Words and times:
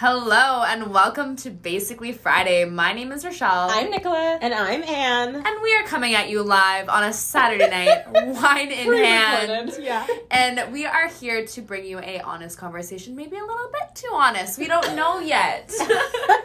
Hello 0.00 0.62
and 0.62 0.94
welcome 0.94 1.34
to 1.38 1.50
Basically 1.50 2.12
Friday. 2.12 2.64
My 2.64 2.92
name 2.92 3.10
is 3.10 3.24
Rochelle. 3.24 3.68
I'm 3.68 3.90
Nicola. 3.90 4.38
And 4.40 4.54
I'm 4.54 4.84
Anne. 4.84 5.34
and 5.34 5.60
we 5.60 5.74
are 5.74 5.82
coming 5.82 6.14
at 6.14 6.28
you 6.28 6.44
live 6.44 6.88
on 6.88 7.02
a 7.02 7.12
Saturday 7.12 7.68
night, 7.68 8.04
wine 8.12 8.70
in 8.70 8.92
hand. 8.94 9.48
Pre-recorded. 9.48 9.84
Yeah. 9.84 10.06
And 10.30 10.72
we 10.72 10.86
are 10.86 11.08
here 11.08 11.44
to 11.44 11.62
bring 11.62 11.84
you 11.84 11.98
a 11.98 12.20
honest 12.20 12.58
conversation, 12.58 13.16
maybe 13.16 13.38
a 13.38 13.42
little 13.44 13.70
bit 13.72 13.96
too 13.96 14.10
honest. 14.12 14.56
We 14.56 14.68
don't 14.68 14.94
know 14.94 15.18
yet. 15.18 15.72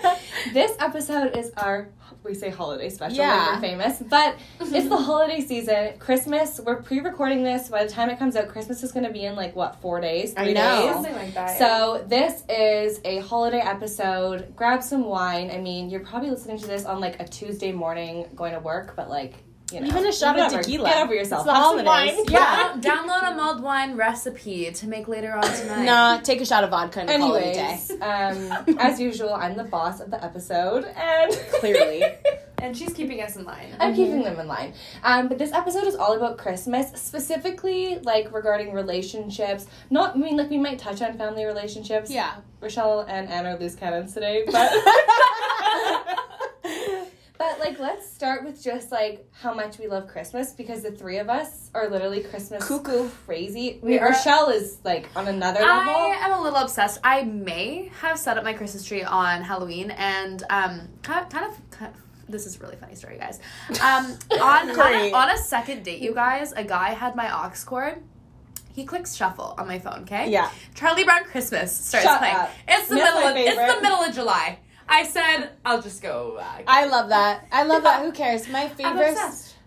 This 0.51 0.75
episode 0.79 1.37
is 1.37 1.51
our 1.55 1.89
we 2.23 2.33
say 2.33 2.49
holiday 2.49 2.89
special. 2.89 3.17
Yeah. 3.17 3.33
Yeah. 3.33 3.55
We're 3.55 3.61
famous, 3.61 4.01
but 4.01 4.35
it's 4.61 4.89
the 4.89 4.97
holiday 4.97 5.41
season. 5.41 5.97
Christmas. 5.99 6.59
We're 6.63 6.81
pre-recording 6.81 7.43
this. 7.43 7.69
By 7.69 7.83
the 7.83 7.91
time 7.91 8.09
it 8.09 8.19
comes 8.19 8.35
out, 8.35 8.47
Christmas 8.49 8.83
is 8.83 8.91
going 8.91 9.05
to 9.05 9.11
be 9.11 9.25
in 9.25 9.35
like 9.35 9.55
what 9.55 9.81
four 9.81 9.99
days? 9.99 10.33
I 10.37 10.53
know. 10.53 10.81
days. 10.81 10.93
Something 10.93 11.15
like 11.15 11.33
that. 11.33 11.57
So 11.57 12.03
this 12.07 12.43
is 12.49 13.01
a 13.05 13.19
holiday 13.19 13.59
episode. 13.59 14.55
Grab 14.55 14.83
some 14.83 15.05
wine. 15.05 15.51
I 15.51 15.57
mean, 15.57 15.89
you're 15.89 16.01
probably 16.01 16.29
listening 16.29 16.57
to 16.59 16.67
this 16.67 16.85
on 16.85 16.99
like 16.99 17.19
a 17.19 17.27
Tuesday 17.27 17.71
morning 17.71 18.27
going 18.35 18.53
to 18.53 18.59
work, 18.59 18.95
but 18.95 19.09
like 19.09 19.35
you 19.73 19.81
know, 19.81 19.87
Even 19.87 20.05
a 20.05 20.11
shot 20.13 20.37
of 20.37 20.43
whatever. 20.45 20.63
tequila. 20.63 20.89
Get 20.89 21.03
over 21.03 21.13
yourself. 21.13 21.41
It's 21.41 21.45
the 21.47 21.53
Have 21.53 21.63
some 21.77 21.85
holidays. 21.85 22.15
wine. 22.17 22.25
Yeah. 22.29 22.73
Download 22.79 23.31
a 23.31 23.35
mulled 23.35 23.63
wine 23.63 23.95
recipe 23.97 24.71
to 24.71 24.87
make 24.87 25.07
later 25.07 25.33
on 25.33 25.43
tonight. 25.43 25.83
Nah, 25.85 26.19
take 26.21 26.41
a 26.41 26.45
shot 26.45 26.63
of 26.63 26.69
vodka 26.69 27.01
and 27.01 27.09
call 27.09 27.35
it 27.35 27.41
a 27.41 27.53
day. 27.53 27.59
Anyways, 27.59 27.91
um, 28.69 28.75
as 28.79 28.99
usual, 28.99 29.33
I'm 29.33 29.57
the 29.57 29.63
boss 29.63 29.99
of 29.99 30.11
the 30.11 30.23
episode, 30.23 30.85
and 30.95 31.31
Clearly. 31.59 32.03
And 32.61 32.77
she's 32.77 32.93
keeping 32.93 33.19
us 33.21 33.35
in 33.35 33.43
line. 33.43 33.75
I'm 33.77 33.93
keeping 33.93 34.23
them 34.23 34.39
in 34.39 34.47
line. 34.47 34.73
Um, 35.03 35.27
but 35.27 35.37
this 35.37 35.51
episode 35.51 35.83
is 35.83 35.95
all 35.95 36.13
about 36.13 36.37
Christmas, 36.37 36.91
specifically 36.93 37.99
like 38.03 38.31
regarding 38.33 38.71
relationships. 38.71 39.65
Not, 39.89 40.15
I 40.15 40.17
mean, 40.19 40.37
like 40.37 40.49
we 40.49 40.57
might 40.57 40.79
touch 40.79 41.01
on 41.01 41.17
family 41.17 41.43
relationships. 41.43 42.09
Yeah. 42.09 42.35
Rochelle 42.61 43.01
and 43.01 43.27
Anne 43.27 43.47
are 43.47 43.57
loose 43.59 43.75
cannons 43.75 44.13
today, 44.13 44.45
but 44.49 44.71
but 47.43 47.59
like 47.59 47.79
let's 47.79 48.09
start 48.09 48.43
with 48.45 48.63
just 48.63 48.91
like 48.91 49.27
how 49.33 49.53
much 49.53 49.77
we 49.77 49.87
love 49.87 50.07
Christmas 50.07 50.53
because 50.53 50.81
the 50.81 50.91
three 50.91 51.17
of 51.17 51.29
us 51.29 51.69
are 51.73 51.89
literally 51.89 52.21
Christmas 52.21 52.65
Cuckoo. 52.65 53.09
crazy. 53.25 53.79
We 53.81 53.99
are- 53.99 54.09
Rochelle 54.09 54.49
is 54.49 54.77
like 54.83 55.09
on 55.15 55.27
another 55.27 55.59
level. 55.59 55.93
I 55.93 56.17
am 56.21 56.31
a 56.31 56.41
little 56.41 56.59
obsessed. 56.59 56.99
I 57.03 57.23
may 57.23 57.91
have 57.99 58.17
set 58.17 58.37
up 58.37 58.43
my 58.43 58.53
Christmas 58.53 58.85
tree 58.85 59.03
on 59.03 59.41
Halloween 59.41 59.91
and 59.91 60.43
um 60.49 60.87
kind 61.01 61.29
kind 61.29 61.45
of, 61.45 61.69
kind 61.71 61.93
of 61.93 62.01
this 62.29 62.45
is 62.45 62.55
a 62.55 62.59
really 62.59 62.77
funny 62.77 62.95
story, 62.95 63.17
guys. 63.17 63.39
Um, 63.81 64.17
on, 64.41 64.69
on, 64.71 64.93
a, 64.93 65.11
on 65.11 65.29
a 65.31 65.37
second 65.37 65.83
date, 65.83 66.01
you 66.01 66.13
guys, 66.13 66.53
a 66.53 66.63
guy 66.63 66.91
had 66.91 67.15
my 67.15 67.29
aux 67.29 67.51
cord. 67.65 68.01
He 68.73 68.85
clicks 68.85 69.13
shuffle 69.13 69.53
on 69.57 69.67
my 69.67 69.77
phone. 69.77 70.03
Okay. 70.03 70.31
Yeah. 70.31 70.49
Charlie 70.73 71.03
Brown 71.03 71.25
Christmas 71.25 71.75
starts 71.75 72.05
Shut 72.07 72.19
playing. 72.19 72.35
up. 72.35 72.49
It's 72.67 72.87
the 72.87 72.95
That's 72.95 73.15
middle. 73.15 73.29
Of, 73.29 73.37
it's 73.37 73.75
the 73.75 73.81
middle 73.81 73.99
of 73.99 74.15
July. 74.15 74.57
I 74.87 75.03
said 75.05 75.49
I'll 75.65 75.81
just 75.81 76.01
go. 76.01 76.37
Uh, 76.39 76.61
I 76.67 76.85
love 76.85 77.09
that. 77.09 77.47
I 77.51 77.63
love 77.63 77.83
that. 77.83 78.03
Who 78.03 78.11
cares? 78.11 78.47
My 78.49 78.67
favorite 78.77 79.17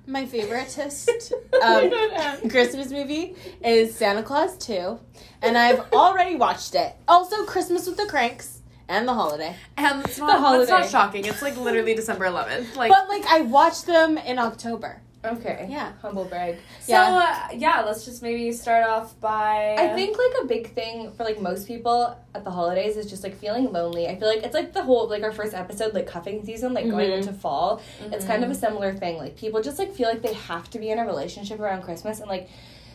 my 0.06 0.24
favoriteest 0.24 1.32
um, 2.42 2.48
Christmas 2.48 2.90
movie 2.90 3.34
is 3.62 3.94
Santa 3.94 4.22
Clause 4.22 4.56
2. 4.58 4.98
And 5.42 5.58
I've 5.58 5.80
already 5.92 6.36
watched 6.36 6.74
it. 6.74 6.94
Also 7.08 7.44
Christmas 7.44 7.86
with 7.86 7.96
the 7.96 8.04
Kranks 8.04 8.60
and 8.88 9.06
the 9.06 9.14
holiday. 9.14 9.56
And 9.76 10.04
it's 10.04 10.18
not, 10.18 10.60
it's 10.60 10.70
not 10.70 10.88
shocking. 10.88 11.24
It's 11.24 11.42
like 11.42 11.56
literally 11.56 11.94
December 11.94 12.26
11th. 12.26 12.76
Like 12.76 12.90
But 12.90 13.08
like 13.08 13.24
I 13.26 13.40
watched 13.42 13.86
them 13.86 14.16
in 14.18 14.38
October. 14.38 15.02
Okay. 15.26 15.66
Yeah. 15.70 15.92
Humble 16.02 16.24
brag. 16.24 16.56
so. 16.80 16.92
yeah. 16.92 17.48
Uh, 17.50 17.54
yeah, 17.54 17.82
let's 17.82 18.04
just 18.04 18.22
maybe 18.22 18.50
start 18.52 18.84
off 18.86 19.18
by. 19.20 19.74
I 19.78 19.88
think 19.94 20.16
like 20.16 20.42
a 20.42 20.46
big 20.46 20.72
thing 20.72 21.12
for 21.12 21.24
like 21.24 21.40
most 21.40 21.66
people 21.66 22.16
at 22.34 22.44
the 22.44 22.50
holidays 22.50 22.96
is 22.96 23.06
just 23.08 23.22
like 23.22 23.36
feeling 23.36 23.72
lonely. 23.72 24.06
I 24.08 24.16
feel 24.18 24.28
like 24.28 24.42
it's 24.42 24.54
like 24.54 24.72
the 24.72 24.82
whole 24.82 25.08
like 25.08 25.22
our 25.22 25.32
first 25.32 25.54
episode 25.54 25.94
like 25.94 26.06
cuffing 26.06 26.44
season 26.44 26.72
like 26.74 26.88
going 26.88 27.10
Mhm. 27.10 27.18
into 27.18 27.32
fall. 27.32 27.80
It's 28.12 28.24
kind 28.24 28.42
Mm-hmm. 28.42 28.50
of 28.50 28.56
a 28.56 28.60
similar 28.60 28.92
thing. 28.94 29.18
Like 29.18 29.36
people 29.36 29.62
just 29.62 29.78
like 29.78 29.92
feel 29.94 30.08
like 30.08 30.22
they 30.22 30.34
have 30.34 30.70
to 30.70 30.78
be 30.78 30.90
in 30.90 30.98
a 30.98 31.04
relationship 31.06 31.60
around 31.60 31.82
Christmas 31.82 32.20
and 32.20 32.28
like 32.28 32.48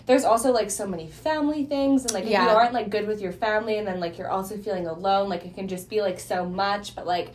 there's 0.07 0.23
also 0.25 0.51
like 0.51 0.71
so 0.71 0.87
many 0.87 1.07
family 1.07 1.63
things 1.63 2.03
and 2.03 2.11
like 2.13 2.23
if 2.23 2.31
you 2.31 2.35
aren't 2.37 2.73
like 2.73 2.89
good 2.89 3.07
with 3.07 3.21
your 3.21 3.31
family 3.31 3.77
and 3.77 3.87
then 3.87 3.99
like 3.99 4.17
you're 4.17 4.29
also 4.31 4.57
feeling 4.57 4.87
alone 4.87 5.29
like 5.29 5.45
it 5.45 5.53
can 5.55 5.67
just 5.67 5.89
be 5.89 6.01
like 6.01 6.19
so 6.19 6.43
much 6.43 6.95
but 6.95 7.05
like 7.05 7.29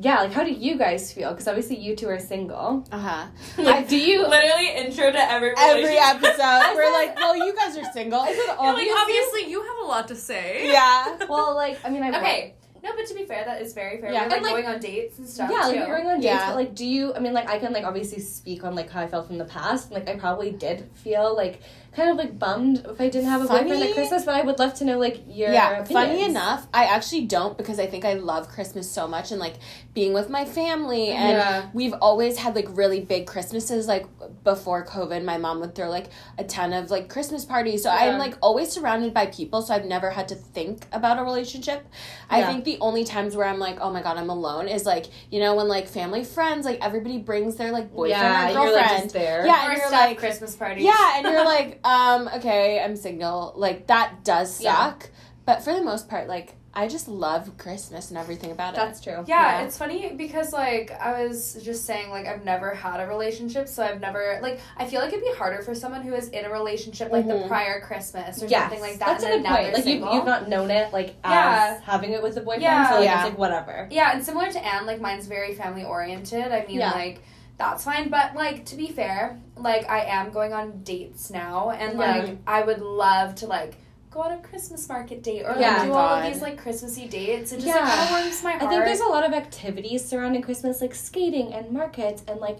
yeah 0.00 0.20
like 0.22 0.32
how 0.32 0.42
do 0.42 0.50
you 0.52 0.76
guys 0.76 1.12
feel 1.12 1.30
because 1.30 1.46
obviously 1.46 1.76
you 1.76 1.94
two 1.94 2.08
are 2.08 2.18
single 2.18 2.84
Uh-huh. 2.90 3.26
like 3.62 3.88
do 3.88 3.96
you 3.96 4.26
literally 4.28 4.70
intro 4.76 5.10
to 5.12 5.30
every 5.30 5.52
Every 5.56 5.96
episode 5.96 6.74
we're 6.74 6.92
like, 6.92 7.14
"Well, 7.16 7.36
you 7.36 7.54
guys 7.54 7.76
are 7.78 7.92
single." 7.92 8.24
is 8.24 8.36
it 8.36 8.46
You're 8.46 8.56
like, 8.56 8.60
obviously 8.60 8.92
obviously, 9.00 9.50
you 9.50 9.62
have 9.62 9.78
a 9.84 9.86
lot 9.86 10.08
to 10.08 10.16
say. 10.16 10.70
Yeah. 10.72 11.16
well 11.28 11.54
like 11.54 11.78
I 11.84 11.90
mean 11.90 12.02
I 12.02 12.18
Okay. 12.18 12.54
No, 12.82 12.90
but 12.94 13.06
to 13.06 13.14
be 13.14 13.24
fair, 13.24 13.46
that 13.46 13.62
is 13.62 13.72
very 13.72 13.98
fair. 13.98 14.12
Yeah. 14.12 14.24
We're 14.24 14.28
like, 14.28 14.36
And, 14.36 14.42
like- 14.44 14.52
going 14.52 14.66
on 14.74 14.78
dates 14.78 15.16
and 15.18 15.26
stuff. 15.26 15.48
Yeah, 15.50 15.60
like 15.60 15.70
too. 15.72 15.78
you're 15.78 15.86
going 15.86 16.06
on 16.06 16.14
dates, 16.20 16.24
Yeah. 16.26 16.48
but 16.48 16.56
like, 16.56 16.74
do 16.74 16.84
you? 16.84 17.14
I 17.14 17.18
mean, 17.18 17.32
like, 17.32 17.48
I 17.48 17.58
can 17.58 17.72
like 17.72 17.84
obviously 17.84 18.20
speak 18.20 18.62
on 18.62 18.74
like 18.74 18.90
how 18.90 19.00
I 19.00 19.06
felt 19.06 19.26
from 19.26 19.38
the 19.38 19.46
past. 19.46 19.90
Like, 19.90 20.06
I 20.06 20.16
probably 20.16 20.50
did 20.50 20.90
feel 20.92 21.34
like 21.34 21.60
kind 21.94 22.10
of 22.10 22.16
like 22.16 22.38
bummed 22.38 22.84
if 22.88 23.00
I 23.00 23.08
didn't 23.08 23.28
have 23.28 23.42
a 23.42 23.46
boyfriend 23.48 23.82
at 23.82 23.94
Christmas. 23.94 24.24
But 24.24 24.34
I 24.34 24.42
would 24.42 24.58
love 24.58 24.74
to 24.74 24.84
know 24.84 24.98
like 24.98 25.22
your 25.28 25.52
yeah, 25.52 25.84
funny 25.84 26.24
enough, 26.24 26.66
I 26.74 26.84
actually 26.86 27.26
don't 27.26 27.56
because 27.56 27.78
I 27.78 27.86
think 27.86 28.04
I 28.04 28.14
love 28.14 28.48
Christmas 28.48 28.90
so 28.90 29.06
much 29.06 29.30
and 29.30 29.40
like 29.40 29.54
being 29.94 30.12
with 30.12 30.28
my 30.28 30.44
family 30.44 31.08
and 31.10 31.36
Yeah. 31.38 31.68
we've 31.72 31.94
always 31.94 32.38
had 32.38 32.54
like 32.56 32.66
really 32.70 33.00
big 33.00 33.26
Christmases 33.26 33.86
like 33.86 34.06
before 34.42 34.84
COVID 34.84 35.24
my 35.24 35.38
mom 35.38 35.60
would 35.60 35.74
throw 35.74 35.88
like 35.88 36.06
a 36.38 36.44
ton 36.44 36.72
of 36.72 36.90
like 36.90 37.08
Christmas 37.08 37.44
parties. 37.44 37.82
So 37.84 37.90
Yeah. 37.92 38.00
I'm 38.12 38.18
like 38.18 38.34
always 38.42 38.70
surrounded 38.70 39.14
by 39.14 39.26
people 39.26 39.62
so 39.62 39.72
I've 39.74 39.84
never 39.84 40.10
had 40.10 40.28
to 40.28 40.34
think 40.34 40.86
about 40.92 41.18
a 41.18 41.22
relationship. 41.22 41.86
I 42.28 42.40
Yeah. 42.40 42.46
think 42.48 42.64
the 42.64 42.78
only 42.80 43.04
times 43.04 43.36
where 43.36 43.46
I'm 43.46 43.58
like, 43.60 43.78
"Oh 43.80 43.90
my 43.90 44.02
god, 44.02 44.16
I'm 44.16 44.30
alone" 44.30 44.66
is 44.68 44.84
like, 44.84 45.06
you 45.30 45.38
know, 45.40 45.54
when 45.54 45.68
like 45.68 45.86
family 45.86 46.24
friends 46.24 46.64
like 46.66 46.84
everybody 46.84 47.18
brings 47.18 47.56
their 47.56 47.70
like 47.70 47.92
boyfriend 47.94 48.20
yeah, 48.22 48.48
or 48.48 48.52
you're 48.52 48.62
girlfriend. 48.64 48.90
like 48.92 49.02
just 49.02 49.14
there. 49.14 49.46
Yeah, 49.46 49.66
Or 49.66 49.70
and 49.70 49.78
you're 49.80 49.90
like 49.90 50.18
Christmas 50.18 50.56
parties. 50.56 50.84
yeah, 50.84 51.16
and 51.18 51.26
you're 51.26 51.44
like, 51.44 51.80
um, 51.84 52.28
okay, 52.36 52.80
I'm 52.82 52.96
single. 52.96 53.52
Like 53.56 53.86
that 53.88 54.24
does 54.24 54.60
Yeah. 54.60 54.74
suck. 54.74 55.10
But 55.46 55.62
for 55.62 55.74
the 55.74 55.82
most 55.82 56.08
part, 56.08 56.26
like 56.26 56.54
I 56.76 56.88
just 56.88 57.06
love 57.06 57.56
Christmas 57.56 58.08
and 58.08 58.18
everything 58.18 58.50
about 58.50 58.74
that's 58.74 58.98
it. 58.98 59.04
That's 59.04 59.18
true. 59.18 59.24
Yeah, 59.28 59.58
Yeah. 59.60 59.64
it's 59.64 59.78
funny 59.78 60.12
because 60.16 60.52
like 60.52 60.90
I 60.98 61.22
was 61.24 61.56
just 61.62 61.84
saying 61.84 62.10
like 62.10 62.26
I've 62.26 62.44
never 62.44 62.74
had 62.74 62.98
a 62.98 63.06
relationship, 63.06 63.68
so 63.68 63.84
I've 63.84 64.00
never 64.00 64.40
like 64.42 64.58
I 64.76 64.86
feel 64.86 65.00
like 65.00 65.12
it'd 65.12 65.22
be 65.22 65.30
harder 65.36 65.62
for 65.62 65.72
someone 65.74 66.02
who 66.02 66.14
is 66.14 66.30
in 66.30 66.44
a 66.46 66.50
relationship 66.50 67.12
like 67.12 67.28
the 67.28 67.34
Mhm. 67.34 67.46
prior 67.48 67.80
Christmas 67.80 68.42
or 68.42 68.46
Yes, 68.46 68.62
something 68.62 68.80
like 68.80 68.98
that. 68.98 69.06
That's 69.06 69.22
a 69.22 69.26
and 69.26 69.32
then 69.34 69.42
good 69.42 69.48
now 69.50 69.54
point. 69.56 69.66
they're 69.66 69.74
Like 69.74 69.84
you, 69.84 69.92
single. 69.92 70.14
you've 70.14 70.24
not 70.24 70.48
known 70.48 70.70
it 70.72 70.92
like 70.92 71.14
Yeah. 71.24 71.74
as 71.76 71.82
having 71.82 72.10
it 72.12 72.22
with 72.22 72.36
a 72.38 72.40
boyfriend, 72.40 72.62
Yeah. 72.62 72.88
so 72.88 72.94
like 72.96 73.04
Yeah. 73.04 73.14
it's 73.20 73.24
like 73.30 73.38
whatever. 73.38 73.86
Yeah, 73.92 74.12
and 74.12 74.24
similar 74.24 74.50
to 74.50 74.64
Anne, 74.66 74.86
like 74.86 75.00
mine's 75.00 75.26
very 75.26 75.54
family 75.54 75.84
oriented. 75.84 76.50
I 76.50 76.64
mean, 76.66 76.78
Yeah. 76.80 76.90
like 76.90 77.20
that's 77.56 77.84
fine, 77.84 78.08
but 78.10 78.34
like 78.34 78.64
to 78.66 78.76
be 78.76 78.88
fair, 78.88 79.40
like 79.56 79.88
I 79.88 80.04
am 80.06 80.30
going 80.30 80.52
on 80.52 80.82
dates 80.82 81.30
now, 81.30 81.70
and 81.70 81.98
Yeah. 81.98 82.16
like 82.16 82.36
I 82.46 82.62
would 82.62 82.80
love 82.80 83.34
to 83.36 83.46
like 83.46 83.76
go 84.10 84.20
on 84.20 84.32
a 84.32 84.38
Christmas 84.38 84.88
market 84.88 85.22
date 85.22 85.42
or 85.44 85.50
like 85.52 85.60
Yeah. 85.60 85.84
do 85.84 85.92
all 85.92 86.16
of 86.16 86.24
these 86.32 86.40
like 86.42 86.56
Christmassy 86.56 87.06
dates. 87.08 87.52
It 87.52 87.56
just 87.56 87.66
Yeah. 87.66 87.80
like 87.80 87.88
kind 87.90 88.00
of 88.02 88.10
warms 88.20 88.42
my 88.44 88.50
heart. 88.52 88.62
I 88.64 88.68
think 88.68 88.84
there's 88.84 89.00
a 89.00 89.06
lot 89.08 89.24
of 89.24 89.32
activities 89.32 90.04
surrounding 90.04 90.42
Christmas, 90.42 90.80
like 90.80 90.94
skating 90.94 91.52
and 91.52 91.70
markets 91.72 92.22
and 92.28 92.40
like 92.40 92.58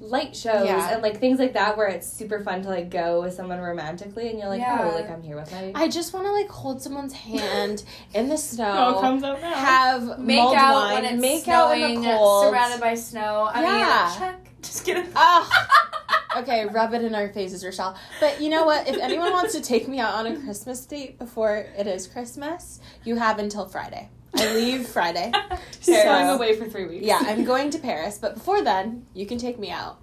light 0.00 0.34
shows 0.36 0.66
Yeah. 0.66 0.92
and 0.92 1.02
like 1.02 1.18
things 1.20 1.38
like 1.38 1.52
that, 1.54 1.76
where 1.76 1.88
it's 1.88 2.10
super 2.10 2.40
fun 2.40 2.62
to 2.62 2.68
like 2.68 2.90
go 2.90 3.22
with 3.22 3.34
someone 3.34 3.60
romantically, 3.60 4.28
and 4.30 4.38
you're 4.38 4.48
like, 4.48 4.60
Yeah. 4.60 4.90
oh, 4.90 4.94
like 4.94 5.10
I'm 5.10 5.22
here 5.22 5.36
with 5.36 5.50
my. 5.52 5.72
I 5.74 5.88
just 5.88 6.12
want 6.12 6.26
to 6.26 6.32
like 6.32 6.48
hold 6.48 6.82
someone's 6.82 7.12
hand 7.12 7.84
in 8.14 8.28
the 8.28 8.34
Oh, 8.34 8.36
snow. 8.36 8.64
out 8.66 9.20
now. 9.22 9.54
have 9.54 10.18
make 10.18 10.38
mulled 10.42 10.56
out 10.56 10.74
wine, 10.74 10.94
when 11.02 11.04
it's 11.14 11.20
make 11.20 11.44
snowing, 11.44 11.82
out 11.82 11.90
in 11.90 12.00
the 12.02 12.06
cold. 12.08 12.44
surrounded 12.48 12.80
by 12.80 12.94
snow. 12.94 13.48
I 13.52 13.62
Yeah. 13.62 14.08
mean, 14.10 14.18
check. 14.18 14.50
Just 14.62 14.84
kidding. 14.84 15.06
Oh, 15.14 15.50
okay, 16.38 16.66
rub 16.66 16.94
it 16.94 17.04
in 17.04 17.14
our 17.14 17.28
faces, 17.28 17.64
Rochelle. 17.64 17.96
But 18.20 18.40
you 18.40 18.48
know 18.48 18.64
what? 18.64 18.88
If 18.88 18.96
anyone 18.98 19.32
wants 19.32 19.52
to 19.54 19.60
take 19.60 19.88
me 19.88 20.00
out 20.00 20.14
on 20.14 20.26
a 20.26 20.36
Christmas 20.40 20.84
date 20.86 21.18
before 21.18 21.56
it 21.76 21.86
is 21.86 22.06
Christmas, 22.06 22.80
you 23.04 23.16
have 23.16 23.38
until 23.38 23.66
Friday. 23.68 24.08
I 24.36 24.54
leave 24.54 24.86
Friday. 24.86 25.32
She's 25.80 25.96
So- 26.02 26.04
going 26.04 26.28
away 26.28 26.56
for 26.56 26.66
three 26.68 26.86
weeks. 26.86 27.06
Yeah, 27.06 27.20
I'm 27.22 27.44
going 27.44 27.70
to 27.70 27.78
Paris, 27.78 28.18
but 28.18 28.34
before 28.34 28.62
then, 28.62 29.06
you 29.14 29.26
can 29.26 29.38
take 29.38 29.58
me 29.58 29.70
out. 29.70 29.98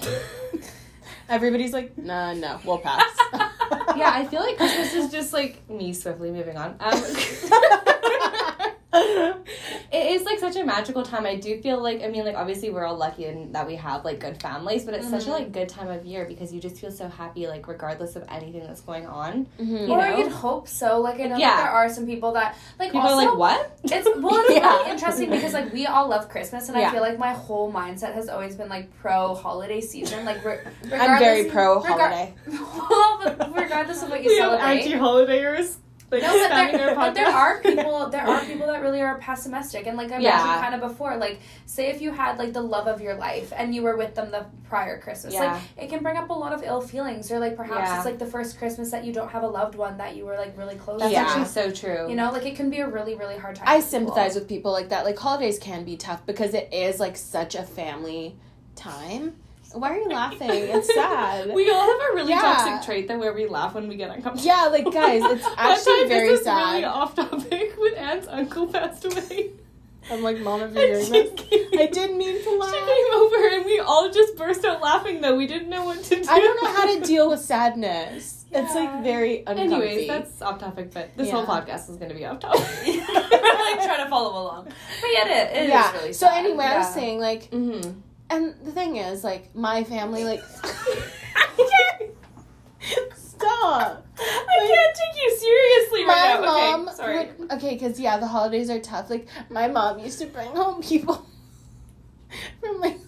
Everybody's 1.28 1.72
like, 1.74 1.96
no, 1.98 2.32
no, 2.32 2.58
we'll 2.64 2.78
pass. 2.78 3.04
yeah, 3.96 4.10
I 4.14 4.26
feel 4.30 4.40
like 4.40 4.56
Christmas 4.56 4.94
is 4.94 5.10
just 5.12 5.32
like 5.34 5.68
me 5.68 5.92
swiftly 5.92 6.30
moving 6.30 6.56
on. 6.56 6.76
Um, 6.80 7.02
it 9.92 10.12
is 10.12 10.24
like 10.24 10.38
such 10.38 10.56
a 10.56 10.64
magical 10.64 11.02
time. 11.02 11.26
I 11.26 11.36
do 11.36 11.60
feel 11.60 11.82
like 11.82 12.02
I 12.02 12.08
mean 12.08 12.24
like 12.24 12.36
obviously 12.36 12.70
we're 12.70 12.84
all 12.84 12.96
lucky 12.96 13.26
in 13.26 13.52
that 13.52 13.66
we 13.66 13.76
have 13.76 14.04
like 14.04 14.20
good 14.20 14.40
families, 14.40 14.84
but 14.84 14.94
it's 14.94 15.08
such 15.08 15.26
a 15.26 15.30
like 15.30 15.52
good 15.52 15.68
time 15.68 15.88
of 15.88 16.04
year 16.04 16.24
because 16.24 16.52
you 16.52 16.60
just 16.60 16.76
feel 16.76 16.90
so 16.90 17.08
happy 17.08 17.46
like 17.46 17.66
regardless 17.68 18.16
of 18.16 18.24
anything 18.28 18.62
that's 18.66 18.80
going 18.80 19.06
on. 19.06 19.46
Mhm. 19.60 19.86
You 19.88 19.92
or 19.94 19.98
know? 20.08 20.16
you'd 20.18 20.32
hope 20.32 20.68
so. 20.68 21.00
Like 21.00 21.20
I 21.20 21.24
know 21.24 21.36
Yeah. 21.36 21.50
that 21.56 21.62
there 21.64 21.70
are 21.72 21.88
some 21.88 22.06
people 22.06 22.32
that 22.32 22.56
like 22.78 22.92
People 22.92 23.08
also, 23.08 23.14
are 23.26 23.30
like, 23.30 23.38
"What?" 23.38 23.78
It's 23.84 24.08
well, 24.16 24.34
it's 24.40 24.50
Yeah. 24.54 24.76
really 24.76 24.90
interesting 24.90 25.30
because 25.30 25.52
like 25.52 25.72
we 25.72 25.86
all 25.86 26.08
love 26.08 26.28
Christmas, 26.28 26.68
and 26.68 26.78
Yeah. 26.78 26.88
I 26.88 26.92
feel 26.92 27.02
like 27.02 27.18
my 27.18 27.32
whole 27.32 27.72
mindset 27.72 28.14
has 28.14 28.28
always 28.28 28.56
been 28.56 28.68
like 28.68 28.94
pro 29.00 29.34
holiday 29.34 29.80
season. 29.80 30.24
Like 30.24 30.44
re- 30.44 30.60
I'm 30.92 31.18
very 31.18 31.44
pro 31.50 31.80
regar- 31.80 31.86
holiday. 31.86 32.34
well, 32.46 33.20
but 33.22 33.54
regardless 33.56 34.02
of 34.02 34.10
what 34.10 34.22
you 34.22 34.36
celebrate, 34.36 34.78
anti 34.82 34.92
holiday 34.92 35.44
like 36.10 36.22
No, 36.22 36.28
but 36.48 36.72
there, 36.72 36.94
but 36.94 37.14
there 37.14 37.26
are 37.28 37.58
people. 37.62 38.08
There 38.08 38.26
are 38.26 38.40
people 38.44 38.66
that 38.66 38.80
really 38.80 39.00
are 39.02 39.18
pessimistic, 39.18 39.86
and 39.86 39.96
like 39.96 40.10
I 40.10 40.18
Yeah. 40.18 40.36
mentioned 40.36 40.60
kind 40.62 40.74
of 40.74 40.80
before, 40.90 41.16
like 41.16 41.40
say 41.66 41.88
if 41.88 42.00
you 42.00 42.12
had 42.12 42.38
like 42.38 42.52
the 42.52 42.62
love 42.62 42.86
of 42.86 43.00
your 43.00 43.14
life 43.14 43.52
and 43.56 43.74
you 43.74 43.82
were 43.82 43.96
with 43.96 44.14
them 44.14 44.30
the 44.30 44.46
prior 44.68 44.98
Christmas, 45.00 45.34
Yeah. 45.34 45.52
like 45.54 45.62
it 45.84 45.90
can 45.90 46.02
bring 46.02 46.16
up 46.16 46.30
a 46.30 46.32
lot 46.32 46.52
of 46.52 46.62
ill 46.62 46.80
feelings, 46.80 47.30
or 47.30 47.38
like 47.38 47.56
perhaps 47.56 47.88
Yeah. 47.88 47.96
it's 47.96 48.04
like 48.06 48.18
the 48.18 48.26
first 48.26 48.58
Christmas 48.58 48.90
that 48.90 49.04
you 49.04 49.12
don't 49.12 49.28
have 49.30 49.42
a 49.42 49.46
loved 49.48 49.74
one 49.74 49.98
that 49.98 50.16
you 50.16 50.24
were 50.24 50.36
like 50.36 50.56
really 50.56 50.76
close 50.76 51.00
That's 51.00 51.10
to. 51.10 51.14
Yeah. 51.20 51.26
actually 51.26 51.44
so 51.46 51.70
true. 51.70 52.08
You 52.08 52.16
know, 52.16 52.30
like 52.30 52.46
it 52.46 52.56
can 52.56 52.70
be 52.70 52.78
a 52.78 52.88
really 52.88 53.14
really 53.14 53.36
hard 53.36 53.56
time. 53.56 53.66
I 53.68 53.80
for 53.80 53.86
people. 53.86 53.90
sympathize 53.90 54.34
with 54.34 54.48
people 54.48 54.72
like 54.72 54.88
that. 54.90 55.04
Like 55.04 55.18
holidays 55.18 55.58
can 55.58 55.84
be 55.84 55.96
tough 55.96 56.24
because 56.26 56.54
it 56.54 56.72
is 56.72 56.98
like 57.00 57.16
such 57.16 57.54
a 57.54 57.62
family 57.62 58.36
time. 58.76 59.36
Why 59.72 59.90
are 59.92 59.98
you 59.98 60.08
laughing? 60.08 60.48
It's 60.50 60.92
sad. 60.94 61.54
we 61.54 61.70
all 61.70 61.80
have 61.86 62.10
a 62.10 62.14
really 62.16 62.30
Yeah. 62.30 62.40
toxic 62.40 62.86
trait 62.86 63.08
that 63.08 63.18
where 63.18 63.32
we 63.34 63.46
laugh 63.46 63.74
when 63.74 63.86
we 63.88 63.96
get 63.96 64.10
uncomfortable. 64.10 64.46
yeah, 64.46 64.64
like 64.66 64.84
guys, 64.92 65.22
it's 65.24 65.44
One 65.44 65.54
actually 65.58 66.00
time, 66.00 66.08
very 66.08 66.28
this 66.28 66.38
is 66.40 66.44
sad. 66.46 66.72
really 66.72 66.84
off 66.84 67.14
topic 67.14 67.74
when 67.78 67.94
Anne's 67.94 68.26
uncle 68.28 68.66
passed 68.66 69.04
away. 69.04 69.50
I'm 70.10 70.22
like, 70.22 70.38
mom, 70.38 70.62
if 70.62 70.72
you're 70.72 70.84
And 70.96 71.02
hearing 71.04 71.34
this, 71.36 71.44
came- 71.44 71.78
I 71.80 71.86
didn't 71.86 72.16
mean 72.16 72.42
to 72.42 72.50
laugh. 72.56 72.70
She 72.74 72.78
came 72.80 73.14
over 73.14 73.48
and 73.56 73.64
we 73.66 73.78
all 73.78 74.10
just 74.10 74.36
burst 74.36 74.64
out 74.64 74.80
laughing 74.80 75.20
though. 75.20 75.36
We 75.36 75.46
didn't 75.46 75.68
know 75.68 75.84
what 75.84 76.02
to 76.04 76.14
do. 76.16 76.24
I 76.30 76.38
don't 76.40 76.62
know 76.62 76.72
how 76.72 76.94
to 76.94 77.00
deal 77.04 77.28
with 77.28 77.40
sadness. 77.40 78.46
It's 78.50 78.74
like 78.74 79.02
very 79.02 79.40
uncomfy. 79.46 79.62
Anyways, 79.74 80.08
that's 80.08 80.40
off 80.40 80.58
topic, 80.60 80.94
but 80.94 81.14
this 81.18 81.30
whole 81.30 81.44
podcast 81.44 81.90
is 81.90 81.96
going 81.96 82.08
to 82.08 82.14
be 82.14 82.24
off 82.24 82.40
topic. 82.40 82.62
We're 82.86 82.94
like 82.96 83.84
trying 83.84 84.02
to 84.02 84.08
follow 84.08 84.42
along, 84.42 84.64
but 84.64 85.10
yet 85.12 85.26
it, 85.26 85.56
it 85.56 85.62
is 85.64 85.68
yeah. 85.68 85.92
really. 85.92 86.12
so 86.14 86.26
sad. 86.26 86.38
anyway, 86.46 86.64
I 86.64 86.78
was 86.78 86.94
saying 86.94 87.20
like, 87.20 87.50
mm-hmm. 87.50 88.00
And 88.30 88.54
the 88.64 88.72
thing 88.72 88.96
is 88.96 89.24
like, 89.24 89.54
my 89.54 89.84
family 89.84 90.24
like. 90.24 90.42
Stop. 93.16 94.06
I 94.18 94.66
can't 94.66 94.96
take 94.96 95.22
you 95.22 95.36
seriously 95.38 96.04
my 96.04 96.12
right 96.14 96.40
now. 96.40 96.46
mom 96.46 96.88
okay, 96.88 96.96
sorry. 96.96 97.28
would- 97.38 97.52
okay 97.52 97.74
because 97.74 98.00
yeah 98.00 98.18
the 98.18 98.26
holidays 98.26 98.68
are 98.70 98.80
tough 98.80 99.08
like 99.10 99.26
my 99.50 99.68
mom 99.68 99.98
used 100.00 100.18
to 100.18 100.26
bring 100.26 100.48
home 100.50 100.82
people 100.82 101.24
from 102.60 102.80
like 102.80 102.98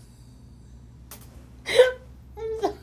I'm 1.67 2.61
sorry. 2.61 2.75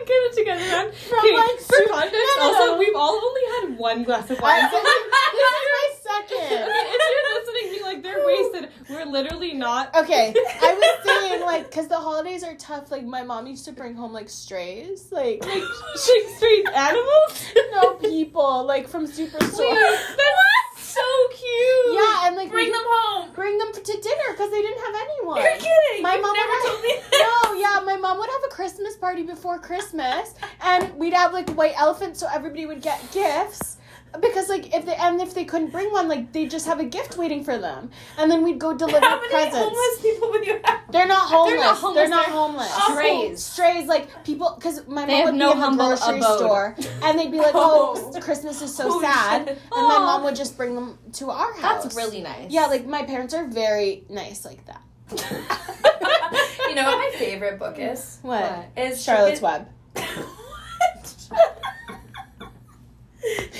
And 0.00 0.06
get 0.08 0.14
it 0.14 0.34
together, 0.36 0.60
man. 0.60 0.92
From, 0.92 1.18
Okay, 1.18 1.34
like, 1.36 1.58
for 1.60 1.76
context, 1.88 2.32
no, 2.38 2.42
also, 2.42 2.66
no. 2.72 2.78
we've 2.78 2.96
all 2.96 3.20
only 3.22 3.40
had 3.68 3.78
one 3.78 4.04
glass 4.04 4.30
of 4.30 4.40
wine. 4.40 4.64
I- 4.64 4.70
so 4.72 4.78
this 4.80 4.94
is 4.96 5.68
my 5.76 5.88
second 6.00 6.50
mean, 6.50 6.86
if 6.88 7.02
you're 7.12 7.28
listening, 7.38 7.78
be 7.78 7.82
like, 7.84 8.02
they're 8.02 8.24
wasted. 8.26 8.70
We're 8.88 9.04
literally 9.04 9.54
not. 9.54 9.94
okay 9.94 10.34
i 10.62 10.74
was 10.74 11.06
saying 11.30 11.40
like 11.42 11.70
because 11.70 11.86
the 11.88 11.96
holidays 11.96 12.42
are 12.42 12.54
tough 12.56 12.90
like 12.90 13.04
my 13.04 13.22
mom 13.22 13.46
used 13.46 13.64
to 13.66 13.72
bring 13.72 13.94
home 13.94 14.12
like 14.12 14.28
strays 14.28 15.06
like 15.12 15.44
Like, 15.44 15.62
like 15.62 16.28
straight 16.36 16.66
animals? 16.74 17.44
no 17.72 17.94
people 17.94 18.64
like 18.66 18.88
from 18.88 19.06
superstore 19.06 19.58
Wait, 19.60 19.98
that's 20.16 20.69
so 20.90 21.06
cute. 21.30 21.94
yeah 21.94 22.26
and 22.26 22.36
like 22.36 22.50
Bring 22.50 22.66
we- 22.66 22.72
them 22.72 22.82
home. 22.84 23.30
bring 23.34 23.58
them 23.58 23.72
to 23.72 23.80
dinner 23.82 24.28
because 24.32 24.50
they 24.50 24.60
didn't 24.62 24.80
have 24.84 24.94
anyone 25.06 25.42
You're 25.42 25.52
kidding. 25.54 26.02
My 26.02 26.14
You've 26.14 26.22
mom 26.22 26.34
never 26.34 26.48
would 26.48 26.62
have, 26.62 26.70
told 26.70 26.82
me 26.82 26.94
this. 27.10 27.20
No, 27.20 27.52
yeah, 27.54 27.80
my 27.84 27.96
mom 27.96 28.18
would 28.18 28.28
have 28.30 28.42
a 28.46 28.54
Christmas 28.54 28.96
party 28.96 29.22
before 29.22 29.58
Christmas, 29.58 30.34
and 30.62 30.94
we'd 30.96 31.12
have 31.14 31.32
like 31.32 31.50
white 31.50 31.74
elephants, 31.76 32.20
so 32.20 32.26
everybody 32.32 32.66
would 32.66 32.82
get 32.82 33.00
gifts. 33.12 33.76
Because 34.20 34.48
like 34.48 34.74
if 34.74 34.84
they 34.86 34.94
and 34.96 35.20
if 35.20 35.34
they 35.34 35.44
couldn't 35.44 35.70
bring 35.70 35.92
one, 35.92 36.08
like 36.08 36.32
they 36.32 36.46
just 36.46 36.66
have 36.66 36.80
a 36.80 36.84
gift 36.84 37.16
waiting 37.16 37.44
for 37.44 37.56
them, 37.58 37.90
and 38.18 38.28
then 38.30 38.42
we'd 38.42 38.58
go 38.58 38.76
deliver 38.76 38.98
presents. 38.98 39.06
How 39.06 39.20
many 39.20 39.30
presents. 39.30 39.56
homeless 39.58 40.02
people 40.02 40.30
would 40.30 40.46
you 40.46 40.60
have? 40.64 40.80
They're 40.90 41.06
not 41.06 41.28
homeless. 41.30 41.60
not 41.60 41.76
homeless, 41.76 41.94
They're 42.00 42.08
not 42.08 42.26
they're 42.26 42.34
homeless. 42.34 42.68
Oh. 42.72 42.92
strays. 42.94 43.42
Strays, 43.42 43.86
like 43.86 44.24
people, 44.24 44.54
because 44.56 44.84
my 44.88 45.06
They 45.06 45.18
mom 45.18 45.24
would 45.26 45.34
no 45.38 45.54
be 45.54 45.60
in 45.62 45.76
the 45.76 45.84
grocery 45.86 46.18
abode. 46.18 46.38
store, 46.38 46.76
and 47.04 47.18
they'd 47.18 47.30
be 47.30 47.38
like, 47.38 47.52
Oh. 47.54 48.12
"Oh, 48.14 48.20
Christmas 48.20 48.60
is 48.62 48.74
so 48.74 48.86
oh, 48.88 48.90
Holy 48.94 49.04
sad," 49.06 49.46
shit. 49.46 49.58
and 49.76 49.86
my 49.88 49.98
mom 49.98 50.24
would 50.24 50.34
just 50.36 50.56
bring 50.56 50.74
them 50.74 50.98
to 51.14 51.30
our 51.30 51.52
house. 51.54 51.84
That's 51.84 51.94
really 51.96 52.20
nice. 52.20 52.50
yeah. 52.50 52.66
Like 52.66 52.86
my 52.86 53.04
parents 53.04 53.32
are 53.32 53.46
very 53.46 54.04
nice 54.10 54.44
like 54.44 54.64
that. 54.66 54.82
you 56.68 56.74
know 56.74 56.84
what 56.84 56.98
my 56.98 57.12
favorite 57.16 57.58
book 57.60 57.76
is? 57.78 58.18
What? 58.22 58.42
What? 58.42 58.66
Is 58.76 59.02
Charlotte's 59.02 59.40
Chicken- 59.40 59.66
Web. 59.96 59.96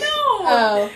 no. 0.00 0.06
Oh. 0.42 0.90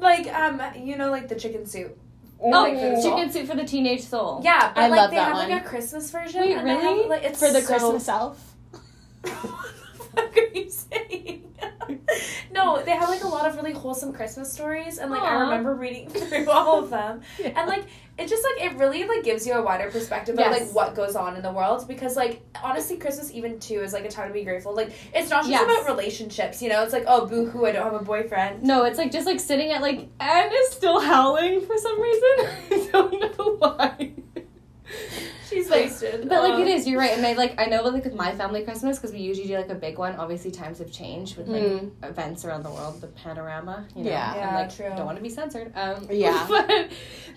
Like 0.00 0.26
um, 0.34 0.60
you 0.76 0.96
know, 0.96 1.10
like 1.10 1.28
the 1.28 1.34
chicken 1.36 1.66
soup. 1.66 1.98
Oh, 2.40 2.50
Like 2.50 2.74
for 2.78 2.90
the 2.90 3.00
soul. 3.02 3.16
chicken 3.16 3.32
soup 3.32 3.46
for 3.48 3.56
the 3.56 3.64
teenage 3.64 4.02
soul. 4.02 4.40
Yeah, 4.44 4.72
but 4.74 4.84
I 4.84 4.88
like 4.88 4.98
love 5.00 5.10
they 5.10 5.16
that 5.16 5.24
have 5.28 5.36
one. 5.36 5.48
like 5.50 5.64
a 5.64 5.68
Christmas 5.68 6.10
version. 6.10 6.40
Wait, 6.42 6.56
and 6.56 6.68
they 6.68 6.74
really? 6.74 7.02
Have, 7.02 7.10
like, 7.10 7.22
it's 7.24 7.38
For 7.38 7.50
the 7.52 7.60
so- 7.62 7.66
Christmas 7.66 8.08
elf. 8.08 8.54
what 9.22 9.32
the 9.32 10.04
fuck 10.04 10.36
are 10.36 10.58
you 10.58 10.70
saying? 10.70 11.45
no, 12.52 12.82
they 12.82 12.92
have 12.92 13.08
like 13.08 13.24
a 13.24 13.28
lot 13.28 13.48
of 13.48 13.56
really 13.56 13.72
wholesome 13.72 14.12
Christmas 14.12 14.52
stories, 14.52 14.98
and 14.98 15.10
like 15.10 15.22
I 15.22 15.40
remember 15.40 15.74
reading 15.74 16.08
through 16.10 16.50
all 16.50 16.82
of 16.82 16.90
them, 16.90 17.20
and 17.42 17.68
like 17.68 17.84
it 18.18 18.28
just 18.28 18.42
like 18.44 18.64
it 18.72 18.76
really 18.78 19.04
like 19.04 19.22
gives 19.24 19.46
you 19.46 19.52
a 19.54 19.62
wider 19.62 19.90
perspective 19.90 20.38
of 20.38 20.50
like 20.50 20.70
what 20.72 20.94
goes 20.94 21.14
on 21.16 21.36
in 21.36 21.42
the 21.42 21.52
world 21.52 21.86
because 21.86 22.16
like 22.16 22.40
honestly 22.62 22.96
Christmas 22.96 23.30
even 23.32 23.60
too 23.60 23.80
is 23.80 23.92
like 23.92 24.04
a 24.04 24.08
time 24.08 24.28
to 24.28 24.34
be 24.34 24.42
grateful. 24.44 24.74
Like 24.74 24.92
it's 25.14 25.28
not 25.30 25.42
just 25.42 25.50
Yes. 25.50 25.62
about 25.64 25.86
relationships, 25.94 26.62
you 26.62 26.68
know. 26.68 26.82
It's 26.82 26.92
like 26.92 27.04
oh 27.06 27.26
boo 27.26 27.46
hoo, 27.46 27.66
I 27.66 27.72
don't 27.72 27.84
have 27.84 28.00
a 28.00 28.04
boyfriend. 28.04 28.62
No, 28.62 28.84
it's 28.84 28.98
like 28.98 29.12
just 29.12 29.26
like 29.26 29.40
sitting 29.40 29.70
at 29.72 29.82
like 29.82 30.08
Anne 30.20 30.50
is 30.52 30.70
still 30.70 31.00
howling 31.00 31.60
for 31.60 31.76
some 31.76 32.00
reason. 32.00 32.22
I 32.70 32.88
don't 32.92 33.38
know 33.38 33.56
why. 33.58 34.12
She's 35.48 35.68
But- 35.68 35.78
wasted. 35.78 36.28
But 36.28 36.42
like 36.42 36.54
Aw. 36.54 36.60
it 36.62 36.68
is, 36.68 36.86
you're 36.88 36.98
right, 36.98 37.12
and 37.16 37.24
I 37.26 37.34
like 37.34 37.60
I 37.60 37.66
know 37.66 37.82
like 37.82 38.04
with 38.04 38.14
my 38.14 38.32
family 38.34 38.62
Christmas 38.64 38.98
because 38.98 39.12
we 39.12 39.20
usually 39.20 39.46
do 39.46 39.56
like 39.56 39.68
a 39.70 39.74
big 39.74 39.98
one. 39.98 40.16
Obviously, 40.16 40.50
times 40.50 40.78
have 40.78 40.90
changed 40.90 41.36
with 41.36 41.48
like 41.48 41.62
Mm. 41.62 41.90
events 42.02 42.44
around 42.44 42.62
the 42.64 42.70
world, 42.70 43.00
the 43.00 43.06
panorama. 43.08 43.86
You 43.94 44.04
know, 44.04 44.10
Yeah. 44.10 44.32
and, 44.32 44.40
Yeah, 44.40 44.54
like, 44.60 44.74
true. 44.74 44.88
Don't 44.96 45.06
want 45.06 45.16
to 45.18 45.22
be 45.22 45.28
censored. 45.28 45.72
Um, 45.76 46.06
Yeah. 46.10 46.44
but, 46.48 46.88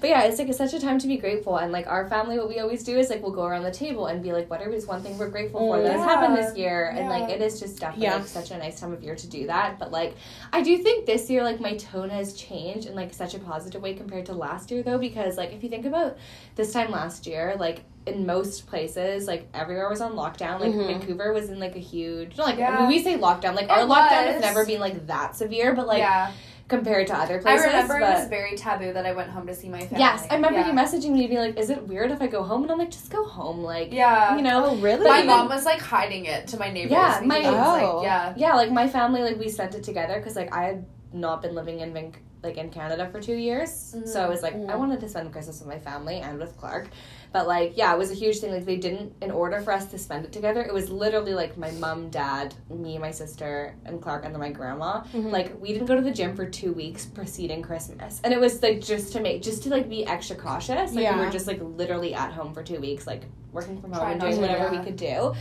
but 0.02 0.10
yeah, 0.10 0.24
it's 0.24 0.40
like 0.40 0.50
it's 0.50 0.58
such 0.58 0.74
a 0.74 0.80
time 0.80 0.98
to 1.00 1.08
be 1.08 1.18
grateful, 1.18 1.58
and 1.58 1.72
like 1.72 1.88
our 1.88 2.10
family, 2.10 2.38
what 2.38 2.50
we 2.50 2.60
always 2.60 2.84
do 2.84 2.98
is 2.98 3.10
like 3.10 3.22
we'll 3.22 3.32
go 3.32 3.44
around 3.46 3.64
the 3.64 3.72
table 3.72 4.08
and 4.08 4.24
be 4.24 4.32
like, 4.34 4.50
what 4.50 4.62
is 4.62 4.88
one 4.88 5.02
thing 5.02 5.18
we're 5.18 5.30
grateful 5.30 5.60
for 5.60 5.82
that 5.82 5.92
has 5.94 6.04
happened 6.04 6.36
this 6.38 6.56
year, 6.58 6.94
and 6.96 7.10
like 7.10 7.30
it 7.30 7.42
is 7.42 7.60
just 7.60 7.80
definitely 7.80 8.06
Yeah. 8.06 8.16
like 8.16 8.28
such 8.28 8.52
a 8.52 8.58
nice 8.58 8.80
time 8.80 8.92
of 8.94 9.04
year 9.04 9.16
to 9.16 9.28
do 9.28 9.48
that. 9.48 9.78
But 9.80 9.92
like 9.92 10.16
I 10.52 10.62
do 10.62 10.78
think 10.80 11.06
this 11.06 11.30
year 11.30 11.44
like 11.44 11.60
my 11.60 11.76
tone 11.76 12.10
has 12.10 12.34
changed 12.34 12.88
in 12.88 12.96
like 12.96 13.14
such 13.14 13.34
a 13.36 13.40
positive 13.40 13.82
way 13.82 13.94
compared 13.94 14.26
to 14.28 14.34
last 14.34 14.72
year 14.72 14.82
though, 14.84 14.98
because 14.98 15.38
like 15.38 15.54
if 15.54 15.64
you 15.64 15.70
think 15.70 15.86
about 15.86 16.18
this 16.56 16.74
time 16.74 16.92
last 16.92 17.28
year, 17.28 17.56
like 17.60 17.82
in 18.06 18.26
most 18.26 18.68
places, 18.68 19.28
like 19.28 19.48
everywhere 19.54 19.90
was 19.90 20.02
on 20.02 20.14
lockdown. 20.14 20.60
Like 20.60 20.72
Mhm. 20.74 20.88
Vancouver 20.88 21.32
was 21.34 21.50
in 21.50 21.60
like 21.60 21.76
a 21.76 21.80
huge, 21.80 22.38
like 22.38 22.58
Yeah. 22.58 22.80
when 22.80 22.88
we 22.88 23.04
say 23.04 23.18
lockdown, 23.18 23.56
like 23.56 23.70
our 23.70 23.82
It 23.82 23.88
lockdown 23.88 24.26
has 24.34 24.42
never 24.42 24.66
been 24.66 24.80
like 24.80 25.08
that 25.08 25.36
severe, 25.36 25.74
but 25.76 25.86
like 25.86 26.00
yeah, 26.00 26.32
compared 26.70 27.08
to 27.08 27.16
other 27.16 27.40
places. 27.42 27.66
I 27.66 27.68
remember 27.68 28.00
but 28.00 28.10
it 28.12 28.20
was 28.20 28.28
very 28.30 28.56
taboo 28.56 28.94
that 28.94 29.06
I 29.06 29.12
went 29.12 29.30
home 29.30 29.46
to 29.48 29.54
see 29.56 29.70
my 29.70 29.80
family. 29.80 30.00
yes, 30.00 30.26
I 30.32 30.36
remember 30.36 30.60
yeah. 30.60 30.68
you 30.68 30.74
messaging 30.74 31.12
me 31.12 31.24
to 31.24 31.28
be 31.28 31.38
like, 31.40 31.58
"Is 31.60 31.70
it 31.70 31.88
weird 31.88 32.12
if 32.12 32.22
I 32.22 32.28
go 32.28 32.42
home?" 32.44 32.64
And 32.64 32.72
I'm 32.72 32.78
like, 32.80 32.92
"Just 32.92 33.12
go 33.12 33.26
home." 33.26 33.64
Like, 33.64 33.92
Yeah. 33.92 34.36
you 34.36 34.42
know, 34.44 34.66
Oh, 34.66 34.76
really? 34.78 35.08
My 35.08 35.18
even- 35.18 35.28
mom 35.28 35.50
was 35.50 35.66
like 35.66 35.80
hiding 35.82 36.26
it 36.26 36.48
to 36.48 36.58
my 36.60 36.72
neighbors. 36.72 36.92
Yeah, 36.92 37.22
my- 37.26 37.40
it 37.40 37.46
was, 37.52 37.82
Oh. 37.84 37.96
like, 37.98 38.04
yeah. 38.06 38.34
yeah, 38.38 38.54
like 38.56 38.72
my 38.72 38.88
family, 38.88 39.22
like 39.24 39.38
we 39.40 39.50
spent 39.50 39.76
it 39.76 39.84
together 39.84 40.16
because 40.18 40.36
like 40.36 40.56
I 40.56 40.64
had 40.64 40.86
not 41.12 41.42
been 41.42 41.54
living 41.56 41.80
in 41.82 41.92
Van- 41.94 42.14
like 42.42 42.58
in 42.58 42.70
Canada 42.70 43.06
for 43.12 43.20
two 43.20 43.36
years, 43.36 43.96
so 44.06 44.24
I 44.24 44.30
was 44.30 44.42
like, 44.42 44.54
I 44.54 44.58
Mhm. 44.60 44.78
wanted 44.80 45.02
to 45.02 45.10
spend 45.10 45.30
Christmas 45.34 45.60
with 45.60 45.68
my 45.68 45.78
family 45.80 46.18
and 46.22 46.40
with 46.40 46.56
Clark, 46.58 46.88
but 47.32 47.48
like 47.48 47.78
yeah, 47.78 47.94
it 47.94 47.98
was 47.98 48.12
a 48.12 48.16
huge 48.16 48.40
thing. 48.40 48.52
Like 48.52 48.66
they 48.66 48.78
didn't, 48.78 49.14
in 49.22 49.32
order 49.32 49.62
for 49.62 49.72
us 49.72 49.86
to 49.88 49.98
spend 49.98 50.26
it 50.26 50.32
together, 50.32 50.62
it 50.62 50.74
was 50.74 50.90
literally 50.90 51.34
like 51.34 51.58
my 51.58 51.72
mom, 51.72 52.10
dad, 52.10 52.56
me, 52.70 52.98
my 52.98 53.12
sister, 53.12 53.76
and 53.86 54.02
Clark, 54.02 54.26
and 54.26 54.34
then 54.34 54.40
my 54.42 54.50
grandma. 54.52 55.02
Mhm. 55.14 55.32
Like 55.32 55.60
we 55.62 55.74
didn't 55.74 55.88
go 55.88 55.96
to 55.96 56.02
the 56.02 56.12
gym 56.12 56.36
for 56.36 56.46
two 56.50 56.74
weeks 56.74 57.06
preceding 57.06 57.62
Christmas, 57.62 58.20
and 58.24 58.34
it 58.34 58.40
was 58.40 58.62
like 58.64 58.82
just 58.82 59.14
to 59.14 59.20
make, 59.20 59.42
just 59.42 59.64
to 59.64 59.70
like 59.70 59.90
be 59.90 60.06
extra 60.06 60.36
cautious. 60.36 60.94
Like 60.94 61.04
Yeah. 61.04 61.18
we 61.20 61.26
were 61.26 61.32
just 61.32 61.48
like 61.48 61.60
literally 61.62 62.14
at 62.14 62.32
home 62.32 62.54
for 62.54 62.64
two 62.64 62.80
weeks, 62.80 63.06
like 63.06 63.24
working 63.52 63.80
from 63.82 63.92
home 63.94 64.02
Try 64.02 64.12
and 64.14 64.22
doing 64.22 64.40
whatever 64.42 64.72
yeah. 64.74 64.80
we 64.80 64.86
could 64.86 64.96
do, 64.96 65.34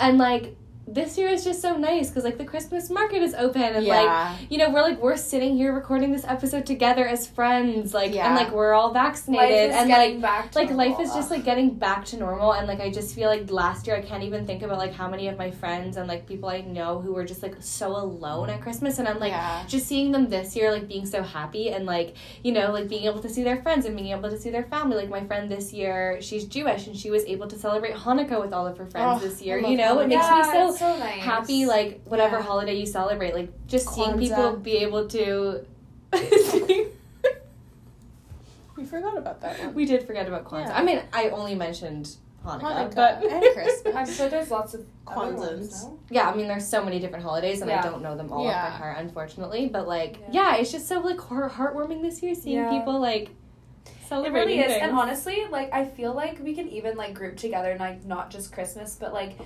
and 0.00 0.18
like 0.18 0.56
this 0.92 1.16
year 1.16 1.28
is 1.28 1.42
just 1.42 1.62
so 1.62 1.76
nice 1.76 2.08
because 2.10 2.24
like 2.24 2.36
the 2.36 2.44
Christmas 2.44 2.90
market 2.90 3.22
is 3.22 3.34
open 3.34 3.62
and 3.62 3.86
like 3.86 4.38
you 4.50 4.58
know 4.58 4.70
we're 4.70 4.82
like 4.82 5.00
we're 5.00 5.16
sitting 5.16 5.56
here 5.56 5.72
recording 5.72 6.12
this 6.12 6.24
episode 6.24 6.66
together 6.66 7.06
as 7.08 7.26
friends 7.26 7.94
like 7.94 8.12
Yeah. 8.12 8.26
and 8.26 8.34
like 8.36 8.52
we're 8.52 8.74
all 8.74 8.92
vaccinated 8.92 9.70
and 9.70 9.88
like 9.88 10.54
like 10.54 10.70
life 10.70 11.00
is 11.00 11.12
just 11.14 11.30
like 11.30 11.44
getting 11.44 11.70
back 11.74 12.04
to 12.06 12.16
normal 12.18 12.52
and 12.52 12.66
like 12.66 12.80
I 12.80 12.90
just 12.90 13.14
feel 13.14 13.28
like 13.28 13.50
last 13.50 13.86
year 13.86 13.96
I 13.96 14.02
can't 14.02 14.22
even 14.22 14.46
think 14.46 14.62
about 14.62 14.78
like 14.78 14.92
how 14.92 15.08
many 15.08 15.28
of 15.28 15.38
my 15.38 15.50
friends 15.50 15.96
and 15.96 16.06
like 16.06 16.26
people 16.26 16.48
I 16.50 16.60
know 16.60 17.00
who 17.00 17.14
were 17.14 17.24
just 17.24 17.42
like 17.42 17.56
so 17.60 17.96
alone 17.96 18.50
at 18.50 18.60
Christmas 18.60 18.98
and 18.98 19.08
I'm 19.08 19.18
like 19.18 19.32
yeah. 19.32 19.64
just 19.66 19.86
seeing 19.86 20.12
them 20.12 20.28
this 20.28 20.54
year 20.54 20.70
like 20.70 20.88
being 20.88 21.06
so 21.06 21.22
happy 21.22 21.70
and 21.70 21.86
like 21.86 22.16
you 22.42 22.52
know 22.52 22.70
like 22.70 22.88
being 22.88 23.04
able 23.04 23.22
to 23.22 23.30
see 23.30 23.42
their 23.42 23.62
friends 23.62 23.86
and 23.86 23.96
being 23.96 24.12
able 24.12 24.28
to 24.28 24.38
see 24.38 24.50
their 24.50 24.64
family. 24.64 24.96
Like 24.96 25.08
my 25.08 25.24
friend 25.24 25.50
this 25.50 25.72
year 25.72 26.20
she's 26.20 26.44
Jewish 26.44 26.86
and 26.86 26.94
she 26.96 27.10
was 27.10 27.24
able 27.24 27.48
to 27.48 27.58
celebrate 27.58 27.94
Hanukkah 27.94 28.40
with 28.40 28.52
all 28.52 28.66
of 28.66 28.76
her 28.76 28.86
friends 28.86 29.22
Oh, 29.22 29.26
this 29.26 29.40
year 29.40 29.58
you 29.58 29.76
know? 29.76 30.00
It 30.00 30.08
makes 30.08 30.22
me 30.22 30.36
Yeah, 30.38 30.70
so 30.70 30.81
so 30.82 30.88
nice. 30.98 31.20
happy 31.32 31.60
like 31.66 31.90
whatever 32.12 32.36
Yeah. 32.38 32.42
holiday 32.50 32.74
you 32.82 32.86
celebrate 32.86 33.32
like 33.40 33.50
just 33.66 33.86
seeing 33.94 34.18
people 34.18 34.56
be 34.70 34.74
able 34.86 35.04
to 35.08 35.64
We 38.76 38.84
forgot 38.84 39.16
about 39.16 39.40
that 39.42 39.58
one. 39.60 39.74
we 39.74 39.84
did 39.84 40.02
forget 40.06 40.26
about 40.26 40.44
Kwanzaa 40.44 40.68
Yeah. 40.68 40.76
I 40.80 40.82
mean 40.82 41.00
I 41.12 41.28
only 41.30 41.54
mentioned 41.54 42.16
Hanukkah, 42.44 42.60
Hanukkah 42.60 42.94
but 42.96 43.24
and 43.32 43.42
Christmas. 43.54 43.94
I'm 43.94 44.06
sure 44.16 44.28
there's 44.28 44.50
lots 44.50 44.74
of 44.74 44.84
other 45.06 45.32
Kwanzas. 45.36 45.84
no? 45.84 45.98
yeah, 46.10 46.28
I 46.28 46.34
mean, 46.34 46.48
there's 46.48 46.66
so 46.66 46.84
many 46.84 46.98
different 46.98 47.24
holidays, 47.24 47.60
and 47.62 47.70
I 47.70 47.80
don't 47.80 48.02
know 48.02 48.16
them 48.16 48.32
all 48.32 48.40
off 48.40 48.46
Yeah. 48.52 48.64
by 48.64 48.70
heart, 48.78 48.96
unfortunately. 48.98 49.68
But 49.68 49.86
like, 49.86 50.16
Yeah. 50.18 50.54
yeah, 50.54 50.56
it's 50.56 50.72
just 50.72 50.88
so 50.88 50.98
like 50.98 51.20
heart- 51.20 51.52
heartwarming 51.52 52.02
this 52.02 52.20
year 52.20 52.34
seeing 52.34 52.56
Yeah. 52.56 52.70
people 52.76 52.98
like 52.98 53.28
It 53.86 53.92
celebrating 54.08 54.48
really 54.58 54.58
is, 54.60 54.72
things. 54.72 54.82
and 54.82 54.92
honestly, 54.98 55.46
like 55.52 55.72
I 55.72 55.84
feel 55.84 56.14
like 56.14 56.40
we 56.42 56.52
can 56.58 56.68
even 56.68 56.96
like 56.96 57.14
group 57.14 57.36
together, 57.36 57.70
and 57.70 57.78
like 57.78 58.04
not 58.04 58.30
just 58.32 58.50
Christmas, 58.52 58.96
but 58.98 59.12
like, 59.12 59.38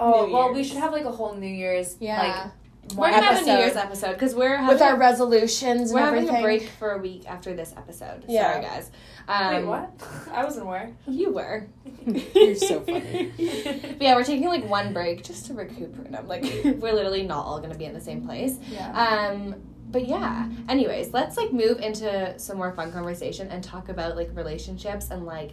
oh 0.00 0.26
New 0.26 0.32
well, 0.32 0.52
we 0.52 0.64
should 0.64 0.78
have 0.78 0.92
like 0.92 1.04
a 1.04 1.10
whole 1.12 1.34
New 1.34 1.46
Year's 1.46 1.96
Yeah. 2.00 2.22
like 2.22 2.52
we're 2.96 3.10
gonna 3.10 3.22
have 3.22 3.42
a 3.42 3.44
New. 3.46 3.52
Year's 3.58 3.76
episode 3.76 4.14
because 4.14 4.34
we're 4.34 4.56
having 4.56 4.68
With 4.68 4.80
our 4.80 4.96
resolutions 4.96 5.92
we're 5.92 6.00
having 6.00 6.20
everything. 6.20 6.40
a 6.40 6.42
break 6.42 6.62
for 6.78 6.92
a 6.92 6.98
week 6.98 7.28
after 7.28 7.52
this 7.52 7.74
episode. 7.76 8.24
Yeah. 8.26 8.52
Sorry, 8.52 8.64
guys. 8.64 8.90
Um, 9.28 9.54
Wait, 9.56 9.64
what? 9.66 9.90
I 10.32 10.42
wasn't 10.42 10.64
aware. 10.64 10.94
You 11.06 11.30
were. 11.34 11.66
You're 12.34 12.54
so 12.54 12.80
funny. 12.80 13.30
But 13.36 14.00
yeah, 14.02 14.14
we're 14.14 14.24
taking 14.24 14.48
like 14.48 14.66
one 14.68 14.94
break 14.94 15.22
just 15.22 15.44
to 15.46 15.54
recuperate. 15.54 16.14
I'm 16.14 16.26
like, 16.26 16.44
we're 16.64 16.94
literally 16.94 17.24
not 17.24 17.44
all 17.44 17.60
gonna 17.60 17.74
be 17.76 17.84
in 17.84 17.92
the 17.92 18.00
same 18.00 18.24
place. 18.24 18.56
Yeah. 18.70 18.90
Um, 18.92 19.56
but 19.90 20.08
yeah. 20.08 20.48
Anyways, 20.70 21.12
let's 21.12 21.36
like 21.36 21.52
move 21.52 21.80
into 21.80 22.38
some 22.38 22.56
more 22.56 22.72
fun 22.72 22.90
conversation 22.90 23.48
and 23.48 23.62
talk 23.62 23.90
about 23.90 24.16
like 24.16 24.30
relationships 24.34 25.10
and 25.10 25.26
like, 25.26 25.52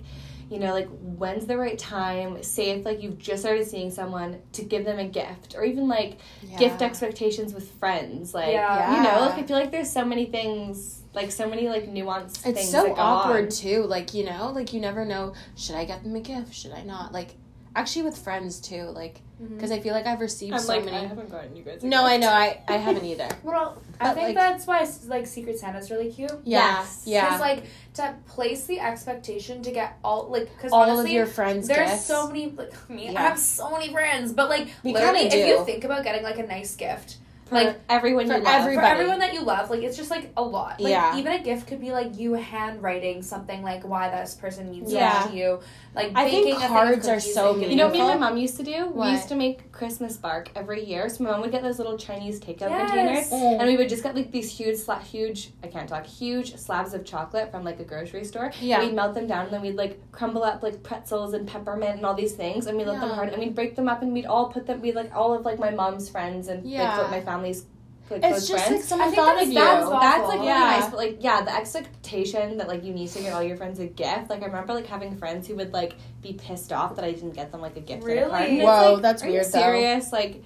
you 0.50 0.60
know, 0.60 0.74
like 0.74 0.88
when's 1.02 1.46
the 1.48 1.58
right 1.58 1.78
time? 1.78 2.42
Say 2.44 2.70
if 2.72 2.86
like 2.86 3.02
you've 3.02 3.18
just 3.18 3.42
started 3.44 3.68
seeing 3.68 3.90
someone 3.92 4.40
to 4.54 4.64
give 4.64 4.86
them 4.86 5.00
a 5.00 5.08
gift, 5.08 5.56
or 5.56 5.64
even 5.64 5.88
like 5.88 6.20
gift 6.58 6.82
expectations 6.82 7.54
with 7.54 7.72
friends. 7.80 8.34
Like, 8.34 8.54
Yeah. 8.54 8.96
you 8.98 9.04
know, 9.04 9.26
like 9.26 9.40
I 9.40 9.44
feel 9.44 9.58
like 9.58 9.72
there's 9.72 9.92
so 9.92 10.06
many 10.06 10.26
things, 10.28 11.02
like 11.14 11.32
so 11.32 11.50
many 11.50 11.68
like 11.68 11.88
nuanced 11.92 12.38
things. 12.38 12.58
It's 12.60 12.72
so 12.72 12.84
that 12.84 12.96
go 12.96 13.02
awkward 13.02 13.46
on. 13.46 13.50
too. 13.52 13.84
Like 13.84 14.14
you 14.14 14.24
know, 14.26 14.52
like 14.54 14.74
you 14.74 14.80
never 14.80 15.04
know. 15.06 15.34
Should 15.56 15.76
I 15.76 15.86
get 15.86 16.04
them 16.04 16.16
a 16.16 16.22
gift? 16.22 16.54
Should 16.54 16.72
I 16.74 16.84
not? 16.84 17.12
Like 17.12 17.36
actually 17.76 18.04
with 18.04 18.18
friends 18.18 18.60
too. 18.60 18.84
Like 18.84 19.22
mm-hmm. 19.42 19.56
because 19.56 19.72
I 19.72 19.80
feel 19.80 19.94
like 19.94 20.06
I've 20.08 20.22
received 20.22 20.54
I'm 20.54 20.60
so 20.60 20.74
like, 20.76 20.86
many. 20.86 20.98
I 20.98 21.06
haven't 21.08 21.30
gotten 21.30 21.56
you 21.56 21.64
guys. 21.64 21.84
a 21.84 21.88
no, 21.88 22.04
I 22.06 22.18
know. 22.18 22.30
I 22.30 22.62
I 22.68 22.78
haven't 22.78 23.06
either. 23.12 23.30
Well, 23.44 23.82
I 24.00 24.14
think 24.14 24.28
like- 24.28 24.36
that's 24.36 24.66
why 24.66 24.88
like 25.08 25.28
Secret 25.28 25.60
Santa's 25.60 25.92
really 25.92 26.12
cute. 26.12 26.32
Yeah, 26.44 26.80
Yes. 26.80 27.04
yeah. 27.06 27.26
Because 27.26 27.40
like 27.42 27.64
to 27.96 28.16
place 28.28 28.66
the 28.66 28.80
expectation 28.80 29.62
to 29.64 29.72
get 29.72 29.98
all 30.04 30.28
like 30.30 30.50
because 30.56 30.72
All 30.72 30.84
honestly, 30.84 31.12
of 31.12 31.16
your 31.16 31.26
friends' 31.26 31.68
there's 31.68 31.90
gifts. 31.92 32.06
so 32.06 32.28
many 32.28 32.52
like 32.52 32.90
me. 32.90 33.16
I 33.16 33.22
have 33.22 33.40
so 33.40 33.70
many 33.72 33.92
friends, 33.92 34.34
but 34.34 34.50
like 34.50 34.68
We 34.84 34.94
literally, 34.94 35.30
kinda 35.30 35.38
if 35.38 35.48
you 35.48 35.66
think 35.66 35.84
about 35.84 36.04
getting 36.04 36.24
like 36.24 36.40
a 36.40 36.48
nice 36.48 36.76
gift, 36.76 37.18
For 37.46 37.56
like, 37.56 37.80
everyone 37.90 38.28
for 38.28 38.38
you 38.38 38.44
love. 38.44 38.54
everybody. 38.62 38.88
for 38.88 38.92
everyone 38.94 39.20
that 39.20 39.34
you 39.34 39.42
love, 39.44 39.70
like 39.70 39.84
it's 39.84 39.96
just 39.96 40.10
like 40.10 40.32
a 40.36 40.42
lot. 40.42 40.82
Like 40.82 40.90
Yeah. 40.92 41.16
even 41.18 41.32
a 41.34 41.40
gift 41.44 41.68
could 41.68 41.80
be 41.80 41.92
like 41.92 42.18
you 42.18 42.34
handwriting 42.34 43.22
something 43.22 43.62
like 43.62 43.88
why 43.88 44.10
this 44.10 44.34
person 44.34 44.72
means 44.72 44.90
so 44.90 44.98
Yeah. 44.98 45.20
much 45.20 45.30
to 45.32 45.38
you. 45.38 45.60
Like 45.94 46.12
I 46.16 46.28
think 46.30 46.46
baking 46.48 46.64
a 46.64 46.68
cards 46.68 47.08
are 47.08 47.20
so 47.20 47.54
and 47.54 47.64
You 47.70 47.76
know 47.76 47.86
what 47.86 47.94
me 47.94 48.00
and 48.02 48.20
my 48.20 48.30
mom 48.30 48.38
used 48.38 48.58
to 48.58 48.64
do? 48.64 48.88
What? 48.88 49.06
We 49.06 49.12
used 49.12 49.28
to 49.30 49.36
make 49.36 49.72
Christmas 49.72 50.18
bark 50.18 50.50
every 50.56 50.84
year. 50.84 51.08
So 51.08 51.24
my 51.24 51.32
mom 51.32 51.42
would 51.42 51.52
get 51.52 51.62
those 51.62 51.78
little 51.78 51.98
Chinese 51.98 52.40
takeout 52.40 52.70
Yes. 52.72 52.90
containers, 52.92 53.30
Mm. 53.30 53.60
and 53.60 53.68
we 53.68 53.78
would 53.78 53.90
just 53.90 54.02
get 54.02 54.16
like 54.16 54.32
these 54.32 54.50
huge, 54.50 54.78
sla- 54.78 55.02
huge, 55.04 55.52
I 55.64 55.68
can't 55.68 55.88
talk, 55.88 56.06
huge 56.08 56.58
slabs 56.58 56.94
of 56.96 57.06
chocolate 57.06 57.52
from 57.52 57.64
like 57.64 57.80
a 57.80 57.84
grocery 57.84 58.24
store. 58.24 58.52
Yeah. 58.60 58.80
We'd 58.80 58.94
melt 58.96 59.14
them 59.14 59.28
down, 59.28 59.46
and 59.46 59.54
then 59.54 59.62
we'd 59.62 59.76
like 59.76 60.00
crumble 60.12 60.44
up 60.44 60.64
like 60.64 60.82
pretzels 60.82 61.34
and 61.36 61.48
peppermint 61.48 61.98
and 61.98 62.06
all 62.08 62.16
these 62.16 62.34
things, 62.34 62.66
and 62.66 62.76
we 62.76 62.86
let 62.86 63.00
them 63.00 63.12
hard, 63.12 63.30
and 63.30 63.38
we'd 63.38 63.54
break 63.54 63.76
them 63.76 63.88
up, 63.88 64.02
and 64.02 64.12
we'd 64.14 64.26
all 64.26 64.48
put 64.50 64.66
them. 64.66 64.82
We 64.82 64.90
would 64.90 64.96
like 64.96 65.16
all 65.16 65.34
of 65.34 65.46
like 65.46 65.60
my 65.60 65.70
mom's 65.70 66.10
friends 66.10 66.48
and 66.48 66.66
Yeah. 66.66 66.98
like 66.98 67.12
my 67.12 67.20
family's 67.36 67.66
like 68.10 68.20
It's 68.24 68.28
close 68.28 68.48
just 68.50 68.66
friends. 68.66 68.82
like 68.82 68.88
someone 68.90 69.08
I 69.08 69.12
think 69.12 69.18
thought 69.20 69.26
that's- 69.36 69.48
of 69.48 69.54
you. 69.54 69.60
That's 69.60 69.90
that's 69.90 70.28
like 70.28 70.34
really 70.36 70.46
Yeah. 70.48 70.60
nice, 70.60 70.90
but 70.90 70.98
like 70.98 71.18
yeah, 71.24 71.42
the 71.42 71.56
expectation 71.56 72.58
that 72.58 72.68
like 72.68 72.84
you 72.84 72.94
need 72.94 73.10
to 73.10 73.20
get 73.20 73.34
all 73.34 73.42
your 73.44 73.58
friends 73.58 73.80
a 73.80 73.88
gift. 73.88 74.30
Like 74.30 74.44
I 74.44 74.46
remember 74.46 74.74
like 74.74 74.86
having 74.86 75.18
friends 75.18 75.48
who 75.48 75.56
would 75.56 75.74
like 75.74 75.96
be 76.22 76.34
pissed 76.34 76.72
off 76.72 76.96
that 76.98 77.06
I 77.06 77.12
didn't 77.12 77.32
get 77.32 77.52
them 77.52 77.62
like 77.62 77.78
a 77.78 77.82
gift. 77.82 78.04
at 78.04 78.10
a 78.10 78.14
Really? 78.14 78.30
party. 78.30 78.46
And 78.46 78.58
it's 78.60 78.66
Whoa, 78.66 78.94
like, 78.94 79.02
that's 79.02 79.24
are 79.24 79.28
you 79.28 79.34
weird, 79.34 79.46
though. 79.46 79.50
Serious? 79.60 80.12
Like 80.14 80.44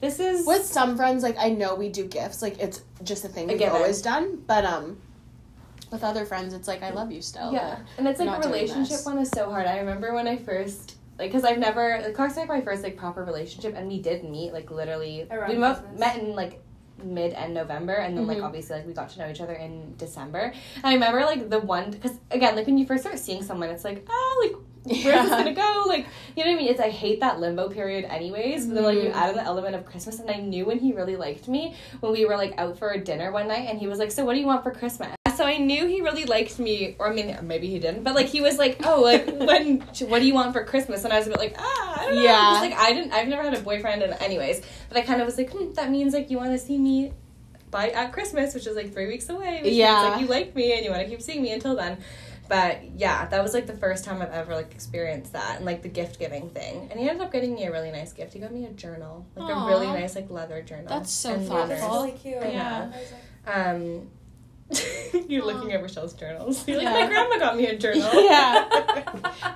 this 0.00 0.18
is 0.20 0.46
With 0.46 0.64
some 0.64 0.96
friends, 0.96 1.22
like 1.22 1.36
I 1.38 1.50
know 1.50 1.74
we 1.74 1.88
do 1.90 2.04
gifts. 2.06 2.40
Like 2.42 2.58
it's 2.58 2.80
just 3.04 3.24
a 3.24 3.28
thing 3.28 3.46
we've 3.48 3.58
given. 3.58 3.76
always 3.76 4.00
done. 4.02 4.42
But 4.46 4.64
um, 4.64 4.98
with 5.90 6.02
other 6.02 6.24
friends, 6.24 6.54
it's 6.54 6.66
like 6.66 6.82
I 6.82 6.90
love 6.90 7.12
you 7.12 7.20
still. 7.20 7.52
yeah, 7.52 7.76
and 7.98 8.08
it's 8.08 8.18
like 8.20 8.26
not 8.26 8.38
a 8.38 8.42
doing 8.48 8.54
relationship 8.54 9.04
one 9.04 9.18
is 9.18 9.28
so 9.28 9.50
hard. 9.50 9.66
I 9.66 9.78
remember 9.78 10.14
when 10.14 10.26
I 10.26 10.38
first. 10.38 10.96
Like, 11.22 11.30
cause 11.30 11.44
I've 11.44 11.58
never, 11.58 12.00
like, 12.02 12.14
Clark's 12.14 12.36
like 12.36 12.48
my 12.48 12.60
first 12.62 12.82
like 12.82 12.96
proper 12.96 13.22
relationship, 13.24 13.74
and 13.76 13.86
we 13.86 14.00
did 14.02 14.24
meet 14.24 14.52
like 14.52 14.72
literally. 14.72 15.28
Around 15.30 15.50
we 15.50 15.56
mo- 15.56 15.80
met 15.96 16.18
in 16.18 16.34
like 16.34 16.60
mid 17.04 17.32
end 17.34 17.54
November, 17.54 17.92
and 17.94 18.18
then 18.18 18.26
like 18.26 18.38
Mhm. 18.38 18.44
obviously 18.44 18.76
like 18.78 18.86
we 18.88 18.92
got 18.92 19.08
to 19.10 19.20
know 19.20 19.28
each 19.30 19.40
other 19.40 19.52
in 19.54 19.94
December. 19.98 20.52
And 20.76 20.84
I 20.84 20.94
remember 20.94 21.20
like 21.20 21.48
the 21.48 21.60
one, 21.60 21.92
because 21.92 22.18
again, 22.32 22.56
like 22.56 22.66
when 22.66 22.76
you 22.76 22.86
first 22.86 23.04
start 23.04 23.20
seeing 23.20 23.44
someone, 23.44 23.68
it's 23.70 23.84
like 23.84 24.04
oh 24.10 24.42
like 24.44 24.56
where's 25.04 25.22
this 25.22 25.30
gonna 25.30 25.54
go? 25.54 25.84
Like, 25.86 26.06
you 26.34 26.44
know 26.44 26.50
what 26.50 26.56
I 26.56 26.60
mean? 26.60 26.70
It's 26.72 26.80
I 26.80 26.90
hate 26.90 27.20
that 27.20 27.38
limbo 27.38 27.68
period, 27.68 28.04
anyways. 28.06 28.66
But 28.66 28.74
then 28.74 28.84
like 28.84 28.96
you 28.98 29.10
Mhm. 29.10 29.14
added 29.14 29.36
the 29.36 29.44
element 29.44 29.76
of 29.76 29.84
Christmas, 29.84 30.18
and 30.18 30.28
I 30.28 30.38
knew 30.38 30.64
when 30.66 30.80
he 30.80 30.92
really 30.92 31.14
liked 31.14 31.46
me 31.46 31.76
when 32.00 32.10
we 32.10 32.24
were 32.26 32.36
like 32.36 32.54
out 32.58 32.76
for 32.78 32.90
a 32.90 32.98
dinner 32.98 33.30
one 33.30 33.46
night, 33.46 33.68
and 33.70 33.78
he 33.78 33.86
was 33.86 34.00
like, 34.00 34.10
"So 34.10 34.24
what 34.24 34.34
do 34.34 34.40
you 34.40 34.46
want 34.46 34.64
for 34.64 34.72
Christmas?" 34.72 35.14
So 35.34 35.44
I 35.44 35.58
knew 35.58 35.86
he 35.86 36.00
really 36.00 36.24
liked 36.24 36.58
me, 36.58 36.96
or 36.98 37.08
I 37.10 37.14
mean, 37.14 37.36
maybe 37.42 37.68
he 37.68 37.78
didn't, 37.78 38.02
but 38.04 38.14
like 38.14 38.26
he 38.26 38.40
was 38.40 38.58
like, 38.58 38.84
"Oh, 38.84 39.00
like 39.00 39.26
when? 39.48 39.80
What 39.80 40.20
do 40.20 40.26
you 40.26 40.34
want 40.34 40.52
for 40.52 40.64
Christmas?" 40.64 41.04
And 41.04 41.12
I 41.12 41.18
was 41.18 41.26
a 41.26 41.30
bit 41.30 41.38
like, 41.38 41.54
"Ah, 41.58 42.00
I 42.00 42.04
don't 42.06 42.16
know." 42.16 42.22
Yeah. 42.22 42.50
Just, 42.50 42.62
like 42.62 42.74
I 42.78 42.92
didn't, 42.92 43.12
I've 43.12 43.28
never 43.28 43.42
had 43.42 43.54
a 43.54 43.60
boyfriend, 43.60 44.02
and 44.02 44.12
anyways, 44.20 44.62
but 44.88 44.96
I 44.98 45.02
kind 45.02 45.20
of 45.20 45.26
was 45.26 45.36
like, 45.38 45.50
hmm, 45.50 45.72
"That 45.74 45.90
means 45.90 46.14
like 46.14 46.30
you 46.30 46.36
want 46.38 46.50
to 46.52 46.58
see 46.58 46.78
me." 46.78 47.12
By 47.70 47.88
at 47.88 48.12
Christmas, 48.12 48.52
which 48.52 48.66
is 48.66 48.76
like 48.76 48.92
three 48.92 49.06
weeks 49.06 49.30
away, 49.30 49.60
which 49.62 49.72
Yeah. 49.72 49.94
means 50.02 50.10
like 50.12 50.20
you 50.20 50.26
like 50.26 50.54
me 50.54 50.74
and 50.76 50.84
you 50.84 50.90
want 50.90 51.02
to 51.04 51.08
keep 51.08 51.22
seeing 51.22 51.40
me 51.42 51.52
until 51.52 51.74
then. 51.74 51.96
But 52.46 52.84
yeah, 52.98 53.24
that 53.28 53.42
was 53.42 53.54
like 53.54 53.66
the 53.66 53.72
first 53.72 54.04
time 54.04 54.20
I've 54.20 54.30
ever 54.30 54.54
like 54.54 54.72
experienced 54.72 55.32
that 55.32 55.56
and 55.56 55.64
like 55.64 55.80
the 55.80 55.88
gift 55.88 56.18
giving 56.18 56.50
thing. 56.50 56.88
And 56.90 57.00
he 57.00 57.08
ended 57.08 57.24
up 57.24 57.32
getting 57.32 57.54
me 57.54 57.64
a 57.64 57.72
really 57.72 57.90
nice 57.90 58.12
gift. 58.12 58.34
He 58.34 58.40
got 58.40 58.52
me 58.52 58.66
a 58.66 58.70
journal, 58.72 59.24
like 59.36 59.48
a 59.48 59.64
really 59.66 59.86
nice 59.86 60.14
like 60.14 60.28
leather 60.28 60.60
journal. 60.60 60.88
That's 60.88 61.10
so 61.10 61.32
and 61.32 61.50
Oh, 61.50 61.66
that's 61.66 61.80
thoughtful. 61.80 62.02
really 62.04 62.18
cute. 62.18 62.42
I 62.42 62.48
Yeah. 62.50 62.92
Um, 63.46 64.10
you're 65.28 65.44
looking 65.44 65.72
at 65.72 65.82
Rochelle's 65.82 66.14
journals. 66.14 66.66
You're 66.68 66.78
like, 66.82 66.92
my 66.92 67.06
grandma 67.06 67.38
got 67.38 67.56
me 67.56 67.66
a 67.66 67.76
journal. 67.76 68.08
Yeah. 68.22 68.68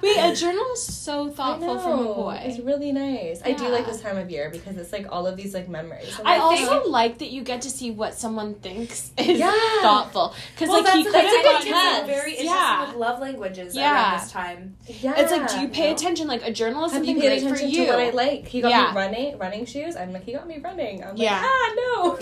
Wait, 0.03 0.17
a 0.19 0.35
journal 0.35 0.65
is 0.73 0.83
so 0.83 1.31
thoughtful 1.31 1.79
from 1.79 2.01
a 2.01 2.05
boy. 2.15 2.41
It's 2.43 2.59
really 2.59 2.93
nice. 2.93 3.41
I 3.45 3.53
do 3.53 3.69
like 3.69 3.87
this 3.87 4.01
time 4.01 4.17
of 4.19 4.31
year 4.31 4.51
because 4.51 4.77
it's 4.77 4.93
like 4.93 5.07
all 5.11 5.27
of 5.27 5.37
these 5.37 5.55
like 5.55 5.69
memories. 5.69 6.19
I 6.25 6.39
also 6.39 6.89
like 6.89 7.19
that 7.19 7.31
you 7.31 7.43
get 7.43 7.63
to 7.63 7.71
see 7.71 7.91
what 7.91 8.15
someone 8.15 8.55
thinks 8.55 9.13
is 9.19 9.39
Yeah. 9.39 9.53
thoughtful 9.83 10.35
because 10.55 10.69
Well, 10.69 10.83
like 10.83 10.95
he 10.95 11.05
could 11.05 11.15
have 11.15 11.45
gotten 11.45 12.07
very 12.07 12.31
interesting 12.33 12.47
Yeah. 12.47 12.87
with 12.89 12.97
love 12.97 13.21
languages 13.21 13.75
Yeah. 13.77 13.93
around 13.93 14.21
this 14.21 14.33
time. 14.33 14.77
yeah. 14.87 15.15
It's 15.17 15.33
like, 15.33 15.51
do 15.51 15.61
you 15.61 15.69
pay 15.69 15.89
no. 15.89 15.93
attention? 15.95 16.27
Like 16.29 16.43
a 16.47 16.53
journal 16.53 16.85
is 16.85 16.93
something 16.93 17.19
great 17.19 17.43
for 17.43 17.57
you. 17.57 17.87
to 17.87 17.91
what 17.93 18.01
I 18.01 18.11
like? 18.11 18.47
He 18.49 18.61
got 18.61 18.71
Yeah. 18.71 18.91
me 18.93 18.97
running 18.97 19.39
running 19.39 19.67
shoes. 19.67 19.97
I'm 19.97 20.13
like, 20.13 20.25
he 20.25 20.33
got 20.33 20.47
me 20.47 20.59
running. 20.59 21.03
I'm 21.05 21.17
Yeah. 21.17 21.35
like, 21.41 21.45
ah, 21.45 21.75
no. 21.77 22.17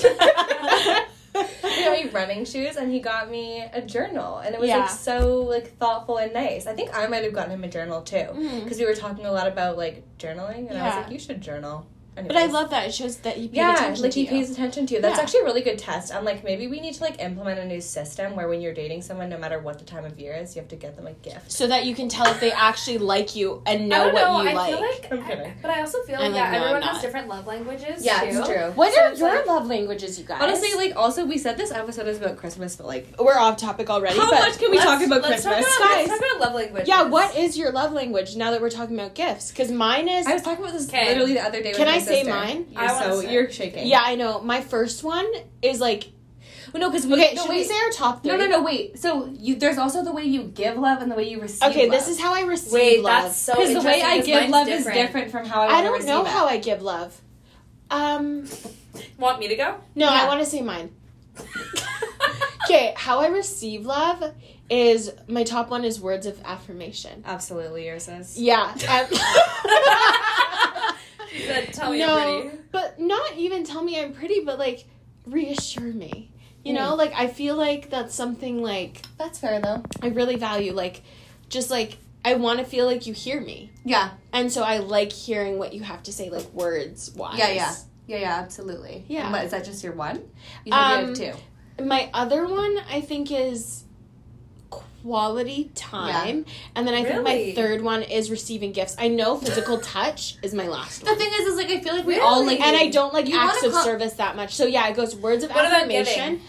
He 2.15 2.21
got 2.21 2.29
me 2.29 2.35
running 2.35 2.45
shoes, 2.45 2.77
and 2.77 2.91
he 2.93 3.01
got 3.01 3.31
me 3.31 3.65
a 3.73 3.83
journal, 3.83 4.39
and 4.39 4.55
it 4.55 4.61
was 4.61 4.69
Yeah. 4.69 4.79
like 4.79 4.91
so 4.91 5.43
like 5.43 5.77
thoughtful 5.79 6.19
and 6.19 6.33
nice. 6.33 6.67
I 6.67 6.75
think 6.75 6.97
I 6.97 7.07
might 7.07 7.25
have 7.25 7.33
gotten 7.33 7.53
him 7.53 7.65
a 7.65 7.69
journal 7.69 8.03
too, 8.03 8.17
mm-hmm. 8.17 8.61
because 8.65 8.79
we 8.79 8.87
were 8.87 8.95
talking 8.95 9.27
a 9.27 9.33
lot 9.33 9.47
about 9.49 9.77
like 9.77 10.03
journaling, 10.19 10.69
and 10.71 10.79
I 10.79 10.87
was 10.87 10.97
like, 11.05 11.13
you 11.13 11.19
should 11.19 11.41
journal. 11.41 11.87
But 12.17 12.37
I 12.37 12.47
love 12.47 12.71
that. 12.71 12.87
It 12.87 12.95
shows 12.95 13.17
that 13.19 13.37
he 13.37 13.49
paid 13.49 13.57
Yeah, 13.57 13.75
attention 13.75 14.03
like 14.05 14.13
to 14.13 14.21
he 14.21 14.25
you. 14.27 14.31
pays 14.31 14.51
attention 14.51 14.87
to 14.87 14.95
you. 14.95 15.01
That's 15.01 15.17
Yeah. 15.17 15.23
actually 15.23 15.41
a 15.41 15.45
really 15.45 15.63
good 15.63 15.79
test. 15.79 16.15
I'm 16.15 16.25
like, 16.25 16.45
maybe 16.45 16.69
we 16.69 16.81
need 16.81 16.95
to 16.95 17.03
like 17.03 17.21
implement 17.21 17.59
a 17.59 17.65
new 17.65 17.81
system 17.81 18.37
where 18.37 18.49
when 18.49 18.61
you're 18.61 18.73
dating 18.75 19.03
someone, 19.03 19.29
no 19.29 19.39
matter 19.39 19.59
what 19.59 19.79
the 19.79 19.85
time 19.85 20.05
of 20.05 20.19
year 20.19 20.33
is, 20.35 20.55
you 20.55 20.61
have 20.63 20.69
to 20.69 20.77
get 20.77 20.97
them 20.97 21.07
a 21.09 21.13
gift. 21.13 21.51
so 21.51 21.67
that 21.67 21.85
you 21.87 21.95
can 21.95 22.09
tell 22.09 22.27
if 22.29 22.39
they 22.41 22.53
actually 22.53 22.99
like 22.99 23.35
you 23.35 23.63
and 23.67 23.83
I 23.83 23.87
know 23.87 24.05
don't 24.05 24.15
what 24.15 24.23
know. 24.23 24.43
you 24.43 24.49
I 24.51 24.53
like. 24.55 24.71
feel 24.71 24.81
like, 24.81 25.09
I'm 25.13 25.25
kidding. 25.27 25.53
but 25.61 25.71
I 25.73 25.81
also 25.81 26.03
feel 26.03 26.17
I'm 26.17 26.33
like, 26.33 26.33
like, 26.33 26.37
yeah, 26.37 26.51
no, 26.59 26.65
everyone 26.67 26.83
has 26.83 27.03
different 27.03 27.29
love 27.29 27.47
languages. 27.47 28.05
Yeah, 28.05 28.21
too. 28.21 28.27
it's 28.39 28.47
true. 28.49 28.71
what 28.77 28.95
So 28.95 29.01
are 29.01 29.15
your 29.15 29.29
like- 29.39 29.47
love 29.47 29.67
languages, 29.67 30.19
you 30.19 30.25
guys? 30.25 30.41
Honestly, 30.41 30.75
like 30.75 30.97
also 30.97 31.25
we 31.25 31.37
said 31.39 31.57
this 31.57 31.73
episode 31.73 32.07
is 32.07 32.19
about 32.19 32.37
Christmas, 32.37 32.77
but 32.77 32.87
like 32.87 33.09
we're 33.19 33.37
off 33.39 33.57
topic 33.57 33.91
already. 33.91 34.19
how 34.19 34.31
but 34.31 34.41
much 34.41 34.59
can 34.59 34.71
we 34.71 34.79
talk 34.79 35.03
about 35.03 35.23
let's 35.23 35.43
Christmas? 35.45 35.65
Talk 35.67 35.79
about, 35.81 35.89
Guys. 35.95 36.09
let's 36.09 36.21
talk 36.21 36.31
about 36.37 36.47
love 36.47 36.55
languages. 36.55 36.89
Yeah, 36.89 37.03
what 37.03 37.37
is 37.37 37.59
your 37.59 37.73
love 37.73 37.93
language 37.93 38.37
now 38.37 38.51
that 38.53 38.61
we're 38.61 38.71
talking 38.71 38.99
about 38.99 39.15
gifts? 39.15 39.51
Because 39.51 39.71
mine 39.73 40.07
is. 40.09 40.27
I 40.27 40.35
was 40.35 40.43
talking 40.43 40.63
about 40.65 40.75
this 40.75 40.89
Okay. 40.89 41.09
literally 41.09 41.35
the 41.35 41.41
other 41.45 41.61
day. 41.63 41.71
With 41.71 41.77
Can 41.79 41.89
I 41.89 41.99
say 42.05 42.23
sister. 42.23 42.31
mine? 42.35 42.67
You're 42.71 42.81
I 42.81 42.93
wanna 42.93 43.13
so 43.15 43.21
say. 43.23 43.33
you're 43.33 43.51
shaking. 43.51 43.87
yeah, 43.87 44.03
I 44.05 44.15
know. 44.15 44.41
My 44.41 44.61
first 44.61 45.03
one 45.05 45.27
is 45.63 45.81
like. 45.81 46.09
Well, 46.73 46.81
no, 46.81 46.91
because 46.91 47.07
we 47.07 47.13
Okay, 47.13 47.35
no, 47.35 47.43
should 47.43 47.51
we 47.51 47.63
say 47.63 47.75
our 47.85 47.91
top 47.91 48.23
three? 48.23 48.33
No, 48.33 48.37
no, 48.37 48.49
no. 48.49 48.63
Wait. 48.63 48.99
So 48.99 49.27
you 49.39 49.55
there's 49.55 49.79
also 49.79 50.03
the 50.03 50.13
way 50.13 50.25
you 50.25 50.43
give 50.45 50.77
love 50.77 51.03
and 51.03 51.11
the 51.11 51.15
way 51.15 51.29
you 51.29 51.41
receive. 51.41 51.71
Okay, 51.71 51.83
love. 51.83 51.93
this 51.93 52.09
is 52.09 52.19
how 52.19 52.35
I 52.35 52.41
receive 52.41 52.73
Wait, 52.73 53.03
love. 53.03 53.25
that's 53.25 53.37
so 53.37 53.53
because 53.55 53.75
the 53.75 53.81
way 53.89 54.01
interesting 54.01 54.11
I 54.11 54.17
'cause 54.19 54.27
give 54.27 54.41
mine's 54.41 54.53
love 54.53 54.69
is 54.69 54.85
different 54.87 55.31
from 55.31 55.47
how 55.47 55.63
I, 55.63 55.67
I 55.67 55.69
wanna 55.73 55.83
don't 55.85 55.93
receive 55.93 56.09
know 56.09 56.23
it. 56.25 56.29
how 56.29 56.47
I 56.47 56.57
give 56.57 56.83
love. 56.83 57.21
Um, 57.91 58.49
Want 59.19 59.39
me 59.39 59.49
to 59.49 59.57
go? 59.57 59.77
no, 59.95 60.07
Yeah. 60.07 60.23
I 60.23 60.27
want 60.27 60.41
to 60.41 60.47
say 60.47 60.63
mine. 60.63 60.91
Okay, 62.65 62.95
how 62.97 63.21
I 63.21 63.27
receive 63.27 63.85
love 63.85 64.25
is 64.71 65.13
my 65.29 65.45
top 65.45 65.69
one 65.69 65.85
is 65.85 66.01
words 66.01 66.25
of 66.25 66.41
affirmation. 66.47 67.23
Absolutely, 67.27 67.85
yours 67.87 68.09
is. 68.09 68.39
Yeah. 68.41 68.75
She 71.35 71.43
said, 71.43 71.73
"Tell 71.73 71.91
me 71.93 71.99
you're 71.99 72.07
no, 72.07 72.41
pretty." 72.43 72.59
but 72.73 73.01
not 73.01 73.37
even 73.37 73.65
tell 73.65 73.83
me 73.83 74.01
I'm 74.01 74.13
pretty, 74.13 74.41
but 74.41 74.59
like 74.59 74.85
reassure 75.27 75.93
me. 75.93 76.31
You 76.65 76.73
Mm. 76.73 76.77
know, 76.77 76.95
like 76.95 77.13
I 77.15 77.27
feel 77.27 77.57
like 77.57 77.91
that's 77.91 78.15
something 78.15 78.63
like 78.63 79.03
That's 79.19 79.39
fair 79.39 79.61
though. 79.61 79.83
I 80.03 80.09
really 80.09 80.37
value. 80.37 80.73
Like, 80.73 81.03
just 81.49 81.71
like 81.71 81.99
I 82.25 82.35
want 82.37 82.59
to 82.61 82.65
feel 82.65 82.87
like 82.87 83.07
you 83.07 83.13
hear 83.13 83.41
me. 83.41 83.71
Yeah. 83.85 84.11
And 84.33 84.51
so 84.51 84.63
I 84.63 84.79
like 84.79 85.13
hearing 85.13 85.59
what 85.59 85.75
you 85.75 85.83
have 85.83 86.03
to 86.05 86.13
say, 86.13 86.31
like 86.31 86.51
words 86.55 87.11
wise. 87.15 87.39
Yeah, 87.39 87.51
yeah. 87.51 87.75
Yeah, 88.07 88.17
yeah, 88.19 88.35
absolutely. 88.41 89.05
Yeah. 89.09 89.25
And 89.25 89.33
what, 89.33 89.45
is 89.45 89.51
that 89.51 89.65
just 89.65 89.83
your 89.85 89.93
one? 89.95 90.17
You 90.65 90.73
said 90.73 90.79
Um, 90.79 91.01
you 91.03 91.07
have 91.09 91.37
two. 91.79 91.85
My 91.85 92.09
other 92.15 92.47
one, 92.47 92.79
I 92.91 93.01
think, 93.03 93.31
is 93.33 93.84
quality 95.05 95.71
time. 95.75 96.47
And 96.75 96.87
then 96.89 96.95
I 96.95 97.05
think 97.05 97.23
my 97.23 97.53
third 97.55 97.83
one 97.83 98.03
is 98.03 98.31
receiving 98.31 98.73
gifts. 98.73 98.97
I 98.99 99.09
know 99.09 99.37
physical 99.37 99.79
touch 99.95 100.37
is 100.43 100.55
my 100.55 100.67
last 100.67 101.05
The 101.05 101.15
thing 101.15 101.31
is, 101.33 101.47
is 101.47 101.57
like 101.57 101.69
I 101.69 101.81
feel 101.81 101.95
like 101.95 102.07
we 102.07 102.19
all 102.19 102.45
like 102.47 102.61
And 102.61 102.75
I 102.77 102.89
don't 102.89 103.13
like 103.13 103.29
You 103.29 103.39
acts 103.39 103.63
of 103.65 103.73
call- 103.73 103.85
service 103.85 104.15
that 104.15 104.35
much. 104.35 104.55
So 104.55 104.65
yeah, 104.67 104.89
it 104.89 104.97
goes 104.97 105.15
words 105.15 105.45
of 105.45 105.51
What 105.51 105.65
affirmation. 105.67 106.41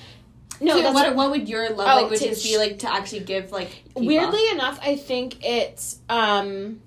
No, 0.61 0.81
that's 0.81 0.93
what, 0.95 1.15
what 1.17 1.31
would 1.31 1.49
your 1.49 1.69
love 1.71 1.87
Oh, 1.91 2.01
languages 2.01 2.41
to- 2.43 2.47
be 2.47 2.57
like 2.57 2.79
to 2.79 2.91
actually 2.93 3.21
give 3.21 3.51
like 3.51 3.69
people? 3.89 4.05
weirdly 4.05 4.47
enough, 4.51 4.79
I 4.81 4.95
think 4.95 5.43
it's 5.45 5.99
um 6.07 6.79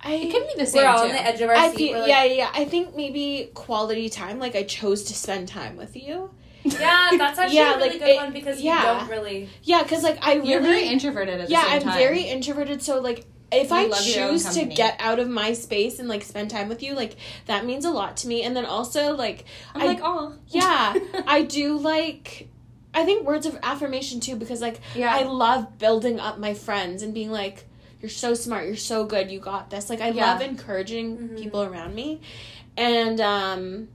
I 0.00 0.14
it 0.14 0.30
can 0.32 0.42
be 0.46 0.54
the 0.56 0.64
same 0.64 0.82
We're 0.82 0.88
all 0.88 1.00
too. 1.02 1.08
on 1.10 1.12
the 1.12 1.22
edge 1.22 1.42
of 1.42 1.50
our 1.50 1.54
I 1.56 1.68
seat. 1.72 1.76
feel 1.76 1.98
like, 1.98 2.08
yeah, 2.08 2.24
yeah, 2.24 2.32
yeah. 2.32 2.50
I 2.54 2.64
think 2.64 2.96
maybe 2.96 3.50
quality 3.52 4.08
time. 4.08 4.38
Like 4.38 4.56
I 4.56 4.62
chose 4.62 5.04
to 5.04 5.14
spend 5.14 5.48
time 5.48 5.76
with 5.76 5.94
you. 5.94 6.30
Yeah, 6.80 7.10
that's 7.18 7.38
actually 7.38 7.56
Yeah, 7.56 7.74
a 7.74 7.76
really 7.78 7.88
like, 7.90 7.98
good 7.98 8.08
it- 8.08 8.16
one 8.16 8.32
because 8.32 8.60
yeah. 8.60 8.92
you 8.94 8.98
don't 9.00 9.08
really. 9.10 9.48
Yeah, 9.62 9.82
because 9.82 10.02
like 10.02 10.18
I 10.26 10.34
really 10.34 10.50
You're 10.50 10.60
very 10.62 10.86
introverted 10.88 11.40
at 11.40 11.46
the 11.46 11.52
yeah, 11.52 11.62
same 11.64 11.72
I'm 11.72 11.82
time. 11.82 11.98
very 11.98 12.22
introverted. 12.22 12.82
So 12.82 13.00
like 13.00 13.26
if 13.52 13.70
You 13.70 13.76
I 13.76 13.86
love 13.86 14.06
your 14.06 14.24
own 14.26 14.30
choose 14.32 14.54
to 14.54 14.64
get 14.64 14.96
out 15.00 15.18
of 15.18 15.28
my 15.28 15.52
space 15.54 15.98
and 15.98 16.08
like 16.08 16.22
spend 16.22 16.50
time 16.50 16.68
with 16.68 16.82
you, 16.82 16.94
like 16.94 17.16
that 17.46 17.64
means 17.66 17.84
a 17.84 17.90
lot 17.90 18.16
to 18.18 18.28
me. 18.28 18.42
And 18.42 18.54
then 18.56 18.64
also 18.64 19.16
like 19.16 19.44
I'm 19.74 19.82
I- 19.82 19.86
like, 19.86 20.00
oh, 20.02 20.34
yeah, 20.48 20.94
I 21.26 21.42
do 21.48 21.76
like 21.78 22.48
I 22.94 23.04
think 23.04 23.24
words 23.26 23.46
of 23.46 23.58
affirmation 23.62 24.20
too 24.20 24.36
because 24.36 24.60
like 24.60 24.80
yeah. 24.94 25.14
I 25.14 25.22
love 25.22 25.78
building 25.78 26.18
up 26.20 26.38
my 26.38 26.54
friends 26.54 27.02
and 27.02 27.12
being 27.14 27.30
like, 27.30 27.64
You're 28.00 28.08
so 28.10 28.34
smart, 28.34 28.66
you're 28.66 28.76
so 28.76 29.04
good, 29.04 29.30
you 29.30 29.38
got 29.40 29.70
this. 29.70 29.88
Like 29.90 30.00
I 30.00 30.10
Yeah. 30.10 30.32
love 30.32 30.42
encouraging 30.42 31.18
Mhm. 31.18 31.38
people 31.42 31.62
around 31.62 31.94
me. 31.94 32.20
And 32.76 33.20
um 33.20 33.88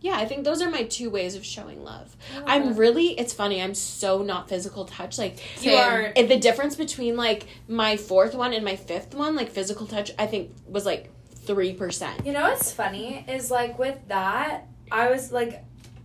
yeah, 0.00 0.16
I 0.16 0.24
think 0.26 0.44
those 0.44 0.62
are 0.62 0.70
my 0.70 0.84
two 0.84 1.10
ways 1.10 1.34
of 1.34 1.44
showing 1.44 1.82
love. 1.82 2.16
I'm 2.46 2.76
really 2.76 3.18
it's 3.18 3.32
funny, 3.32 3.60
I'm 3.62 3.74
so 3.74 4.22
not 4.22 4.48
physical 4.48 4.84
touch. 4.84 5.18
Like 5.18 5.38
You 5.64 5.72
are. 5.74 6.12
the 6.14 6.38
difference 6.38 6.76
between 6.76 7.16
like 7.16 7.46
my 7.68 7.96
fourth 7.96 8.34
one 8.34 8.52
and 8.52 8.64
my 8.64 8.76
fifth 8.76 9.14
one, 9.14 9.34
like 9.34 9.50
physical 9.50 9.86
touch, 9.86 10.12
I 10.18 10.26
think 10.26 10.52
was 10.66 10.86
like 10.86 11.10
three 11.46 11.72
percent. 11.72 12.26
You 12.26 12.32
know 12.32 12.42
what's 12.42 12.70
funny 12.72 13.24
is 13.28 13.50
like 13.50 13.78
with 13.78 13.98
that, 14.08 14.66
I 14.90 15.10
was 15.10 15.32
like, 15.32 15.64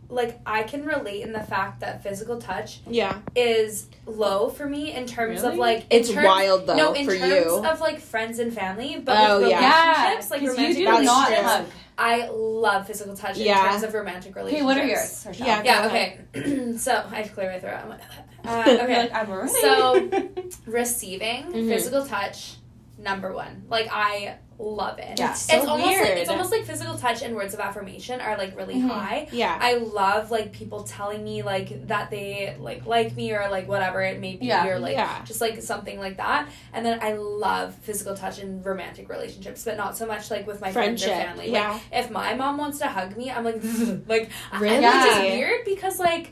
like 0.09 0.39
I 0.45 0.63
can 0.63 0.85
relate 0.85 1.21
in 1.23 1.31
the 1.33 1.41
fact 1.41 1.79
that 1.79 2.03
physical 2.03 2.37
touch 2.39 2.81
Yeah, 2.87 3.19
is 3.35 3.87
low 4.05 4.49
for 4.49 4.67
me 4.67 4.91
in 4.93 5.05
terms 5.07 5.43
of 5.43 5.55
like 5.55 5.85
it's 5.89 6.09
terms- 6.11 6.25
wild 6.25 6.67
though 6.67 6.75
no, 6.75 6.93
in 6.93 7.05
for 7.05 7.15
terms 7.15 7.31
you. 7.45 7.65
of 7.65 7.79
like 7.81 7.99
friends 7.99 8.39
and 8.39 8.53
family, 8.53 9.01
but 9.03 9.17
Oh, 9.17 9.39
with 9.41 9.49
yeah. 9.49 10.01
relationships, 10.13 10.31
like 10.31 10.41
romantic 10.41 10.77
you 10.77 10.85
do 10.85 10.91
not 11.03 11.29
relationships, 11.29 11.51
hug. 11.51 11.65
I 11.97 12.27
love 12.29 12.87
physical 12.87 13.15
touch 13.15 13.37
in 13.37 13.45
Yeah. 13.45 13.69
terms 13.69 13.83
of 13.83 13.93
romantic 13.93 14.35
relationships. 14.35 14.61
Okay, 14.61 14.65
what 14.65 14.77
are 14.77 14.85
yours? 14.85 15.23
Rochelle? 15.27 15.47
Yeah. 15.47 15.61
Yeah. 15.63 15.85
Okay. 15.87 16.73
so 16.77 17.05
I 17.11 17.23
clear 17.23 17.51
my 17.51 17.59
throat. 17.59 17.79
I'm 17.83 17.89
like, 17.89 18.01
uh, 18.45 18.83
okay. 18.83 18.97
like, 19.03 19.13
I'm. 19.13 19.47
So- 19.47 20.09
Receiving 20.65 21.45
Mhm. 21.51 21.67
physical 21.69 22.05
touch, 22.05 22.55
number 22.97 23.33
one. 23.33 23.63
Like 23.69 23.89
I 23.91 24.37
love 24.59 24.99
it. 24.99 25.19
Yeah. 25.19 25.31
It's 25.31 25.41
so 25.41 25.57
it's 25.57 25.65
almost 25.67 25.89
weird. 25.89 26.07
like 26.09 26.17
it's 26.17 26.29
almost 26.29 26.51
like 26.51 26.63
physical 26.63 26.97
touch 26.97 27.21
and 27.21 27.35
words 27.35 27.53
of 27.53 27.59
affirmation 27.59 28.21
are 28.21 28.37
like 28.37 28.55
really 28.55 28.75
Mhm. 28.75 28.87
high. 28.89 29.27
yeah. 29.31 29.57
I 29.59 29.75
love 29.75 30.31
like 30.31 30.51
people 30.51 30.83
telling 30.83 31.23
me 31.23 31.41
like 31.41 31.87
that 31.87 32.09
they 32.11 32.55
like 32.59 32.85
like 32.85 33.15
me 33.15 33.33
or 33.33 33.49
like 33.49 33.67
whatever 33.67 34.01
it 34.01 34.19
may 34.19 34.35
be 34.35 34.45
Yeah. 34.47 34.67
or 34.67 34.79
like 34.79 34.93
Yeah. 34.93 35.23
just 35.25 35.41
like 35.41 35.61
something 35.61 35.99
like 35.99 36.17
that. 36.17 36.47
And 36.73 36.85
then 36.85 36.99
I 37.01 37.13
love 37.13 37.73
physical 37.81 38.15
touch 38.15 38.39
in 38.39 38.61
romantic 38.63 39.09
relationships, 39.09 39.63
but 39.65 39.75
not 39.75 39.97
so 39.97 40.05
much 40.05 40.29
like 40.31 40.45
with 40.47 40.61
my 40.61 40.71
friends 40.71 41.03
Friendship. 41.03 41.09
or 41.25 41.27
family. 41.29 41.45
Like 41.51 41.53
Yeah. 41.53 41.79
if 41.99 42.11
my 42.11 42.33
mom 42.35 42.57
wants 42.57 42.79
to 42.79 42.87
hug 42.87 43.17
me, 43.17 43.31
I'm 43.31 43.43
like 43.43 43.61
like 44.07 44.29
Really? 44.59 44.75
is 44.77 44.81
Yeah. 44.81 45.19
weird 45.21 45.65
because 45.65 45.99
like 45.99 46.31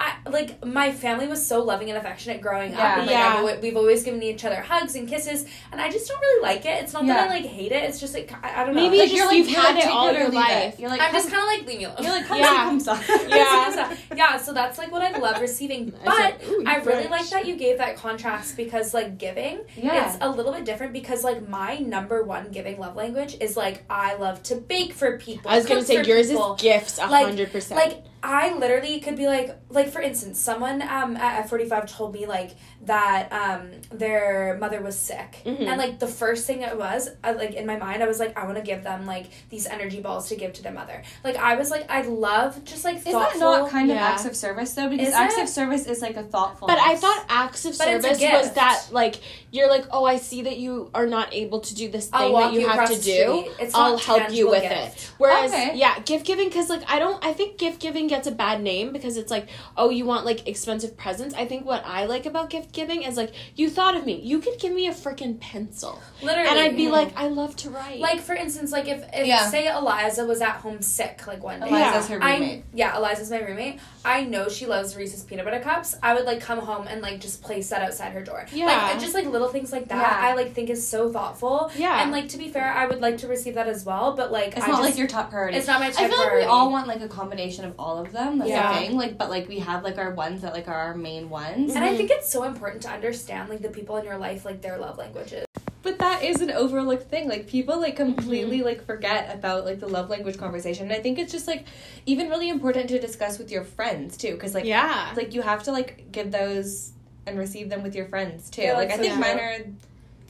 I 0.00 0.14
like 0.30 0.64
my 0.64 0.92
family 0.92 1.26
was 1.26 1.44
so 1.44 1.62
loving 1.62 1.88
and 1.88 1.98
affectionate 1.98 2.40
growing 2.40 2.72
up. 2.72 2.78
Yeah. 2.78 2.98
And, 2.98 3.06
like 3.06 3.10
Yeah. 3.16 3.26
I've 3.28 3.36
always, 3.40 3.62
we've 3.62 3.76
always 3.76 4.04
given 4.04 4.22
each 4.22 4.44
other 4.44 4.60
hugs 4.60 4.94
and 4.94 5.08
kisses, 5.08 5.44
and 5.72 5.80
I 5.80 5.90
just 5.90 6.06
don't 6.08 6.20
really 6.20 6.42
like 6.42 6.64
it. 6.66 6.82
It's 6.84 6.92
not 6.92 7.04
Yeah. 7.04 7.14
that 7.14 7.30
I 7.30 7.34
like 7.34 7.44
hate 7.46 7.72
it. 7.72 7.82
It's 7.82 7.98
just 7.98 8.14
like 8.14 8.32
I, 8.44 8.62
I 8.62 8.66
don't 8.66 8.74
know. 8.76 8.82
Maybe 8.82 8.98
like, 8.98 9.10
just 9.10 9.32
you've 9.32 9.48
you're 9.48 9.60
had 9.60 9.76
it 9.76 9.88
all 9.88 10.12
your 10.12 10.28
life. 10.28 10.74
It. 10.74 10.80
You're 10.80 10.90
like, 10.90 11.00
I'm 11.02 11.12
just 11.12 11.30
kind 11.30 11.42
of 11.42 11.48
like 11.48 11.66
leave 11.66 11.78
me 11.78 11.84
alone. 11.84 11.96
You're 12.00 12.12
like, 12.12 12.28
Yeah. 12.28 12.54
come 12.64 12.80
some. 12.80 13.00
Yeah. 13.28 13.94
yeah. 14.16 14.36
So 14.36 14.52
that's 14.52 14.78
like 14.78 14.92
what 14.92 15.02
I 15.02 15.18
love 15.18 15.40
receiving, 15.40 15.92
but 16.04 16.40
"Ooh, 16.48 16.62
I 16.66 16.76
really 16.76 17.06
French." 17.06 17.10
like 17.10 17.30
that 17.30 17.46
you 17.46 17.56
gave 17.56 17.78
that 17.78 17.96
contrast 17.96 18.56
because 18.56 18.94
like 18.94 19.18
giving, 19.18 19.60
Yeah. 19.76 20.06
it's 20.14 20.18
a 20.20 20.28
little 20.30 20.52
bit 20.52 20.64
different 20.64 20.92
because 20.92 21.24
like 21.24 21.48
my 21.48 21.78
number 21.78 22.22
one 22.22 22.50
giving 22.52 22.78
love 22.78 22.94
language 22.94 23.36
is 23.40 23.56
like 23.56 23.82
I 23.90 24.14
love 24.14 24.42
to 24.44 24.54
bake 24.56 24.92
for 24.92 25.18
people. 25.18 25.50
I 25.50 25.56
was 25.56 25.66
gonna 25.66 25.82
say 25.82 26.02
yours 26.04 26.28
people. 26.28 26.54
is 26.54 26.62
gifts, 26.62 26.98
a 26.98 27.06
Like- 27.06 27.26
hundred 27.26 27.50
percent. 27.50 27.80
Like 27.80 28.04
I 28.22 28.54
literally 28.54 29.00
could 29.00 29.16
be 29.16 29.26
like 29.26 29.56
like 29.70 29.90
for 29.90 30.00
instance, 30.00 30.40
someone 30.40 30.82
um 30.82 31.16
at 31.16 31.40
F 31.40 31.48
forty 31.50 31.64
five 31.66 31.86
told 31.90 32.14
me 32.14 32.26
like 32.26 32.56
that 32.82 33.32
um 33.32 33.70
their 33.90 34.56
mother 34.60 34.80
was 34.80 34.98
sick 34.98 35.38
Mhm. 35.44 35.66
and 35.68 35.78
like 35.78 35.98
the 35.98 36.06
first 36.06 36.46
thing 36.46 36.62
it 36.62 36.76
was 36.78 37.08
I, 37.22 37.32
like 37.32 37.52
in 37.54 37.66
my 37.66 37.76
mind 37.76 38.02
I 38.02 38.06
was 38.06 38.18
like 38.18 38.36
I 38.38 38.44
want 38.44 38.56
to 38.56 38.62
give 38.62 38.82
them 38.82 39.06
like 39.06 39.26
these 39.50 39.66
energy 39.66 40.00
balls 40.00 40.28
to 40.30 40.36
give 40.36 40.52
to 40.54 40.62
their 40.62 40.72
mother. 40.72 41.02
Like 41.22 41.36
I 41.36 41.56
was 41.56 41.70
like 41.70 41.90
I 41.90 42.02
love 42.02 42.64
just 42.64 42.84
like 42.84 42.96
Is 42.98 43.04
that 43.04 43.36
not 43.38 43.70
kind 43.70 43.90
of 43.90 43.96
acts 43.96 44.24
of 44.24 44.34
service 44.34 44.72
though? 44.74 44.88
Because 44.88 45.08
Is 45.08 45.14
acts 45.14 45.36
it? 45.36 45.42
of 45.42 45.48
service 45.48 45.86
is 45.86 46.00
like 46.02 46.16
a 46.16 46.22
thoughtful. 46.22 46.66
But 46.68 46.78
I 46.78 46.96
thought 46.96 47.24
acts 47.28 47.64
of 47.64 47.76
But 47.78 47.84
service 47.86 48.20
was 48.20 48.52
that 48.52 48.86
like 48.90 49.16
you're 49.50 49.68
like, 49.70 49.84
oh, 49.90 50.04
I 50.04 50.18
see 50.18 50.42
that 50.42 50.58
you 50.58 50.90
are 50.94 51.06
not 51.06 51.32
able 51.32 51.60
to 51.60 51.74
do 51.74 51.88
this 51.88 52.10
I'll 52.12 52.28
thing 52.28 52.32
that 52.40 52.52
you, 52.52 52.60
you 52.60 52.68
have 52.68 52.90
to 52.90 53.00
do. 53.00 53.50
It's 53.58 53.74
I'll 53.74 53.96
help 53.96 54.30
you 54.30 54.50
with 54.50 54.62
gift. 54.62 54.74
it. 54.74 55.12
Whereas, 55.16 55.50
Okay. 55.50 55.72
yeah, 55.74 55.98
gift 56.00 56.26
giving 56.26 56.48
because 56.48 56.68
like 56.68 56.82
I 56.88 56.98
don't. 56.98 57.24
I 57.24 57.32
think 57.32 57.56
gift 57.56 57.80
giving 57.80 58.07
gets 58.08 58.26
a 58.26 58.32
bad 58.32 58.62
name 58.62 58.92
because 58.92 59.16
it's 59.16 59.30
like, 59.30 59.48
oh, 59.76 59.90
you 59.90 60.04
want 60.04 60.24
like 60.26 60.48
expensive 60.48 60.96
presents. 60.96 61.34
I 61.34 61.44
think 61.46 61.64
what 61.64 61.82
I 61.86 62.06
like 62.06 62.26
about 62.26 62.50
gift 62.50 62.72
giving 62.72 63.02
is 63.02 63.16
like 63.16 63.32
you 63.56 63.70
thought 63.70 63.96
of 63.96 64.04
me. 64.06 64.20
You 64.20 64.40
could 64.40 64.58
give 64.58 64.72
me 64.72 64.88
a 64.88 64.92
freaking 64.92 65.38
pencil, 65.40 66.00
Literally. 66.22 66.48
and 66.48 66.58
I'd 66.58 66.76
be 66.76 66.88
like, 66.90 67.12
I 67.16 67.28
love 67.28 67.54
to 67.56 67.70
write. 67.70 68.00
like 68.00 68.20
for 68.20 68.34
instance, 68.34 68.72
like 68.72 68.88
if, 68.88 69.04
if 69.12 69.26
Yeah. 69.26 69.48
say 69.50 69.68
Eliza 69.68 70.24
was 70.24 70.40
at 70.40 70.56
home 70.56 70.82
sick 70.82 71.26
like 71.26 71.42
one 71.42 71.60
day. 71.60 71.68
Eliza's 71.68 72.08
her 72.08 72.22
I 72.22 72.34
roommate. 72.34 72.64
yeah, 72.74 72.96
Eliza's 72.96 73.30
my 73.30 73.40
roommate. 73.40 73.78
I 74.04 74.24
know 74.24 74.48
she 74.48 74.64
loves 74.66 74.96
Reese's 74.96 75.22
peanut 75.24 75.44
butter 75.44 75.60
cups. 75.60 75.94
I 76.02 76.14
would 76.14 76.24
like 76.24 76.40
come 76.40 76.58
home 76.60 76.86
and 76.88 77.02
like 77.02 77.20
just 77.20 77.42
place 77.42 77.68
that 77.70 77.82
outside 77.82 78.12
her 78.12 78.22
door. 78.24 78.46
Yeah. 78.52 78.66
Like 78.66 79.00
just 79.00 79.14
like 79.14 79.26
little 79.26 79.48
things 79.48 79.70
like 79.72 79.88
that. 79.88 80.00
Yeah. 80.00 80.28
I 80.28 80.34
like 80.34 80.54
think 80.54 80.70
is 80.70 80.86
so 80.86 81.12
thoughtful. 81.12 81.70
yeah, 81.76 82.02
And 82.02 82.10
like 82.12 82.28
to 82.30 82.38
be 82.38 82.48
fair, 82.48 82.72
I 82.72 82.86
would 82.86 83.00
like 83.00 83.18
to 83.18 83.28
receive 83.28 83.54
that 83.54 83.68
as 83.68 83.84
well. 83.84 84.14
But 84.16 84.32
like 84.32 84.56
it's 84.56 84.64
I 84.64 84.68
not 84.68 84.78
just, 84.78 84.82
like 84.82 84.98
your 84.98 85.08
top 85.08 85.30
priority. 85.30 85.58
it's 85.58 85.66
not 85.66 85.80
my 85.80 85.88
I 85.88 85.90
type 85.90 86.10
feel 86.10 86.18
like 86.18 86.32
we 86.34 86.42
all 86.44 86.70
want 86.70 86.86
like 86.86 87.00
a 87.02 87.08
combination 87.08 87.64
of 87.66 87.74
all 87.78 87.97
of 88.00 88.12
them. 88.12 88.38
That's 88.38 88.50
Yeah. 88.50 88.72
the 88.72 88.78
thing. 88.86 88.96
Like, 88.96 89.18
but 89.18 89.30
like 89.30 89.48
we 89.48 89.58
have 89.60 89.82
like 89.84 89.98
our 89.98 90.12
ones 90.12 90.42
that 90.42 90.52
like 90.52 90.68
are 90.68 90.74
our 90.74 90.94
main 90.94 91.28
ones. 91.30 91.74
and 91.74 91.84
I 91.84 91.92
Mhm. 91.92 91.96
think 91.96 92.10
it's 92.10 92.30
so 92.30 92.44
important 92.44 92.82
to 92.82 92.88
understand 92.90 93.48
like 93.48 93.60
the 93.62 93.68
people 93.70 93.96
in 93.96 94.04
your 94.04 94.18
life, 94.18 94.44
like 94.44 94.60
their 94.62 94.78
love 94.78 94.98
languages. 94.98 95.44
But 95.82 95.98
that 96.00 96.22
is 96.22 96.40
an 96.40 96.50
overlooked 96.50 97.08
thing. 97.08 97.28
Like 97.28 97.46
people 97.46 97.80
like 97.80 97.96
completely 97.96 98.62
like 98.62 98.84
forget 98.84 99.32
about 99.34 99.64
like 99.64 99.80
the 99.80 99.88
love 99.88 100.10
language 100.10 100.36
conversation. 100.36 100.84
And 100.84 100.92
I 100.92 101.00
think 101.00 101.18
it's 101.18 101.32
just 101.32 101.46
like 101.46 101.64
even 102.04 102.28
really 102.28 102.48
important 102.48 102.88
to 102.90 102.98
discuss 102.98 103.38
with 103.38 103.50
your 103.50 103.64
friends 103.64 104.16
too, 104.16 104.32
because 104.32 104.54
like 104.54 104.64
yeah. 104.64 105.12
like 105.16 105.34
you 105.34 105.42
have 105.42 105.62
to 105.64 105.72
like 105.72 106.10
give 106.12 106.30
those 106.32 106.92
and 107.26 107.38
receive 107.38 107.68
them 107.70 107.82
with 107.82 107.94
your 107.94 108.06
friends 108.06 108.50
too. 108.50 108.62
Yeah, 108.62 108.72
like 108.74 108.88
I 108.90 108.96
that's 108.96 109.00
think 109.00 109.14
so 109.14 109.20
mine 109.20 109.38
are 109.38 109.56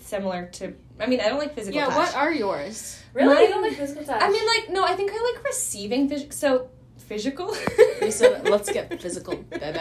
similar 0.02 0.46
to. 0.46 0.74
I 1.00 1.07
mean, 1.07 1.20
I 1.20 1.28
don't 1.28 1.38
like 1.38 1.54
physical 1.54 1.78
yeah. 1.81 1.87
touch. 1.87 1.96
What 1.96 2.16
are 2.16 2.33
yours? 2.33 2.98
Really, 3.14 3.35
Mine- 3.35 3.44
you 3.44 3.48
don't 3.50 3.62
like 3.62 3.72
physical 3.74 4.04
touch? 4.04 4.20
I 4.22 4.28
mean, 4.31 4.46
like 4.46 4.68
no, 4.70 4.85
I 4.85 4.94
think 4.96 5.11
I 5.12 5.33
like 5.35 5.44
receiving 5.44 6.09
phys- 6.11 6.33
so 6.33 6.68
physical. 7.09 7.55
You 8.01 8.12
said, 8.12 8.49
let's 8.49 8.71
get 8.71 9.01
physical, 9.03 9.37
baby. 9.37 9.81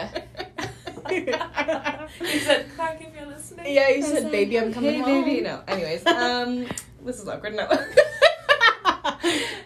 you 1.10 2.40
said, 2.40 2.66
"Fuck 2.72 3.00
if 3.00 3.14
you're 3.16 3.26
listening." 3.26 3.72
Yeah, 3.72 3.88
you 3.88 3.98
I 3.98 4.00
said, 4.00 4.22
said, 4.22 4.32
baby, 4.32 4.58
I'm 4.58 4.74
coming 4.74 4.94
hey, 4.94 5.00
home. 5.00 5.24
baby. 5.24 5.40
No. 5.42 5.62
Anyways, 5.68 6.04
um, 6.04 6.66
this 7.04 7.20
is 7.20 7.28
awkward. 7.28 7.54
No. 7.54 7.68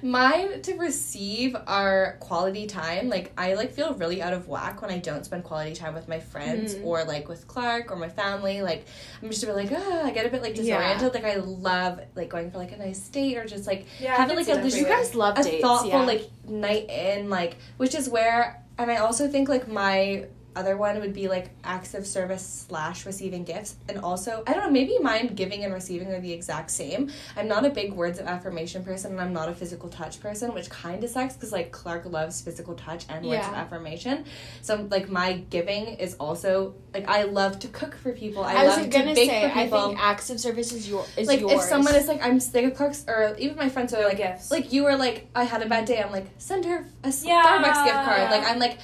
Mine 0.03 0.63
to 0.63 0.75
receive 0.75 1.57
are 1.67 2.17
quality 2.21 2.67
time. 2.67 3.09
Like 3.09 3.33
I 3.39 3.55
like 3.55 3.73
feel 3.73 3.95
really 3.95 4.21
out 4.23 4.33
of 4.33 4.49
whack 4.49 4.83
when 4.83 4.91
I 4.91 4.99
don't 4.99 5.25
spend 5.25 5.45
quality 5.45 5.75
time 5.75 5.95
with 5.95 6.09
my 6.09 6.19
friends 6.21 6.75
Mhm. 6.75 6.85
or 6.85 7.05
like 7.05 7.29
with 7.29 7.47
Clark 7.47 7.91
or 7.91 7.97
my 7.97 8.09
family. 8.09 8.63
Like 8.63 8.85
I'm 9.23 9.31
just 9.31 9.43
a 9.43 9.47
bit 9.47 9.57
like 9.57 9.71
ah, 9.73 10.05
I 10.05 10.11
get 10.11 10.27
a 10.27 10.29
bit 10.29 10.43
like 10.43 10.57
Yeah. 10.57 10.63
disoriented. 10.79 11.15
Like 11.15 11.25
I 11.25 11.37
love 11.37 12.01
like 12.15 12.29
going 12.29 12.51
for 12.51 12.59
like 12.59 12.73
a 12.73 12.77
nice 12.77 13.01
date 13.09 13.37
or 13.37 13.45
just 13.47 13.67
like 13.67 13.87
Yeah, 14.01 14.17
having 14.17 14.37
like 14.37 14.49
a 14.49 14.55
that 14.55 14.65
legit- 14.65 14.73
for 14.73 14.89
You 14.91 14.97
guys 14.97 15.15
love 15.15 15.39
a 15.39 15.43
dates, 15.43 15.63
thoughtful 15.63 15.89
yeah. 15.91 16.05
like 16.07 16.31
night 16.49 16.91
in 16.91 17.31
like 17.31 17.57
which 17.77 17.95
is 17.95 18.09
where 18.09 18.63
and 18.79 18.91
I 18.91 18.97
also 18.97 19.29
think 19.29 19.49
like 19.49 19.69
my 19.69 20.27
other 20.55 20.77
one 20.77 20.99
would 21.01 21.13
be 21.15 21.29
like 21.29 21.51
acts 21.65 21.95
of 21.95 22.07
service 22.07 22.67
slash 22.69 23.07
receiving 23.07 23.45
gifts. 23.45 23.77
And 23.89 23.99
also, 23.99 24.43
I 24.47 24.53
don't 24.53 24.65
know, 24.65 24.71
maybe 24.71 24.99
mine 24.99 25.29
giving 25.29 25.65
and 25.65 25.73
receiving 25.73 26.09
are 26.09 26.21
the 26.21 26.33
exact 26.33 26.71
same. 26.71 27.11
I'm 27.37 27.49
not 27.49 27.65
a 27.65 27.71
big 27.71 27.93
words 27.93 28.19
of 28.19 28.27
affirmation 28.27 28.85
person 28.85 29.13
and 29.13 29.21
I'm 29.21 29.33
not 29.33 29.49
a 29.49 29.55
physical 29.55 29.89
touch 29.89 30.21
person, 30.21 30.55
which 30.55 30.71
kind 30.71 31.03
of 31.03 31.11
sucks 31.11 31.35
because 31.35 31.53
like 31.53 31.73
Clark 31.73 32.07
loves 32.07 32.41
physical 32.41 32.75
touch 32.75 33.07
and 33.09 33.25
words 33.27 33.47
of 33.47 33.55
affirmation. 33.55 34.25
So 34.61 34.87
like 34.91 35.09
my 35.09 35.35
giving 35.51 35.87
is 35.95 36.15
also 36.15 36.75
like 36.93 37.09
I 37.09 37.25
love 37.25 37.59
to 37.61 37.69
cook 37.69 37.95
for 37.97 38.13
people. 38.13 38.43
I, 38.43 38.55
I, 38.55 38.65
was 38.65 38.77
love 38.77 38.91
gonna 38.91 39.09
to 39.09 39.15
bake 39.15 39.31
say, 39.31 39.49
for 39.49 39.59
I 39.59 39.69
think 39.69 39.99
acts 39.99 40.31
of 40.31 40.41
service 40.41 40.73
is 40.73 40.89
your 40.89 41.05
is 41.17 41.29
like 41.29 41.41
yours. 41.41 41.53
if 41.53 41.63
someone 41.63 41.95
is 41.95 42.07
like 42.09 42.23
I'm 42.23 42.41
like 42.53 42.77
Clark's 42.77 43.05
or 43.09 43.35
even 43.39 43.57
my 43.57 43.69
friends 43.69 43.95
are 43.95 44.05
like 44.05 44.19
gifts. 44.19 44.51
like 44.51 44.73
you 44.73 44.85
were 44.85 44.97
like 44.97 45.29
I 45.35 45.45
had 45.45 45.63
a 45.63 45.69
bad 45.69 45.87
day 45.87 46.03
I'm 46.03 46.13
like 46.13 46.27
send 46.39 46.65
her 46.65 46.87
a 47.05 47.13
Yeah. 47.23 47.43
Starbucks 47.43 47.85
gift 47.85 48.05
card 48.05 48.31
like 48.31 48.45
I'm 48.45 48.59
like 48.59 48.79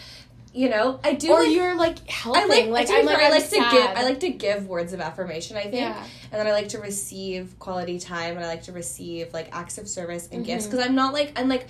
you 0.54 0.68
know 0.68 0.98
I 1.04 1.14
do 1.14 1.30
or 1.30 1.42
like, 1.42 1.52
you're 1.52 1.74
like 1.76 2.08
helping, 2.08 2.42
I 2.42 2.46
like, 2.46 2.68
like 2.68 2.86
to 2.88 2.94
I'm 2.94 3.06
like, 3.06 3.18
I 3.18 3.28
like 3.30 3.48
to 3.50 3.56
give 3.56 3.86
I 3.96 4.02
like 4.04 4.20
to 4.20 4.30
give 4.30 4.66
words 4.66 4.92
of 4.92 5.00
affirmation 5.00 5.56
I 5.56 5.62
think 5.62 5.74
yeah. 5.74 6.02
and 6.32 6.40
then 6.40 6.46
I 6.46 6.52
like 6.52 6.68
to 6.70 6.78
receive 6.78 7.58
quality 7.58 7.98
time 7.98 8.36
and 8.36 8.44
I 8.44 8.48
like 8.48 8.62
to 8.64 8.72
receive 8.72 9.32
like 9.34 9.48
acts 9.54 9.76
of 9.78 9.86
service 9.88 10.28
and 10.32 10.44
gifts 10.46 10.66
Mhm. 10.66 10.70
because 10.70 10.86
I'm 10.86 10.94
not 10.94 11.12
like 11.12 11.32
I'm 11.38 11.48
like 11.48 11.66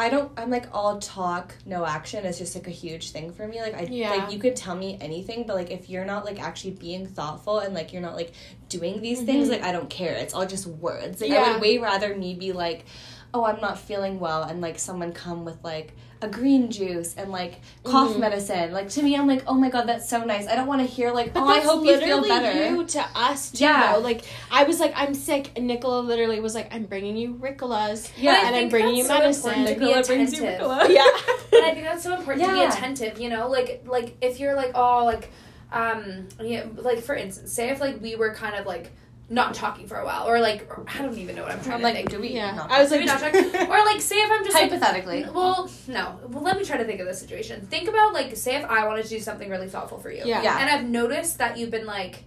I 0.00 0.08
don't 0.10 0.30
I'm 0.36 0.50
like 0.50 0.66
all 0.72 0.98
talk 0.98 1.54
no 1.64 1.84
action 1.84 2.24
is 2.24 2.38
just 2.38 2.54
like 2.56 2.66
a 2.66 2.70
huge 2.72 3.10
thing 3.10 3.32
for 3.32 3.46
me 3.46 3.60
like 3.60 3.74
I 3.74 3.82
Yeah. 3.82 4.10
like 4.10 4.32
you 4.32 4.38
could 4.40 4.56
tell 4.56 4.74
me 4.74 4.98
anything 5.00 5.44
but 5.46 5.54
like 5.56 5.70
if 5.70 5.88
you're 5.88 6.04
not 6.04 6.24
like 6.24 6.40
actually 6.42 6.72
being 6.72 7.06
thoughtful 7.06 7.60
and 7.60 7.72
like 7.74 7.92
you're 7.92 8.02
not 8.02 8.14
like 8.16 8.32
doing 8.68 9.00
these 9.00 9.22
things 9.22 9.46
Mhm. 9.48 9.52
like 9.52 9.62
I 9.62 9.70
don't 9.72 9.90
care 9.90 10.14
it's 10.14 10.34
all 10.34 10.46
just 10.46 10.66
words 10.66 11.20
like 11.20 11.30
I 11.30 11.52
would 11.52 11.60
way 11.60 11.78
rather 11.78 12.14
me 12.16 12.34
be 12.34 12.52
like 12.52 12.84
oh 13.32 13.44
I'm 13.44 13.60
not 13.60 13.78
feeling 13.78 14.18
well 14.18 14.42
and 14.42 14.60
like 14.60 14.78
someone 14.78 15.12
come 15.12 15.44
with 15.44 15.62
like 15.62 15.94
a 16.20 16.28
green 16.28 16.70
juice 16.70 17.14
and 17.16 17.30
like 17.30 17.60
cough 17.84 18.10
Mhm. 18.14 18.18
medicine 18.20 18.72
like 18.72 18.88
to 18.90 19.02
me 19.02 19.14
I'm 19.16 19.26
like 19.28 19.44
oh 19.46 19.54
my 19.54 19.70
god 19.70 19.86
that's 19.86 20.08
so 20.08 20.24
nice 20.24 20.48
I 20.48 20.56
don't 20.56 20.66
want 20.66 20.80
to 20.80 20.86
hear 20.86 21.12
like 21.12 21.32
But 21.32 21.42
oh 21.44 21.48
I 21.48 21.54
that's 21.60 21.66
hope 21.66 21.84
you 21.84 21.98
feel 22.00 22.22
better 22.22 22.70
you 22.70 22.84
to 22.84 23.06
us 23.14 23.52
too. 23.52 23.64
Yeah. 23.64 23.92
Though. 23.94 24.00
Like 24.00 24.22
I 24.50 24.64
was 24.64 24.80
like, 24.80 24.92
I'm 24.96 25.14
sick, 25.14 25.52
and 25.56 25.66
Nicola 25.66 26.00
literally 26.00 26.40
was 26.40 26.54
like, 26.54 26.74
I'm 26.74 26.84
bringing 26.84 27.16
you 27.16 27.34
Ricolas. 27.34 28.10
Yeah. 28.16 28.46
And 28.46 28.56
I'm 28.56 28.68
bringing 28.68 28.96
you 28.96 29.04
so 29.04 29.14
medicine. 29.18 29.50
important 29.50 29.68
to 29.68 29.74
be 29.78 29.86
Nicola 29.86 30.04
brings 30.06 30.32
you. 30.34 30.42
Ricola. 30.42 30.88
yeah. 30.88 31.02
and 31.56 31.64
I 31.66 31.70
think 31.74 31.84
that's 31.84 32.02
so 32.02 32.14
important 32.16 32.46
to 32.46 32.52
be 32.52 32.62
attentive. 32.64 33.20
You 33.20 33.28
know, 33.30 33.48
like 33.48 33.84
like 33.86 34.16
if 34.20 34.40
you're 34.40 34.54
like 34.54 34.72
oh 34.74 35.04
like 35.04 35.30
um 35.72 36.26
yeah 36.42 36.64
like 36.76 37.00
for 37.00 37.14
instance, 37.14 37.52
say 37.52 37.68
if 37.70 37.80
like 37.80 38.00
we 38.02 38.16
were 38.16 38.34
kind 38.34 38.56
of 38.56 38.66
like 38.66 38.90
not 39.30 39.52
talking 39.54 39.86
for 39.86 39.96
a 39.98 40.04
while 40.06 40.26
or 40.26 40.40
like 40.40 40.66
or, 40.70 40.84
I 40.88 41.02
don't 41.02 41.16
even 41.18 41.36
know 41.36 41.42
what 41.42 41.52
I'm 41.52 41.60
trying 41.60 41.74
I'm 41.74 41.80
to 41.80 41.84
like 41.86 41.96
think. 41.96 42.10
do 42.10 42.20
we 42.20 42.28
Yeah. 42.28 42.54
not 42.54 42.70
I 42.70 42.80
was 42.80 42.90
Do 42.90 42.98
we 42.98 43.06
like, 43.06 43.20
not 43.20 43.32
talk? 43.32 43.68
or 43.68 43.84
like 43.84 44.00
say 44.00 44.16
if 44.16 44.30
I'm 44.30 44.42
just 44.42 44.54
like 44.54 44.70
hypothetically 44.70 45.24
well 45.34 45.70
no 45.86 46.18
well 46.28 46.42
let 46.42 46.56
me 46.56 46.64
try 46.64 46.78
to 46.78 46.84
think 46.84 47.00
of 47.00 47.06
the 47.06 47.12
situation. 47.14 47.66
Think 47.66 47.88
about 47.88 48.14
like 48.14 48.34
say 48.36 48.56
if 48.56 48.64
I 48.64 48.86
wanted 48.86 49.02
to 49.04 49.08
do 49.10 49.20
something 49.20 49.50
really 49.50 49.68
thoughtful 49.68 49.98
for 49.98 50.10
you. 50.10 50.22
Yeah. 50.24 50.42
Yeah. 50.42 50.58
And 50.60 50.70
I've 50.70 50.84
noticed 50.88 51.38
that 51.38 51.58
you've 51.58 51.70
been 51.70 51.84
like 51.86 52.24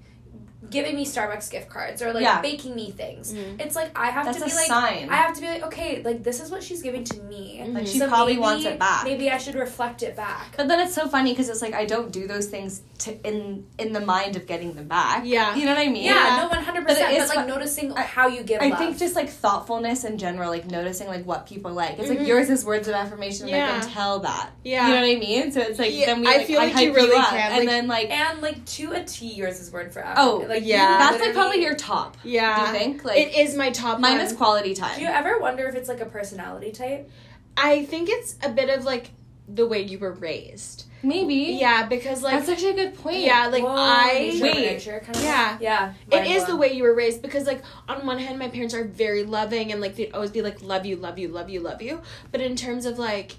giving 0.71 0.95
me 0.95 1.05
Starbucks 1.05 1.51
gift 1.51 1.69
cards 1.69 2.01
or 2.01 2.11
like 2.13 2.23
Yeah. 2.23 2.41
baking 2.41 2.73
me 2.75 2.89
things. 2.91 3.33
Mhm. 3.33 3.61
It's 3.61 3.75
like 3.75 3.91
I 3.95 4.07
have 4.09 4.25
That's 4.25 4.39
to 4.39 4.45
be 4.45 4.53
like 4.55 4.65
sign. 4.65 5.09
I 5.09 5.15
have 5.17 5.35
to 5.35 5.41
be 5.41 5.47
like 5.47 5.63
okay 5.65 6.01
like 6.03 6.23
this 6.23 6.39
is 6.41 6.49
what 6.49 6.63
she's 6.63 6.81
giving 6.81 7.03
to 7.03 7.17
me. 7.23 7.61
Mhm. 7.63 7.75
like 7.75 7.87
she 7.87 7.99
So 7.99 8.07
probably 8.07 8.33
maybe- 8.33 8.41
wants 8.41 8.65
it 8.65 8.79
back 8.79 9.03
Maybe 9.03 9.29
I 9.29 9.37
should 9.37 9.55
reflect 9.55 10.01
it 10.01 10.15
back. 10.15 10.55
but 10.57 10.67
then 10.67 10.79
it's 10.79 10.95
so 10.95 11.07
funny 11.07 11.31
because 11.33 11.49
it's 11.49 11.61
like 11.61 11.73
I 11.75 11.85
don't 11.85 12.11
do 12.11 12.25
those 12.27 12.47
things 12.47 12.81
to 12.99 13.09
in 13.27 13.65
in 13.77 13.93
the 13.93 13.99
mind 13.99 14.35
of 14.35 14.47
getting 14.47 14.73
them 14.73 14.87
back 14.87 15.23
Yeah. 15.25 15.55
you 15.55 15.65
know 15.65 15.73
what 15.73 15.81
I 15.81 15.87
mean 15.87 16.05
Yeah, 16.05 16.37
no, 16.41 16.47
one 16.47 16.63
hundred 16.63 16.85
But 16.87 16.95
percent. 16.97 17.17
But 17.27 17.35
like 17.35 17.47
noticing 17.47 17.93
I- 17.93 18.01
how 18.01 18.27
you 18.27 18.41
give 18.43 18.61
I 18.61 18.69
love. 18.69 18.79
think 18.79 18.97
just 18.97 19.15
like 19.15 19.29
thoughtfulness 19.29 20.03
in 20.05 20.17
general, 20.17 20.49
like 20.49 20.65
noticing 20.69 21.07
like 21.07 21.25
what 21.25 21.45
people 21.45 21.71
like. 21.71 21.99
It's 21.99 22.07
Mhm. 22.09 22.19
like 22.19 22.27
yours 22.27 22.49
is 22.49 22.63
words 22.65 22.87
of 22.87 22.93
affirmation. 22.95 23.47
and 23.47 23.55
I 23.55 23.57
Yeah. 23.59 23.79
can 23.79 23.89
tell 23.89 24.19
that. 24.19 24.51
Yeah. 24.63 24.87
You 24.87 24.93
know 24.93 25.01
what 25.01 25.09
I 25.17 25.19
mean? 25.19 25.51
So 25.51 25.59
it's 25.61 25.79
like 25.79 25.91
Yeah, 25.93 26.05
then 26.07 26.21
we 26.21 26.27
I 26.27 26.43
feel 26.45 26.59
like 26.59 26.73
hype 26.73 26.85
you 26.85 26.93
really 26.93 27.15
up, 27.17 27.29
can, 27.29 27.39
and 27.51 27.59
like- 27.59 27.67
then 27.69 27.87
like 27.87 28.09
and 28.11 28.41
like 28.41 28.65
to 28.77 28.91
a 28.93 29.03
T, 29.03 29.25
yours 29.27 29.59
is 29.59 29.71
word 29.71 29.91
for 29.93 30.01
Oh, 30.15 30.37
affirmation. 30.41 30.49
Like, 30.61 30.67
you 30.67 30.73
yeah. 30.73 30.95
Mm, 30.95 30.99
that's 30.99 31.21
like 31.25 31.33
probably 31.33 31.61
your 31.61 31.75
top. 31.75 32.17
yeah. 32.23 32.55
Do 32.55 32.61
you 32.71 32.85
think? 32.85 33.03
Like 33.03 33.17
it 33.17 33.37
is 33.37 33.55
my 33.55 33.71
top 33.71 33.99
mine 33.99 34.17
one. 34.17 34.21
is 34.25 34.33
quality 34.33 34.73
time. 34.73 34.95
Do 34.95 35.01
you 35.01 35.09
ever 35.09 35.39
wonder 35.39 35.67
if 35.67 35.75
it's 35.75 35.89
like 35.89 35.99
a 35.99 36.05
personality 36.05 36.71
type? 36.71 37.09
I 37.57 37.85
think 37.85 38.09
it's 38.09 38.35
a 38.43 38.49
bit 38.49 38.69
of 38.69 38.85
like 38.85 39.11
the 39.47 39.67
way 39.67 39.81
you 39.81 39.99
were 39.99 40.13
raised. 40.13 40.85
Maybe. 41.03 41.57
Yeah, 41.59 41.87
because 41.87 42.21
like 42.21 42.37
that's 42.37 42.49
actually 42.49 42.81
a 42.81 42.89
good 42.89 42.97
point. 42.97 43.17
yeah, 43.19 43.47
like 43.47 43.63
Whoa, 43.63 43.73
I 43.75 44.13
nature 44.19 44.43
Wait. 44.43 44.55
nature 44.55 44.99
kind 45.03 45.15
of 45.15 45.23
Yeah. 45.23 45.57
yeah. 45.59 45.93
It 46.11 46.27
is 46.27 46.43
mind 46.43 46.51
the 46.51 46.57
way 46.57 46.73
you 46.73 46.83
were 46.83 46.93
raised 46.93 47.21
because, 47.23 47.47
like, 47.47 47.63
on 47.89 48.05
one 48.05 48.19
hand, 48.19 48.37
my 48.37 48.49
parents 48.49 48.75
are 48.75 48.83
very 48.83 49.23
loving 49.23 49.71
and, 49.71 49.81
like, 49.81 49.95
they'd 49.95 50.13
always 50.13 50.29
be 50.29 50.43
like, 50.43 50.61
love 50.61 50.85
you, 50.85 50.95
love 50.95 51.17
you, 51.17 51.27
love 51.27 51.49
you, 51.49 51.59
love 51.59 51.81
you. 51.81 52.01
But 52.31 52.41
in 52.41 52.55
terms 52.55 52.85
of, 52.85 52.99
like, 52.99 53.31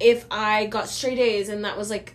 if 0.00 0.24
I 0.30 0.64
got 0.66 0.88
straight 0.88 1.18
A's 1.18 1.50
and 1.50 1.62
that 1.64 1.76
was, 1.76 1.90
like, 1.90 2.14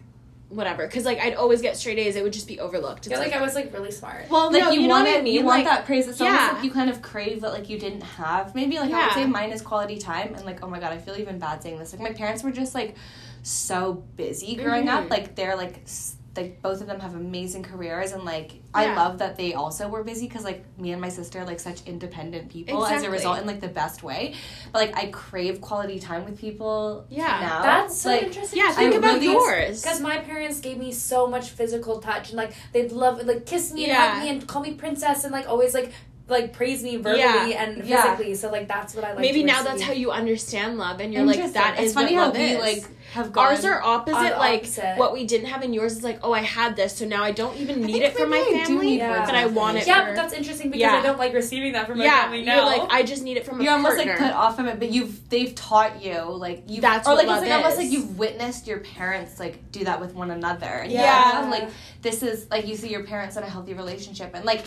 whatever, 0.49 0.85
because, 0.87 1.05
like, 1.05 1.19
I'd 1.19 1.35
always 1.35 1.61
get 1.61 1.77
straight 1.77 1.97
A's, 1.99 2.15
it 2.15 2.23
would 2.23 2.33
just 2.33 2.47
be 2.47 2.59
overlooked. 2.59 2.99
I 2.99 2.99
It's 2.99 3.07
feel 3.09 3.19
like 3.19 3.33
I 3.33 3.41
was 3.41 3.55
like 3.55 3.71
really 3.73 3.91
smart. 3.91 4.29
well, 4.29 4.51
Like 4.51 4.63
no, 4.63 4.71
you, 4.71 4.81
you, 4.81 4.87
know 4.87 4.95
want 4.95 5.07
what 5.07 5.19
I 5.19 5.21
mean? 5.21 5.33
you 5.35 5.45
want 5.45 5.63
like, 5.63 5.65
that 5.77 5.85
praise. 5.85 6.07
It's 6.07 6.19
almost 6.19 6.41
yeah. 6.41 6.51
like 6.53 6.63
you 6.63 6.71
kind 6.71 6.89
of 6.89 7.01
crave 7.01 7.41
that 7.41 7.53
like 7.53 7.69
you 7.69 7.77
didn't 7.79 8.01
have. 8.01 8.55
Maybe 8.55 8.77
like 8.79 8.91
I 8.91 9.05
would 9.05 9.13
say 9.13 9.25
mine 9.25 9.51
is 9.51 9.61
quality 9.61 9.97
time, 9.99 10.33
and 10.35 10.45
like 10.45 10.63
oh 10.63 10.67
my 10.67 10.79
god, 10.79 10.91
I 10.91 10.97
feel 10.97 11.15
even 11.17 11.39
bad 11.39 11.61
saying 11.63 11.77
this. 11.79 11.93
Like 11.93 12.01
my 12.01 12.13
parents 12.13 12.43
were 12.43 12.51
just 12.51 12.73
like 12.75 12.95
so 13.43 14.03
busy 14.15 14.55
growing 14.55 14.85
Mhm. 14.87 15.03
up. 15.05 15.09
Like 15.09 15.35
they're 15.35 15.55
like 15.55 15.81
s- 15.83 16.15
like 16.39 16.61
both 16.61 16.79
of 16.81 16.87
them 16.87 16.99
have 16.99 17.15
amazing 17.15 17.63
careers, 17.63 18.11
and 18.13 18.23
like 18.23 18.51
I 18.73 18.93
love 18.95 19.17
that 19.19 19.35
they 19.35 19.53
also 19.53 19.87
were 19.87 20.03
busy 20.03 20.27
because 20.27 20.43
like 20.43 20.63
me 20.77 20.91
and 20.91 21.01
my 21.01 21.09
sister 21.09 21.39
are 21.39 21.45
like 21.45 21.59
such 21.59 21.85
independent 21.85 22.49
people 22.49 22.85
as 22.85 23.03
a 23.03 23.09
result 23.09 23.39
in 23.39 23.45
like 23.47 23.59
the 23.61 23.67
best 23.67 24.03
way. 24.03 24.35
But 24.71 24.79
like 24.83 24.95
I 24.97 25.07
crave 25.11 25.59
quality 25.61 25.99
time 25.99 26.25
with 26.25 26.39
people. 26.39 27.05
Yeah. 27.09 27.39
now. 27.41 27.61
That's 27.63 27.99
so 28.01 28.09
like 28.09 28.23
interesting. 28.23 28.59
Yeah, 28.59 28.71
think 28.73 28.93
I 28.93 28.97
about 28.97 29.13
really- 29.15 29.25
yours. 29.33 29.81
Because 29.81 29.99
my 30.01 30.17
parents 30.19 30.59
gave 30.61 30.77
me 30.77 30.91
so 30.91 31.27
much 31.27 31.49
physical 31.49 31.99
touch 31.99 32.29
and 32.29 32.37
like 32.37 32.53
they'd 32.73 32.91
love 32.91 33.21
like 33.25 33.45
kiss 33.45 33.71
me 33.73 33.83
and 33.85 33.91
Yeah. 33.91 34.11
hug 34.13 34.23
me 34.23 34.29
and 34.29 34.47
call 34.47 34.61
me 34.61 34.73
princess 34.75 35.23
and 35.25 35.33
like 35.33 35.47
always 35.49 35.73
like 35.73 35.91
like 36.27 36.53
praise 36.53 36.83
me 36.83 36.95
verbally 36.97 37.19
Yeah. 37.53 37.63
and 37.63 37.83
Yeah. 37.85 38.03
physically. 38.03 38.35
So 38.35 38.51
like 38.51 38.67
that's 38.67 38.93
what 38.95 39.03
I 39.03 39.09
like. 39.13 39.19
Maybe 39.21 39.41
to 39.41 39.47
now 39.47 39.63
that's 39.63 39.81
how 39.81 39.93
you 39.93 40.11
understand 40.11 40.77
love, 40.77 40.99
and 41.01 41.11
you're 41.11 41.23
like, 41.25 41.37
Interesting. 41.37 41.61
that 41.61 41.79
it's 41.79 41.87
is 41.89 41.93
funny 41.95 42.13
what 42.13 42.19
how 42.19 42.25
love 42.27 42.37
we 42.37 42.43
is. 42.43 42.59
like 42.61 42.85
have 43.13 43.31
gone. 43.31 43.47
Ours 43.47 43.65
are 43.65 43.81
opposite. 43.81 44.37
Like 44.37 44.59
opposite. 44.61 44.97
what 44.97 45.13
we 45.13 45.25
didn't 45.25 45.47
have 45.47 45.63
in 45.63 45.73
yours 45.73 45.97
is 45.97 46.03
like, 46.03 46.19
oh, 46.23 46.31
I 46.33 46.41
had 46.41 46.75
this, 46.75 46.95
so 46.97 47.05
now 47.05 47.23
I 47.23 47.31
don't 47.31 47.57
even 47.57 47.81
need 47.81 48.01
it 48.03 48.15
for 48.15 48.25
my 48.27 48.37
maybe 48.37 48.55
I 48.55 48.59
do 48.59 48.65
family, 48.67 48.85
need 48.87 48.97
Yeah. 48.97 49.25
but 49.25 49.35
I 49.35 49.45
want 49.47 49.77
it. 49.77 49.81
affirmation. 49.81 49.87
Yeah, 49.87 50.01
for, 50.01 50.05
but 50.11 50.15
that's 50.15 50.33
interesting 50.33 50.69
because 50.69 50.81
Yeah. 50.81 50.95
I 50.97 51.01
don't 51.01 51.17
like 51.19 51.33
receiving 51.33 51.73
that 51.73 51.87
from 51.87 51.97
my 51.97 52.05
yeah, 52.05 52.23
family 52.23 52.43
now. 52.43 52.55
you're 52.55 52.65
like, 52.65 52.91
I 52.91 53.03
just 53.03 53.23
need 53.23 53.37
it 53.37 53.45
from 53.45 53.59
a 53.59 53.63
you're 53.63 53.73
almost 53.73 53.95
partner. 53.95 54.13
like 54.13 54.21
put 54.21 54.31
off 54.33 54.59
of 54.59 54.65
it, 54.67 54.79
but 54.79 54.91
you've 54.91 55.29
they've 55.29 55.53
taught 55.55 56.03
you 56.03 56.21
like 56.21 56.63
you 56.67 56.81
That's 56.81 57.07
or 57.07 57.15
what 57.15 57.25
like 57.25 57.25
it's 57.25 57.31
love 57.31 57.43
like 57.43 57.51
almost 57.51 57.73
is. 57.73 57.83
like 57.85 57.91
you've 57.91 58.17
witnessed 58.19 58.67
your 58.67 58.79
parents 58.79 59.39
like 59.39 59.71
do 59.71 59.83
that 59.85 59.99
with 59.99 60.13
one 60.13 60.31
another. 60.31 60.65
And 60.67 60.91
you're 60.91 61.01
Yeah. 61.01 61.31
like, 61.49 61.61
oh, 61.61 61.65
like 61.65 61.73
this 62.01 62.23
is 62.23 62.47
like 62.51 62.67
you 62.67 62.75
see 62.75 62.89
your 62.89 63.03
parents 63.03 63.35
in 63.37 63.43
a 63.43 63.49
healthy 63.49 63.73
relationship 63.73 64.31
and 64.35 64.45
like 64.45 64.63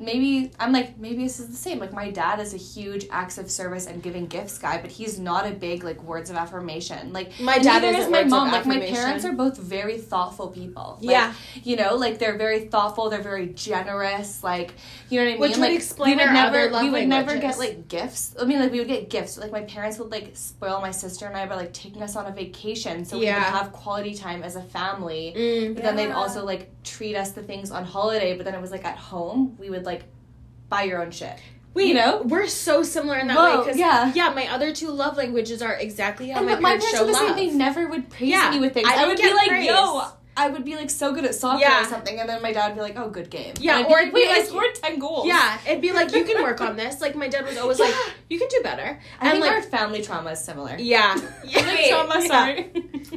maybe 0.00 0.50
I'm 0.58 0.72
like 0.72 0.98
maybe 0.98 1.22
this 1.24 1.38
is 1.40 1.48
the 1.48 1.56
same. 1.56 1.78
Like 1.78 1.92
my 1.92 2.10
dad 2.10 2.40
is 2.40 2.54
a 2.54 2.56
huge 2.56 3.06
acts 3.10 3.36
of 3.38 3.50
service 3.50 3.86
and 3.86 4.02
giving 4.02 4.26
gifts 4.26 4.58
guy, 4.58 4.80
but 4.80 4.90
he's 4.90 5.18
not 5.18 5.46
a 5.46 5.50
big 5.50 5.84
like 5.84 6.02
words 6.02 6.30
of 6.30 6.36
affirmation. 6.36 7.12
Like 7.12 7.38
My 7.40 7.58
dad 7.58 7.84
isn't 7.84 8.10
my 8.10 8.24
mom. 8.24 8.50
Like 8.50 8.66
my 8.66 8.80
parents 8.80 9.24
are 9.24 9.32
both 9.32 9.58
very 9.58 9.98
thoughtful 9.98 10.48
people. 10.48 10.98
Like, 11.00 11.10
Yeah. 11.10 11.34
you 11.62 11.76
know, 11.76 11.96
like 11.96 12.18
they're 12.18 12.38
very 12.38 12.60
thoughtful. 12.66 13.10
They're 13.10 13.20
very 13.22 13.48
generous. 13.48 14.42
Like 14.42 14.72
you 15.10 15.18
know 15.20 15.24
what 15.26 15.28
I 15.28 15.32
mean. 15.32 15.40
Which 15.40 15.56
would 15.58 15.72
explain 15.72 16.16
we 16.16 16.24
would 16.24 16.32
never 16.32 16.70
we 16.80 16.90
would 16.90 17.08
never 17.08 17.36
get 17.36 17.58
like 17.58 17.88
gifts. 17.88 18.34
I 18.40 18.44
mean, 18.44 18.58
like 18.60 18.72
we 18.72 18.78
would 18.78 18.88
get 18.88 19.10
gifts. 19.10 19.36
Like 19.36 19.52
my 19.52 19.62
parents 19.62 19.98
would 19.98 20.10
like 20.10 20.30
spoil 20.34 20.80
my 20.80 20.90
sister 20.92 21.26
and 21.26 21.36
I 21.36 21.46
by 21.46 21.56
like 21.56 21.72
taking 21.74 22.02
us 22.02 22.16
on 22.16 22.26
a 22.26 22.32
vacation, 22.32 23.04
so 23.04 23.18
we 23.18 23.26
Yeah. 23.26 23.36
would 23.36 23.58
have 23.58 23.72
quality 23.72 24.14
time 24.14 24.42
as 24.42 24.56
a 24.56 24.62
family. 24.62 25.34
Mm. 25.36 25.74
But 25.74 25.84
then 25.84 25.96
they'd 25.96 26.10
also 26.10 26.44
like 26.44 26.70
treat 26.84 27.16
us 27.16 27.32
to 27.32 27.42
things 27.42 27.70
on 27.70 27.84
holiday. 27.84 28.36
But 28.36 28.44
then 28.46 28.54
it 28.54 28.60
was 28.60 28.70
like 28.70 28.84
at 28.84 28.96
home 28.96 29.56
we 29.58 29.70
would 29.70 29.84
like 29.84 30.02
buy 30.68 30.82
your 30.84 31.02
own 31.02 31.10
shit. 31.10 31.38
We 31.72 31.84
You 31.86 31.94
know? 31.94 32.22
we're 32.24 32.48
so 32.48 32.82
similar 32.82 33.18
in 33.18 33.28
that 33.28 33.36
Whoa, 33.36 33.60
way. 33.60 33.66
Cause, 33.66 33.76
yeah. 33.76 34.12
yeah, 34.14 34.30
my 34.30 34.48
other 34.52 34.72
two 34.74 34.90
love 34.90 35.16
languages 35.16 35.62
are 35.62 35.74
exactly 35.74 36.28
how 36.30 36.38
And 36.38 36.46
my 36.46 36.54
but 36.54 36.62
my 36.62 36.68
parents 36.70 36.90
parents 36.90 37.12
show 37.18 37.20
the 37.20 37.26
love. 37.28 37.36
They 37.36 37.50
never 37.50 37.86
would 37.86 38.10
praise 38.10 38.30
Yeah, 38.30 38.50
me 38.50 38.58
with 38.58 38.74
things. 38.74 38.88
I 38.90 39.04
I, 39.04 39.06
would 39.06 39.16
be 39.16 39.32
like, 39.32 39.48
praise. 39.48 39.66
yo. 39.66 40.02
I 40.36 40.48
would 40.48 40.64
be 40.64 40.76
like 40.76 40.90
so 40.90 41.12
good 41.12 41.24
at 41.24 41.34
soccer 41.34 41.60
Yeah. 41.60 41.82
or 41.82 41.84
something, 41.84 42.18
and 42.18 42.28
then 42.28 42.40
my 42.40 42.52
dad 42.52 42.68
would 42.68 42.76
be 42.76 42.80
like, 42.82 42.96
"Oh, 42.98 43.10
good 43.10 43.28
game." 43.30 43.54
Yeah, 43.60 43.78
And 43.78 43.86
I'd 43.86 43.90
or 43.92 43.96
be 43.98 44.02
it'd 44.02 44.14
be 44.14 44.20
"Wait, 44.20 44.30
I 44.30 44.42
scored 44.44 44.74
ten 44.76 44.98
goals." 44.98 45.26
Yeah, 45.26 45.58
it'd 45.66 45.82
be 45.82 45.92
like 45.92 46.12
you 46.14 46.24
can 46.24 46.42
work 46.42 46.60
on 46.60 46.76
this. 46.82 47.00
Like 47.00 47.14
my 47.16 47.28
dad 47.28 47.44
was 47.44 47.58
always 47.58 47.78
like, 47.80 47.94
you 48.30 48.38
can 48.38 48.48
do 48.48 48.60
better. 48.62 48.98
I 49.20 49.24
and 49.24 49.32
think 49.32 49.44
like, 49.44 49.52
our 49.52 49.62
family 49.62 50.02
trauma 50.02 50.30
is 50.30 50.42
similar. 50.42 50.76
yeah, 50.78 51.16
yeah, 51.44 51.66
Wait, 51.66 51.90
trauma, 51.90 52.20
yeah. 52.20 52.26
sorry. 52.26 52.72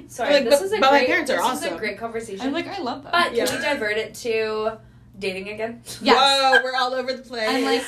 Sorry, 0.08 0.34
Like, 0.34 0.44
this 0.46 0.60
but- 0.60 0.66
is 0.66 0.74
a 0.74 0.80
but 0.80 0.92
my 0.92 1.06
parents 1.06 1.30
are 1.32 1.38
this 1.38 1.46
is 1.46 1.52
awesome. 1.64 1.76
a 1.76 1.78
great 1.78 1.98
conversation. 1.98 2.46
I'm 2.48 2.54
like, 2.54 2.68
I 2.68 2.80
love 2.80 3.04
that. 3.04 3.12
but 3.12 3.36
Yeah. 3.36 3.46
can 3.46 3.58
we 3.58 3.62
divert 3.64 3.98
it 3.98 4.14
to 4.16 4.78
dating 5.24 5.50
again? 5.50 5.82
Yes. 6.02 6.16
Whoa, 6.18 6.62
we're 6.64 6.76
all 6.76 6.94
over 6.94 7.14
the 7.14 7.24
place. 7.24 7.48
I'm 7.50 7.64
like, 7.64 7.84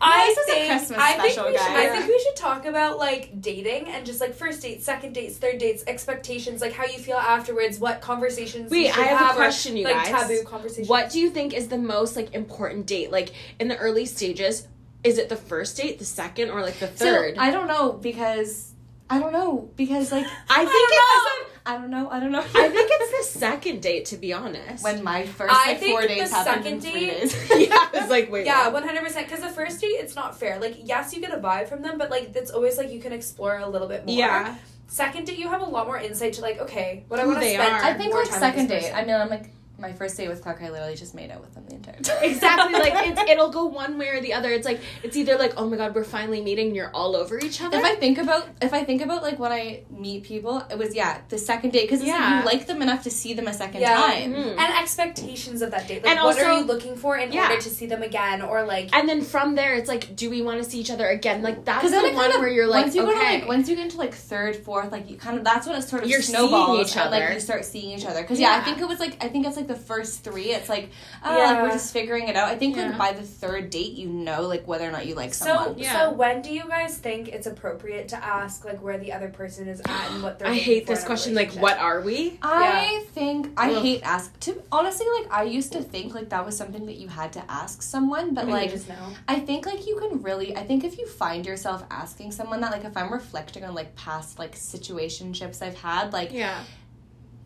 I 0.00 0.26
this 0.26 0.38
is 0.38 0.48
a 0.48 0.52
think 0.52 0.70
Christmas 0.70 0.98
I 0.98 1.12
think 1.18 1.32
special, 1.32 1.50
we 1.50 1.58
should. 1.58 1.66
I 1.66 1.88
think 1.90 2.06
we 2.08 2.18
should 2.26 2.36
talk 2.36 2.66
about 2.66 2.98
like 2.98 3.40
dating 3.40 3.88
and 3.88 4.04
just 4.04 4.20
like 4.20 4.34
first 4.34 4.60
dates, 4.62 4.84
second 4.84 5.12
dates, 5.14 5.36
third 5.38 5.58
dates, 5.58 5.84
expectations, 5.86 6.60
like 6.60 6.72
how 6.72 6.84
you 6.84 6.98
feel 6.98 7.16
afterwards, 7.16 7.78
what 7.78 8.00
conversations. 8.00 8.70
Wait, 8.70 8.86
you 8.94 9.02
I 9.02 9.04
have 9.06 9.30
a 9.30 9.32
or, 9.32 9.36
question, 9.36 9.76
you 9.76 9.84
like 9.84 9.94
guys. 9.94 10.08
taboo 10.08 10.42
conversations. 10.44 10.88
what 10.88 11.10
do 11.10 11.20
you 11.20 11.30
think 11.30 11.54
is 11.54 11.68
the 11.68 11.78
most 11.78 12.16
like 12.16 12.34
important 12.34 12.86
date? 12.86 13.10
Like 13.10 13.32
in 13.58 13.68
the 13.68 13.76
early 13.76 14.06
stages, 14.06 14.66
is 15.04 15.16
it 15.18 15.28
the 15.28 15.36
first 15.36 15.76
date, 15.76 15.98
the 15.98 16.04
second, 16.04 16.50
or 16.50 16.60
like 16.62 16.78
the 16.78 16.86
third? 16.86 17.36
So, 17.36 17.40
I 17.42 17.50
don't 17.50 17.68
know 17.68 17.92
because 17.92 18.72
I 19.08 19.18
don't 19.18 19.32
know 19.32 19.70
because 19.76 20.12
like 20.12 20.26
I 20.48 20.54
I 20.54 20.56
think 20.58 20.70
think 20.70 20.90
it's. 20.90 21.00
I 21.00 21.44
I 21.70 21.78
don't 21.78 21.90
know. 21.90 22.08
I 22.10 22.20
don't 22.20 22.32
know. 22.32 22.40
I 22.40 22.68
think 22.68 22.90
it's 22.92 23.32
the 23.32 23.38
second 23.46 23.80
date, 23.82 24.06
to 24.06 24.16
be 24.16 24.32
honest. 24.32 24.82
when 24.84 25.02
my 25.04 25.24
first 25.26 25.54
I 25.54 25.68
like 25.72 25.78
think 25.80 25.92
four 25.92 26.02
the 26.02 26.08
days 26.08 26.30
happened 26.30 26.66
in 26.66 26.80
three 26.80 26.92
date- 27.06 27.20
days. 27.20 27.50
yeah, 27.68 27.88
I 27.94 28.00
was 28.00 28.10
like, 28.10 28.30
wait, 28.30 28.46
Yeah, 28.46 28.68
one 28.68 28.82
hundred 28.82 29.02
percent. 29.04 29.26
Because 29.28 29.42
the 29.42 29.50
first 29.50 29.80
date, 29.80 29.86
it's 30.02 30.14
not 30.16 30.38
fair. 30.38 30.58
Like, 30.60 30.76
yes, 30.84 31.14
you 31.14 31.20
get 31.20 31.32
a 31.32 31.38
vibe 31.40 31.68
from 31.68 31.82
them, 31.82 31.98
but 31.98 32.10
like, 32.10 32.34
it's 32.34 32.50
always 32.50 32.76
like 32.78 32.90
you 32.90 33.00
can 33.00 33.12
explore 33.12 33.58
a 33.58 33.68
little 33.68 33.88
bit 33.88 34.06
more. 34.06 34.14
yeah, 34.16 34.56
Second 34.88 35.26
date, 35.26 35.38
you 35.38 35.48
have 35.48 35.62
a 35.62 35.64
lot 35.66 35.86
more 35.86 35.98
insight 35.98 36.32
to 36.34 36.40
like, 36.42 36.58
okay, 36.60 37.04
what 37.08 37.20
I 37.20 37.24
want 37.26 37.36
to 37.38 37.40
they 37.44 37.54
spend. 37.54 37.72
are. 37.72 37.80
I 37.84 37.94
think 37.94 38.12
more 38.12 38.22
like 38.22 38.30
time 38.30 38.40
second 38.40 38.66
date. 38.68 38.92
I 38.92 39.04
mean, 39.04 39.14
I'm 39.14 39.28
like 39.28 39.52
my 39.80 39.92
first 39.92 40.16
date 40.16 40.28
with 40.28 40.42
Clark. 40.42 40.62
I 40.62 40.70
literally 40.70 40.94
just 40.94 41.14
made 41.14 41.30
out 41.30 41.40
with 41.40 41.54
him 41.54 41.64
the 41.66 41.74
entire 41.76 41.96
time. 42.00 42.22
exactly. 42.22 42.72
Like 42.74 43.06
it's, 43.08 43.20
it'll 43.30 43.50
go 43.50 43.64
one 43.66 43.98
way 43.98 44.08
or 44.08 44.20
the 44.20 44.34
other. 44.34 44.50
It's 44.50 44.66
like 44.66 44.80
it's 45.02 45.16
either 45.16 45.36
like, 45.36 45.54
oh 45.56 45.68
my 45.68 45.76
god, 45.76 45.94
we're 45.94 46.04
finally 46.04 46.40
meeting, 46.40 46.68
and 46.68 46.76
you're 46.76 46.90
all 46.94 47.16
over 47.16 47.38
each 47.38 47.60
other. 47.62 47.76
If 47.78 47.84
I 47.84 47.94
think 47.96 48.18
about 48.18 48.48
if 48.62 48.72
I 48.72 48.84
think 48.84 49.02
about 49.02 49.22
like 49.22 49.38
when 49.38 49.52
I 49.52 49.82
meet 49.90 50.24
people, 50.24 50.62
it 50.70 50.78
was 50.78 50.94
yeah 50.94 51.20
the 51.28 51.38
second 51.38 51.70
date 51.72 51.88
because 51.88 52.02
Yeah. 52.04 52.42
like, 52.44 52.54
you 52.54 52.58
like 52.58 52.66
them 52.66 52.82
enough 52.82 53.02
to 53.04 53.10
see 53.10 53.34
them 53.34 53.46
a 53.48 53.52
second 53.54 53.80
Yeah. 53.80 53.96
time. 53.96 54.34
Mhm. 54.34 54.58
and 54.58 54.74
expectations 54.78 55.62
of 55.62 55.70
that 55.70 55.88
date. 55.88 56.02
Like, 56.04 56.12
And 56.16 56.24
what 56.24 56.38
are 56.38 56.44
also- 56.50 56.60
you 56.60 56.64
looking 56.66 56.96
for 56.96 57.16
in 57.16 57.32
Yeah. 57.32 57.48
order 57.48 57.60
to 57.62 57.68
see 57.70 57.86
them 57.86 58.02
again, 58.02 58.42
or 58.42 58.64
like, 58.64 58.94
and 58.94 59.08
then 59.08 59.22
from 59.22 59.54
there, 59.54 59.74
it's 59.74 59.88
like, 59.88 60.14
do 60.14 60.28
we 60.30 60.42
want 60.42 60.62
to 60.62 60.68
see 60.68 60.78
each 60.78 60.90
other 60.90 61.06
again? 61.08 61.42
Like 61.42 61.64
that's 61.64 61.84
the 61.84 61.90
then 61.90 62.02
one 62.02 62.14
kind 62.14 62.32
of 62.34 62.40
where 62.40 62.48
you're 62.48 62.66
like, 62.66 62.84
once 62.86 62.94
you 62.94 63.02
okay, 63.02 63.12
go 63.12 63.18
to 63.18 63.24
like 63.40 63.48
once 63.48 63.68
you 63.68 63.76
get 63.76 63.84
into 63.84 63.96
like 63.98 64.14
third, 64.14 64.56
fourth, 64.56 64.92
like 64.92 65.08
you 65.10 65.16
kind 65.16 65.38
of 65.38 65.44
that's 65.44 65.66
when 65.66 65.76
it 65.76 65.82
sort 65.82 66.02
of 66.02 66.10
You're 66.10 66.22
snowballs 66.22 66.66
seeing 66.68 66.80
each 66.86 66.96
and 66.96 67.10
like 67.10 67.34
you 67.34 67.40
start 67.40 67.64
seeing 67.64 67.98
each 67.98 68.04
other. 68.06 68.22
Because 68.22 68.38
yeah. 68.40 68.56
I 68.56 68.60
think 68.64 68.80
it 68.80 68.88
was 68.88 68.98
like 69.00 69.22
I 69.24 69.28
think 69.28 69.46
it's 69.46 69.56
like 69.56 69.66
the 69.70 69.76
first 69.76 70.22
three. 70.24 70.50
It's 70.52 70.68
like 70.68 70.90
oh 71.24 71.36
Yeah. 71.36 71.44
like 71.52 71.62
we're 71.62 71.70
just 71.70 71.92
figuring 71.92 72.28
it 72.28 72.36
out. 72.36 72.48
I 72.48 72.56
think 72.56 72.76
Yeah. 72.76 72.88
like 72.88 72.98
by 72.98 73.12
the 73.12 73.22
third 73.22 73.70
date 73.70 73.92
you 73.92 74.06
know 74.08 74.42
like 74.42 74.66
whether 74.68 74.86
or 74.86 74.90
not 74.92 75.06
you 75.06 75.14
like 75.14 75.32
so 75.34 75.44
someone. 75.46 75.78
Yeah. 75.78 75.92
so 75.98 76.10
when 76.12 76.42
do 76.42 76.52
you 76.52 76.64
guys 76.68 76.98
think 76.98 77.28
it's 77.28 77.46
appropriate 77.46 78.08
to 78.08 78.16
ask 78.22 78.64
like 78.64 78.82
where 78.82 78.98
the 78.98 79.12
other 79.12 79.28
person 79.28 79.68
is 79.68 79.80
at 79.80 80.10
and 80.10 80.22
what 80.22 80.38
they're? 80.38 80.48
I 80.52 80.54
hate 80.54 80.86
this 80.86 81.04
question. 81.04 81.34
Like, 81.34 81.52
what 81.54 81.78
are 81.78 82.00
we? 82.00 82.38
I 82.42 83.04
think 83.12 83.48
I 83.56 83.72
Ugh. 83.72 83.82
hate 83.82 84.02
ask 84.02 84.38
to 84.40 84.62
honestly 84.72 85.06
like 85.20 85.32
I 85.32 85.44
used 85.44 85.72
to 85.72 85.80
think 85.82 86.14
like 86.14 86.28
that 86.30 86.44
was 86.44 86.56
something 86.56 86.84
that 86.86 86.96
you 86.96 87.08
had 87.08 87.32
to 87.34 87.42
ask 87.48 87.82
someone, 87.82 88.34
but 88.34 88.46
You 88.46 88.52
like 88.52 88.70
just 88.70 88.88
know. 88.88 89.06
I 89.28 89.40
think 89.40 89.66
like 89.66 89.86
you 89.86 89.96
can 89.98 90.22
really 90.22 90.56
I 90.56 90.64
think 90.64 90.84
if 90.84 90.98
you 90.98 91.06
find 91.06 91.46
yourself 91.46 91.84
asking 91.90 92.32
someone 92.32 92.60
that 92.60 92.72
like 92.72 92.84
if 92.84 92.96
I'm 92.96 93.12
reflecting 93.12 93.64
on 93.64 93.74
like 93.74 93.94
past 93.96 94.38
like 94.38 94.56
situationships 94.56 95.62
I've 95.62 95.76
had 95.76 96.12
like 96.12 96.32
Yeah, 96.32 96.62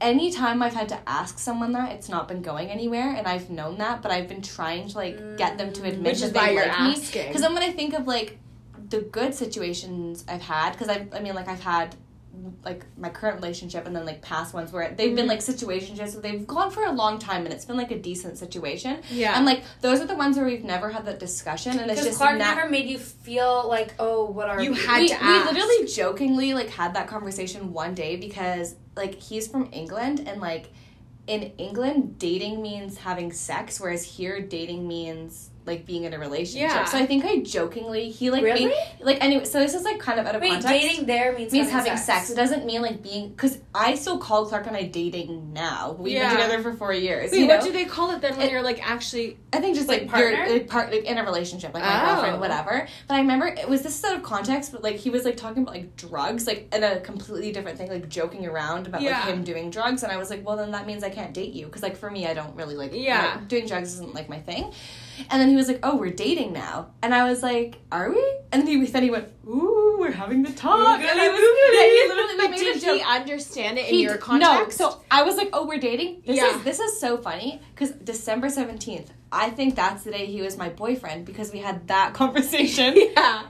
anytime 0.01 0.63
I've 0.63 0.75
had 0.75 0.89
to 0.91 0.99
ask 1.09 1.39
someone 1.39 1.73
that 1.73 1.93
it's 1.93 2.09
not 2.09 2.29
been 2.29 2.43
going 2.43 2.69
anywhere 2.69 3.15
and 3.15 3.27
I've 3.27 3.51
known 3.51 3.79
that 3.79 4.03
but 4.03 4.11
I've 4.11 4.29
been 4.29 4.43
trying 4.43 4.89
to 4.89 4.97
like 4.97 5.37
get 5.37 5.59
them 5.59 5.73
to 5.73 5.85
admit 5.85 6.13
which 6.13 6.21
that 6.21 6.33
they 6.33 6.57
like 6.57 6.81
me 6.81 6.93
asking. 6.93 7.29
because 7.29 7.43
then 7.43 7.55
when 7.55 7.63
I 7.63 7.73
think 7.73 7.95
of 7.95 8.07
like 8.07 8.39
the 8.91 9.01
good 9.01 9.35
situations 9.35 10.25
I've 10.29 10.43
had 10.43 10.73
because 10.73 10.89
I 10.89 11.07
I 11.13 11.21
mean 11.21 11.35
like 11.35 11.49
I've 11.49 11.63
had 11.63 11.97
like 12.65 12.85
my 12.97 13.09
current 13.09 13.37
relationship 13.37 13.87
and 13.87 13.95
then 13.95 14.05
like 14.05 14.23
past 14.23 14.55
ones 14.55 14.73
where 14.73 14.89
they've 14.89 15.15
been 15.15 15.27
mm-hmm. 15.27 15.29
like 15.29 15.41
situationships 15.41 16.15
where 16.15 16.23
they've 16.23 16.47
gone 16.47 16.71
for 16.71 16.85
a 16.85 16.93
long 16.93 17.19
time 17.19 17.45
and 17.45 17.53
it's 17.53 17.65
been 17.65 17.77
like 17.77 17.91
a 17.91 17.99
decent 17.99 18.39
situation. 18.39 19.01
Yeah, 19.11 19.37
and 19.37 19.47
like 19.47 19.63
those 19.81 20.01
are 20.01 20.07
the 20.07 20.17
ones 20.17 20.37
where 20.37 20.47
we've 20.47 20.65
never 20.65 20.91
had 20.91 21.05
that 21.07 21.19
discussion 21.19 21.79
and 21.79 21.91
it's 21.91 22.05
just 22.05 22.19
Clark 22.19 22.39
never 22.39 22.69
made 22.69 22.87
you 22.87 22.99
feel 22.99 23.69
like, 23.69 23.95
oh, 23.99 24.25
what 24.25 24.49
are 24.49 24.63
You 24.63 24.73
we? 24.73 24.79
had 24.79 25.01
we, 25.01 25.09
to 25.09 25.19
we 25.21 25.39
literally 25.45 25.87
jokingly 25.87 26.55
like 26.55 26.71
had 26.71 26.95
that 26.95 27.07
conversation 27.07 27.73
one 27.73 27.95
day 27.95 28.17
because 28.17 28.75
like 28.97 29.15
he's 29.15 29.47
from 29.47 29.69
England 29.73 30.27
and 30.27 30.41
like 30.41 30.71
in 31.27 31.43
England 31.59 32.19
dating 32.19 32.61
means 32.61 32.99
having 32.99 33.33
sex 33.33 33.81
whereas 33.81 34.05
here 34.05 34.41
dating 34.41 34.87
means 34.87 35.51
like 35.67 35.87
being 35.87 36.05
in 36.05 36.13
a 36.13 36.19
relationship. 36.19 36.69
Yeah. 36.71 36.85
So 36.85 36.99
I 36.99 37.07
think 37.07 37.25
I 37.25 37.39
jokingly 37.39 38.11
he 38.11 38.31
like 38.31 38.43
Really? 38.43 38.67
made, 38.67 38.75
like 39.01 39.23
anyway 39.25 39.45
so 39.45 39.59
this 39.61 39.75
is 39.75 39.83
like 39.83 39.99
kind 39.99 40.21
of 40.21 40.27
out 40.27 40.35
of 40.35 40.43
Wait, 40.43 40.53
context. 40.53 40.69
dating 40.69 41.07
there 41.07 41.33
means, 41.37 41.53
means 41.53 41.71
having 41.71 41.97
sex. 41.97 42.29
It 42.31 42.35
doesn't 42.35 42.67
mean 42.67 42.83
like 42.83 43.03
being 43.03 43.31
because 43.31 43.59
I 43.75 43.95
still 43.95 44.19
call 44.19 44.47
Clark 44.47 44.67
and 44.67 44.77
I 44.77 44.83
dating 44.85 45.53
now. 45.53 45.97
We've 45.99 46.15
Yeah. 46.15 46.29
been 46.29 46.37
together 46.43 46.63
for 46.63 46.75
four 46.75 46.93
years. 46.93 47.33
Wait, 47.33 47.47
what 47.49 47.61
know? 47.61 47.67
do 47.67 47.73
they 47.73 47.85
call 47.87 48.11
it 48.11 48.21
then 48.21 48.37
when 48.37 48.47
It- 48.49 48.53
you're 48.53 48.63
like 48.63 48.87
actually? 48.89 49.39
I 49.53 49.61
think 49.61 49.75
just 49.77 49.89
Like 49.89 50.03
like, 50.03 50.11
partner? 50.11 50.31
you're 50.45 50.53
like, 50.55 50.69
part 50.69 50.91
like 50.93 51.05
in 51.05 51.17
a 51.19 51.25
relationship, 51.25 51.73
like 51.73 51.83
my 51.83 52.03
Oh. 52.03 52.07
girlfriend, 52.15 52.41
whatever. 52.41 52.87
But 53.09 53.15
I 53.15 53.19
remember 53.21 53.47
it 53.47 53.69
was 53.69 53.83
this 53.83 54.05
out 54.05 54.17
of 54.17 54.23
context, 54.23 54.73
but 54.73 54.83
like 54.83 54.97
he 54.97 55.11
was 55.11 55.25
like 55.25 55.37
talking 55.37 55.63
about 55.63 55.75
like 55.75 55.97
drugs, 55.97 56.47
like 56.47 56.75
in 56.75 56.83
a 56.85 57.01
completely 57.01 57.53
different 57.53 57.79
thing, 57.79 57.89
like 57.89 58.09
joking 58.09 58.47
around 58.47 58.87
about 58.87 59.01
Yeah. 59.03 59.21
like 59.21 59.29
him 59.29 59.45
doing 59.45 59.71
drugs, 59.71 60.03
and 60.03 60.13
I 60.13 60.17
was 60.19 60.29
like, 60.29 60.47
well, 60.47 60.57
then 60.57 60.73
that 60.73 60.87
means 60.87 61.03
I 61.05 61.11
can't 61.11 61.33
date 61.33 61.53
you 61.55 61.67
because 61.67 61.83
like 61.83 61.97
for 61.97 62.11
me, 62.11 62.27
I 62.27 62.35
don't 62.35 62.55
really 62.55 62.77
like 62.77 62.91
Yeah. 62.95 63.37
like, 63.37 63.49
doing 63.49 63.67
drugs 63.67 63.95
isn't 63.95 64.15
like 64.15 64.29
my 64.29 64.41
thing. 64.41 64.73
And 65.31 65.41
then 65.41 65.49
he 65.49 65.57
was 65.57 65.69
like, 65.69 65.81
"Oh, 65.83 65.97
we're 65.97 66.11
dating 66.11 66.53
now," 66.53 66.89
and 67.03 67.15
I 67.15 67.29
was 67.29 67.43
like, 67.43 67.77
"Are 67.93 68.11
we?" 68.11 68.23
And 68.53 68.63
then 68.63 68.67
he 68.67 68.85
then 68.87 69.03
he 69.03 69.11
went, 69.11 69.29
"Ooh, 69.47 69.97
we're 69.99 70.11
having 70.11 70.43
the 70.43 70.53
talk." 70.53 71.01
And 71.01 71.21
he 71.21 71.29
was 71.29 71.41
yeah, 71.75 71.81
he 71.83 72.09
literally 72.09 72.49
made 72.49 72.59
did 72.59 72.77
a 72.77 72.81
joke. 72.81 72.97
he 72.99 73.03
understand 73.03 73.79
it 73.79 73.89
in 73.89 73.95
He 73.95 74.03
your 74.03 74.15
d- 74.15 74.21
context? 74.21 74.81
No, 74.81 74.91
so 74.91 75.01
I 75.11 75.23
was 75.23 75.37
like, 75.37 75.51
"Oh, 75.53 75.67
we're 75.67 75.79
dating." 75.79 76.23
This 76.27 76.37
Yeah. 76.37 76.57
is 76.57 76.65
this 76.65 76.81
is 76.81 77.01
so 77.01 77.17
funny 77.19 77.61
because 77.75 77.91
December 77.93 78.49
seventeenth. 78.49 79.13
I 79.33 79.51
think 79.51 79.75
that's 79.75 80.05
the 80.05 80.13
day 80.13 80.27
he 80.27 80.43
was 80.43 80.57
my 80.57 80.69
boyfriend 80.69 81.27
because 81.27 81.53
we 81.53 81.59
had 81.59 81.89
that 81.89 82.15
conversation. 82.21 82.95
yeah, 83.17 83.43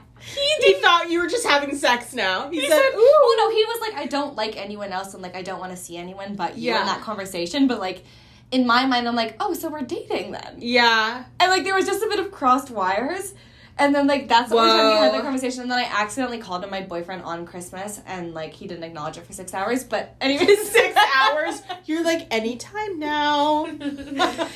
he, 0.63 0.73
thought 0.81 1.09
you 1.11 1.19
were 1.19 1.27
just 1.27 1.45
having 1.45 1.75
sex. 1.75 2.13
Now 2.13 2.49
he, 2.49 2.61
He 2.61 2.67
said, 2.67 2.75
said, 2.77 2.93
"Ooh." 2.95 2.99
"Oh 2.99 3.35
no," 3.37 3.49
he 3.55 3.63
was 3.65 3.79
like, 3.81 3.93
"I 4.01 4.05
don't 4.07 4.35
like 4.35 4.55
anyone 4.57 4.91
else, 4.91 5.13
and 5.13 5.21
like 5.23 5.35
I 5.35 5.41
don't 5.41 5.59
want 5.59 5.71
to 5.71 5.77
see 5.77 5.97
anyone 5.97 6.35
but 6.35 6.57
you." 6.57 6.71
Yeah. 6.71 6.81
In 6.81 6.85
that 6.87 7.01
conversation, 7.01 7.67
but 7.67 7.79
like 7.79 8.03
in 8.51 8.65
my 8.67 8.85
mind, 8.85 9.07
I'm 9.07 9.15
like, 9.15 9.35
"Oh, 9.39 9.53
so 9.53 9.69
we're 9.69 9.81
dating 9.81 10.31
then?" 10.31 10.55
Yeah, 10.59 11.23
And 11.39 11.51
like 11.51 11.63
there 11.63 11.75
was 11.75 11.85
just 11.85 12.03
a 12.03 12.07
bit 12.07 12.19
of 12.19 12.31
crossed 12.31 12.69
wires. 12.71 13.33
And 13.77 13.93
then 13.93 14.07
like 14.07 14.29
that's 14.29 14.51
the 14.51 14.55
only 14.55 14.69
time 14.69 14.85
we 14.85 14.93
had 15.05 15.13
the 15.13 15.21
conversation. 15.21 15.63
And 15.63 15.69
then 15.69 15.79
I 15.79 15.83
accidentally 15.83 16.37
called 16.37 16.63
him 16.63 16.69
my 16.69 16.79
boyfriend 16.79 17.23
on 17.23 17.45
Christmas, 17.45 17.99
and 18.07 18.33
like 18.33 18.53
he 18.53 18.67
didn't 18.67 18.85
acknowledge 18.85 19.17
it 19.17 19.25
for 19.25 19.33
six 19.33 19.53
hours. 19.53 19.83
But 19.83 20.15
anyways, 20.21 20.71
six 20.71 20.97
hours. 21.17 21.61
You're 21.83 22.01
like 22.05 22.25
anytime 22.33 22.99
now. 22.99 23.65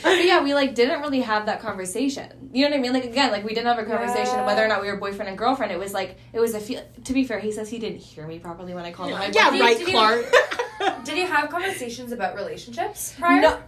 But 0.04 0.24
yeah, 0.26 0.42
we 0.42 0.54
like 0.54 0.74
didn't 0.74 1.02
really 1.02 1.20
have 1.20 1.48
that 1.48 1.60
conversation. 1.60 2.50
You 2.54 2.64
know 2.64 2.70
what 2.72 2.78
I 2.78 2.82
mean? 2.82 2.94
Like 2.94 3.04
again, 3.04 3.32
like 3.34 3.44
we 3.44 3.50
didn't 3.54 3.68
have 3.68 3.78
a 3.80 3.84
conversation 3.84 4.36
Yeah. 4.36 4.40
of 4.42 4.46
whether 4.46 4.64
or 4.64 4.70
not 4.70 4.82
we 4.82 4.88
were 4.88 4.96
boyfriend 4.96 5.28
and 5.28 5.38
girlfriend. 5.38 5.74
It 5.74 5.80
was 5.80 5.92
like 5.92 6.18
it 6.32 6.40
was 6.40 6.54
a 6.56 6.62
feel. 6.62 6.82
To 7.04 7.12
be 7.14 7.26
fair, 7.26 7.40
he 7.42 7.52
says 7.52 7.68
he 7.68 7.78
didn't 7.80 8.00
hear 8.00 8.26
me 8.26 8.40
properly 8.40 8.74
when 8.74 8.86
I 8.86 8.92
called 8.94 9.10
him 9.10 9.18
my 9.18 9.26
yeah, 9.34 9.50
right, 9.50 9.78
Did 9.78 9.88
you- 9.90 9.94
Clark. 9.96 10.26
Did 11.04 11.18
you 11.18 11.28
have 11.28 11.50
conversations 11.50 12.14
about 12.14 12.36
relationships 12.38 13.16
prior? 13.20 13.42
No. 13.42 13.60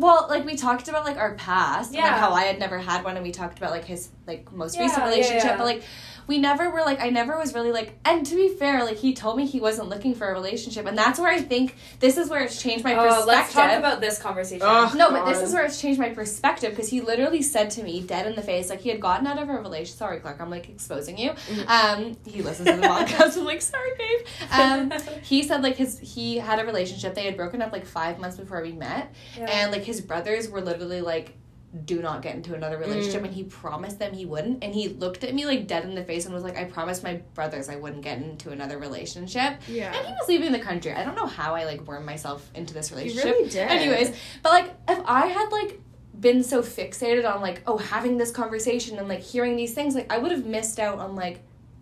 Well, 0.00 0.26
like 0.30 0.46
we 0.46 0.56
talked 0.56 0.88
about 0.88 1.04
like 1.04 1.18
our 1.18 1.34
past, 1.34 1.88
and, 1.90 1.96
Yeah. 1.98 2.04
like 2.12 2.20
how 2.20 2.32
I 2.32 2.44
had 2.44 2.58
never 2.58 2.78
had 2.78 3.04
one, 3.04 3.16
and 3.16 3.22
we 3.24 3.32
talked 3.32 3.58
about 3.58 3.70
like 3.70 3.84
his 3.84 4.08
like 4.26 4.50
most 4.50 4.76
Yeah, 4.76 4.84
recent 4.84 5.04
relationship. 5.04 5.44
yeah. 5.44 5.56
But 5.58 5.66
like 5.66 5.82
we 6.30 6.38
never 6.38 6.70
were 6.70 6.80
like 6.82 7.00
I 7.00 7.10
never 7.10 7.36
was 7.36 7.54
really 7.54 7.72
like. 7.72 7.98
And 8.04 8.24
to 8.24 8.34
be 8.36 8.48
fair, 8.48 8.84
like 8.84 8.96
he 8.96 9.12
told 9.14 9.36
me 9.36 9.44
he 9.46 9.58
wasn't 9.60 9.88
looking 9.88 10.14
for 10.14 10.28
a 10.30 10.32
relationship, 10.32 10.86
and 10.86 10.96
that's 10.96 11.18
where 11.18 11.30
I 11.30 11.40
think 11.42 11.74
this 11.98 12.16
is 12.16 12.30
where 12.30 12.40
it's 12.42 12.62
changed 12.62 12.84
my 12.84 12.94
Oh, 12.94 13.02
perspective. 13.02 13.26
let's 13.26 13.52
talk 13.52 13.78
about 13.78 14.00
this 14.00 14.18
conversation. 14.22 14.64
Ugh. 14.64 14.94
No, 14.96 15.10
but 15.10 15.24
this 15.26 15.42
is 15.42 15.52
where 15.52 15.64
it's 15.64 15.80
changed 15.80 15.98
my 15.98 16.10
perspective 16.10 16.70
because 16.70 16.88
he 16.88 17.00
literally 17.00 17.42
said 17.42 17.68
to 17.72 17.82
me, 17.82 18.00
dead 18.00 18.26
in 18.26 18.36
the 18.36 18.42
face, 18.42 18.70
like 18.70 18.80
he 18.80 18.88
had 18.90 19.00
gotten 19.00 19.26
out 19.26 19.38
of 19.42 19.48
a 19.48 19.52
relation. 19.54 19.96
Sorry, 19.96 20.20
Clark, 20.20 20.40
I'm 20.40 20.50
like 20.50 20.68
exposing 20.68 21.18
you. 21.18 21.32
Um, 21.66 22.16
he 22.24 22.42
listens 22.42 22.68
to 22.70 22.76
the 22.76 22.82
podcast. 22.86 23.36
I'm 23.36 23.44
like, 23.44 23.60
sorry, 23.60 23.90
babe. 23.98 24.26
Um, 24.52 24.92
he 25.22 25.42
said 25.42 25.62
like 25.62 25.76
his 25.76 25.98
he 25.98 26.36
had 26.38 26.60
a 26.60 26.64
relationship. 26.64 27.14
They 27.16 27.24
had 27.24 27.36
broken 27.36 27.60
up 27.60 27.72
like 27.72 27.84
five 27.86 28.18
months 28.20 28.36
before 28.36 28.62
we 28.62 28.72
met, 28.72 29.12
Yeah. 29.36 29.46
and 29.50 29.72
like 29.72 29.82
his 29.82 30.00
brothers 30.00 30.48
were 30.48 30.60
literally 30.60 31.00
like. 31.00 31.34
Do 31.84 32.02
not 32.02 32.22
get 32.22 32.34
into 32.34 32.54
another 32.54 32.78
relationship, 32.78 33.22
mm. 33.22 33.26
and 33.26 33.34
he 33.34 33.44
promised 33.44 34.00
them 34.00 34.12
he 34.12 34.26
wouldn't. 34.26 34.64
And 34.64 34.74
he 34.74 34.88
looked 34.88 35.22
at 35.22 35.32
me 35.34 35.46
like 35.46 35.68
dead 35.68 35.84
in 35.84 35.94
the 35.94 36.02
face 36.02 36.24
and 36.24 36.34
was 36.34 36.42
like, 36.42 36.56
"I 36.56 36.64
promised 36.64 37.04
my 37.04 37.22
brothers 37.34 37.68
I 37.68 37.76
wouldn't 37.76 38.02
get 38.02 38.18
into 38.18 38.50
another 38.50 38.78
relationship." 38.78 39.60
Yeah. 39.68 39.94
And 39.96 40.06
he 40.06 40.12
was 40.12 40.28
leaving 40.28 40.50
the 40.50 40.58
country. 40.58 40.92
I 40.92 41.04
don't 41.04 41.14
know 41.14 41.26
how 41.26 41.54
I 41.54 41.64
like 41.64 41.86
wormed 41.86 42.06
myself 42.06 42.50
into 42.54 42.74
this 42.74 42.90
relationship. 42.90 43.24
really 43.24 43.48
did. 43.48 43.68
Anyways, 43.68 44.16
but 44.42 44.50
like 44.50 44.74
if 44.88 45.00
I 45.04 45.26
had 45.26 45.50
like 45.50 45.80
been 46.18 46.42
so 46.42 46.60
fixated 46.60 47.30
on 47.32 47.40
like 47.40 47.62
oh 47.66 47.78
having 47.78 48.18
this 48.18 48.30
conversation 48.30 48.98
and 48.98 49.08
like 49.08 49.20
hearing 49.20 49.54
these 49.54 49.72
things, 49.72 49.94
like 49.94 50.12
I 50.12 50.18
would 50.18 50.32
have 50.32 50.46
missed 50.46 50.80
out 50.80 50.98
on 50.98 51.14
like 51.14 51.40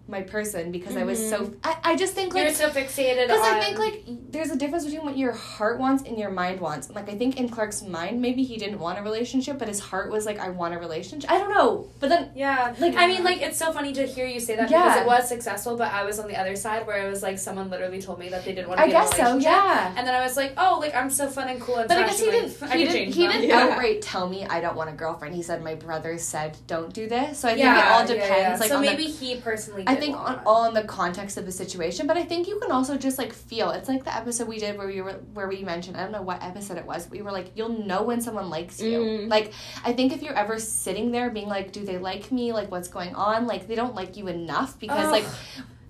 my 0.08 0.22
person 0.22 0.72
because 0.72 0.96
I 0.96 1.04
was 1.04 1.18
so 1.28 1.44
mm-hmm. 1.44 1.54
I, 1.62 1.92
I 1.92 1.96
just 1.96 2.14
think 2.14 2.34
like. 2.34 2.44
You're 2.44 2.54
so 2.54 2.70
fixated 2.70 3.20
on 3.22 3.26
because 3.28 3.46
on. 3.46 3.54
I 3.54 3.60
think 3.60 3.78
like 3.78 4.04
there's 4.30 4.50
a 4.50 4.56
difference 4.56 4.84
between 4.84 5.04
what 5.04 5.16
your 5.18 5.32
heart 5.32 5.78
wants 5.78 6.02
and 6.04 6.18
your 6.18 6.30
mind 6.30 6.60
wants. 6.60 6.90
Like 6.90 7.08
I 7.10 7.16
think 7.16 7.38
in 7.38 7.48
Clark's 7.48 7.82
mind 7.82 8.20
maybe 8.22 8.42
he 8.42 8.56
didn't 8.56 8.78
want 8.78 8.98
a 8.98 9.02
relationship, 9.02 9.58
but 9.58 9.68
his 9.68 9.80
heart 9.80 10.10
was 10.10 10.24
like 10.26 10.38
I 10.38 10.48
want 10.48 10.74
a 10.74 10.78
relationship. 10.78 11.30
I 11.30 11.38
don't 11.38 11.50
know, 11.50 11.88
but 12.00 12.08
then 12.08 12.30
Yeah, 12.34 12.74
Like- 12.78 12.96
I 12.96 13.06
mean, 13.06 13.22
like 13.22 13.42
it's 13.42 13.58
so 13.58 13.72
funny 13.72 13.92
to 13.92 14.06
hear 14.06 14.26
you 14.26 14.40
say 14.40 14.56
that 14.56 14.70
Yeah. 14.70 14.84
because 14.84 15.00
it 15.02 15.06
was 15.06 15.28
successful, 15.28 15.76
but 15.76 15.92
I 15.92 16.04
was 16.04 16.18
on 16.18 16.26
the 16.28 16.36
other 16.36 16.56
side 16.56 16.86
where 16.86 17.06
it 17.06 17.10
was 17.10 17.22
like 17.22 17.38
someone 17.38 17.68
literally 17.70 18.00
told 18.00 18.18
me 18.18 18.28
that 18.30 18.44
they 18.44 18.54
didn't 18.54 18.68
want 18.68 18.78
to 18.78 18.84
I 18.84 18.86
be 18.86 18.92
in 18.92 18.96
a 18.96 19.00
guess 19.00 19.16
so. 19.16 19.36
Yeah. 19.36 19.92
And 19.96 20.06
then 20.06 20.14
I 20.14 20.22
was 20.22 20.36
like, 20.36 20.54
oh, 20.56 20.78
like 20.80 20.94
I'm 20.94 21.10
so 21.10 21.28
fun 21.28 21.48
and 21.48 21.60
cool 21.60 21.76
and 21.76 21.88
But 21.88 21.98
I 21.98 22.06
guess 22.06 22.18
he 22.18 22.28
and, 22.28 22.48
didn't. 22.48 22.60
like, 22.62 22.72
He 22.78 22.84
didn't. 22.86 23.12
He 23.12 23.26
didn't 23.26 23.48
Yeah. 23.48 23.58
outright 23.58 24.00
tell 24.02 24.28
me 24.28 24.46
I 24.46 24.60
don't 24.60 24.76
want 24.76 24.88
a 24.88 24.94
girlfriend. 24.94 25.34
He 25.34 25.42
said 25.42 25.62
my 25.62 25.74
brother 25.74 26.16
said 26.18 26.56
don't 26.66 26.92
do 26.94 27.08
this. 27.08 27.38
So 27.40 27.48
I 27.48 27.52
think 27.52 27.64
yeah, 27.64 27.78
it 27.78 27.92
all 27.92 28.06
depends. 28.06 28.28
yeah. 28.30 28.56
Like 28.58 28.68
so 28.70 28.76
on 28.76 28.82
the 28.82 28.88
maybe 28.90 29.04
he 29.04 29.36
personally. 29.36 29.84
I 29.86 29.94
did 29.94 29.97
think 30.00 30.16
on 30.16 30.40
all 30.46 30.64
in 30.66 30.74
the 30.74 30.84
context 30.84 31.36
of 31.36 31.44
the 31.46 31.52
situation, 31.52 32.06
but 32.06 32.16
I 32.16 32.24
think 32.24 32.48
you 32.48 32.58
can 32.60 32.70
also 32.72 32.96
just 32.96 33.18
like 33.18 33.32
feel. 33.32 33.70
It's 33.70 33.88
like 33.88 34.04
the 34.04 34.14
episode 34.16 34.48
we 34.48 34.58
did 34.58 34.76
where 34.78 34.86
we 34.86 35.00
were 35.00 35.12
where 35.34 35.48
we 35.48 35.62
mentioned 35.62 35.96
I 35.96 36.02
don't 36.02 36.12
know 36.12 36.22
what 36.22 36.42
episode 36.42 36.78
it 36.78 36.86
was. 36.86 37.08
We 37.10 37.22
were 37.22 37.32
like, 37.32 37.52
you'll 37.54 37.84
know 37.86 38.02
when 38.02 38.20
someone 38.20 38.50
likes 38.50 38.80
you. 38.80 38.98
Mm. 39.00 39.28
Like 39.30 39.52
I 39.84 39.92
think 39.92 40.12
if 40.12 40.22
you're 40.22 40.34
ever 40.34 40.58
sitting 40.58 41.10
there 41.12 41.30
being 41.30 41.48
like, 41.48 41.72
do 41.72 41.84
they 41.84 41.98
like 41.98 42.30
me? 42.32 42.52
Like 42.52 42.70
what's 42.70 42.88
going 42.88 43.14
on? 43.14 43.46
Like 43.46 43.68
they 43.68 43.74
don't 43.74 43.94
like 43.94 44.16
you 44.16 44.28
enough 44.28 44.78
because 44.78 45.06
Ugh. 45.06 45.12
like 45.12 45.24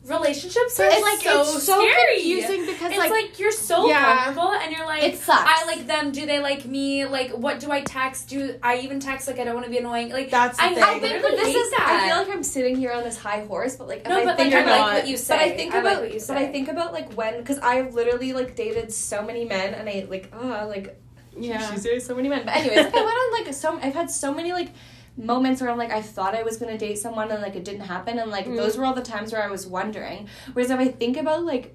relationships 0.04 0.80
are 0.80 0.86
It's 0.86 1.02
like 1.02 1.20
so, 1.20 1.40
it's 1.42 1.64
so 1.64 1.74
scary. 1.86 2.14
confusing 2.16 2.64
because 2.66 2.90
It's 2.92 2.98
like, 2.98 3.10
like, 3.10 3.38
you're 3.38 3.50
so 3.52 3.88
Yeah. 3.88 4.32
vulnerable 4.32 4.52
and 4.54 4.72
you're 4.74 4.86
like 4.86 5.02
It 5.02 5.18
sucks. 5.18 5.42
I 5.44 5.66
like 5.66 5.86
them. 5.86 6.12
Do 6.12 6.24
they 6.24 6.40
like 6.40 6.64
me? 6.64 7.04
Like 7.04 7.32
what 7.32 7.60
do 7.60 7.70
I 7.70 7.82
text? 7.82 8.30
Do 8.30 8.54
I 8.62 8.78
even 8.78 9.00
text? 9.00 9.26
Like 9.28 9.38
I 9.38 9.44
don't 9.44 9.54
want 9.54 9.66
to 9.66 9.70
be 9.70 9.78
annoying. 9.78 10.10
Like 10.10 10.30
That's 10.30 10.56
the 10.56 10.64
I, 10.64 10.74
thing. 10.74 10.82
I 10.82 10.90
I 10.94 10.98
think 10.98 11.22
that 11.22 11.30
this 11.32 11.54
is. 11.54 11.70
that. 11.72 12.00
I 12.02 12.08
feel 12.08 12.16
like 12.24 12.34
I'm 12.34 12.42
sitting 12.58 12.76
here 12.76 12.92
on 12.92 13.04
this 13.04 13.16
high 13.16 13.44
horse, 13.44 13.76
but 13.76 13.86
like 13.86 14.00
if 14.00 14.08
no, 14.08 14.18
I 14.20 14.24
but 14.24 14.36
think 14.36 14.52
like 14.52 14.62
I 14.62 14.64
about, 14.64 14.80
like 14.88 14.94
what 15.02 15.08
you 15.08 15.16
say. 15.16 15.36
But 15.36 15.42
I 15.46 15.56
think 15.56 15.74
I 15.74 15.78
about 15.78 15.92
like 15.94 16.00
what 16.02 16.14
you 16.14 16.20
say. 16.20 16.34
but 16.34 16.42
I 16.42 16.46
think 16.54 16.68
about 16.68 16.92
like 16.92 17.12
when 17.12 17.38
because 17.38 17.58
I've 17.60 17.94
literally 17.94 18.32
like 18.32 18.56
dated 18.56 18.92
so 18.92 19.22
many 19.22 19.44
men 19.44 19.74
and 19.74 19.88
I 19.88 20.06
like 20.10 20.26
uh 20.34 20.66
like 20.66 21.00
yeah. 21.36 21.70
she's 21.70 21.84
dated 21.84 22.02
so 22.02 22.14
many 22.16 22.28
men. 22.28 22.42
But 22.44 22.56
anyways, 22.56 22.84
like, 22.86 22.94
I 22.94 23.04
went 23.04 23.16
on 23.22 23.32
like 23.44 23.54
so 23.54 23.78
I've 23.80 23.94
had 23.94 24.10
so 24.10 24.34
many 24.34 24.52
like 24.52 24.70
moments 25.16 25.60
where 25.60 25.70
I'm 25.70 25.78
like 25.78 25.92
I 25.92 26.02
thought 26.02 26.34
I 26.34 26.42
was 26.42 26.56
gonna 26.58 26.78
date 26.78 26.98
someone 26.98 27.30
and 27.30 27.42
like 27.42 27.56
it 27.56 27.64
didn't 27.64 27.86
happen 27.94 28.18
and 28.18 28.30
like 28.30 28.46
Mm. 28.46 28.56
those 28.56 28.76
were 28.76 28.84
all 28.84 28.94
the 28.94 29.02
times 29.14 29.32
where 29.32 29.42
I 29.42 29.50
was 29.56 29.66
wondering. 29.66 30.28
Whereas 30.52 30.70
if 30.70 30.78
I 30.78 30.88
think 30.88 31.16
about 31.16 31.44
like 31.44 31.74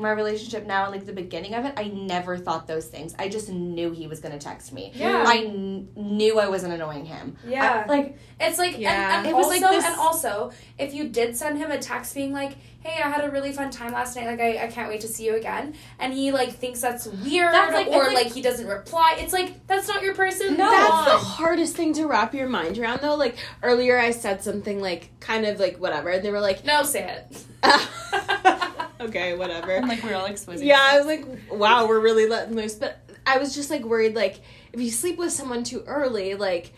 my 0.00 0.10
relationship 0.10 0.66
now 0.66 0.84
and 0.84 0.92
like 0.92 1.06
the 1.06 1.12
beginning 1.12 1.54
of 1.54 1.64
it, 1.64 1.74
I 1.76 1.88
never 1.88 2.36
thought 2.36 2.66
those 2.66 2.86
things. 2.86 3.14
I 3.18 3.28
just 3.28 3.48
knew 3.48 3.92
he 3.92 4.06
was 4.06 4.20
gonna 4.20 4.38
text 4.38 4.72
me. 4.72 4.92
Yeah. 4.94 5.24
I 5.26 5.38
kn- 5.42 5.88
knew 5.96 6.38
I 6.40 6.48
wasn't 6.48 6.72
annoying 6.72 7.04
him. 7.04 7.36
Yeah. 7.46 7.84
I- 7.86 7.88
like 7.88 8.18
It's 8.40 8.58
like 8.58 8.78
Yeah. 8.78 9.18
and, 9.18 9.26
and 9.26 9.26
It 9.26 9.36
was 9.36 9.46
also 9.46 9.60
like 9.60 9.70
this- 9.70 9.84
and 9.84 9.96
also 9.96 10.52
if 10.78 10.94
you 10.94 11.08
did 11.08 11.36
send 11.36 11.58
him 11.58 11.70
a 11.70 11.78
text 11.78 12.14
being 12.14 12.32
like, 12.32 12.52
"Hey, 12.82 13.02
I 13.02 13.10
had 13.10 13.22
a 13.24 13.30
really 13.30 13.52
fun 13.52 13.70
time 13.70 13.92
last 13.92 14.16
night. 14.16 14.26
Like 14.26 14.40
I, 14.40 14.64
I 14.64 14.66
can't 14.68 14.88
wait 14.88 15.02
to 15.02 15.08
see 15.08 15.26
you 15.26 15.36
again," 15.36 15.74
and 15.98 16.12
he 16.14 16.32
like 16.32 16.52
thinks 16.52 16.80
that's 16.80 17.06
weird 17.06 17.52
That's 17.52 17.74
like- 17.74 17.88
or 17.88 18.04
like, 18.06 18.14
like- 18.14 18.32
he 18.32 18.40
doesn't 18.40 18.66
reply, 18.66 19.16
it's 19.18 19.32
like 19.34 19.66
that's 19.66 19.86
not 19.88 20.02
your 20.02 20.14
person. 20.14 20.56
No. 20.56 20.70
That's 20.70 21.10
the 21.12 21.18
hardest 21.18 21.76
thing 21.76 21.92
to 21.94 22.06
wrap 22.06 22.32
your 22.34 22.48
mind 22.48 22.78
around, 22.78 23.00
though. 23.02 23.14
Like 23.16 23.36
earlier, 23.62 23.98
I 23.98 24.10
said 24.12 24.42
something 24.42 24.80
like 24.80 25.10
kind 25.20 25.44
of 25.46 25.60
like 25.60 25.76
whatever, 25.76 26.08
and 26.08 26.24
they 26.24 26.30
were 26.30 26.40
like, 26.40 26.64
no, 26.64 26.82
say 26.82 27.02
it. 27.10 27.44
"Okay, 29.00 29.36
whatever." 29.36 29.76
I'm 29.76 29.88
like 29.88 30.02
we're 30.02 30.14
all 30.14 30.26
exposing. 30.26 30.66
Yeah, 30.66 30.80
I 30.80 30.98
was 30.98 31.06
like, 31.06 31.24
"Wow, 31.50 31.86
we're 31.86 32.00
really 32.00 32.28
letting 32.28 32.54
loose." 32.54 32.74
But 32.74 32.98
I 33.26 33.38
was 33.38 33.54
just 33.54 33.70
like 33.70 33.84
worried, 33.84 34.14
like 34.14 34.40
if 34.72 34.80
you 34.80 34.90
sleep 34.90 35.18
with 35.18 35.32
someone 35.32 35.64
too 35.64 35.82
early, 35.86 36.34
like 36.34 36.72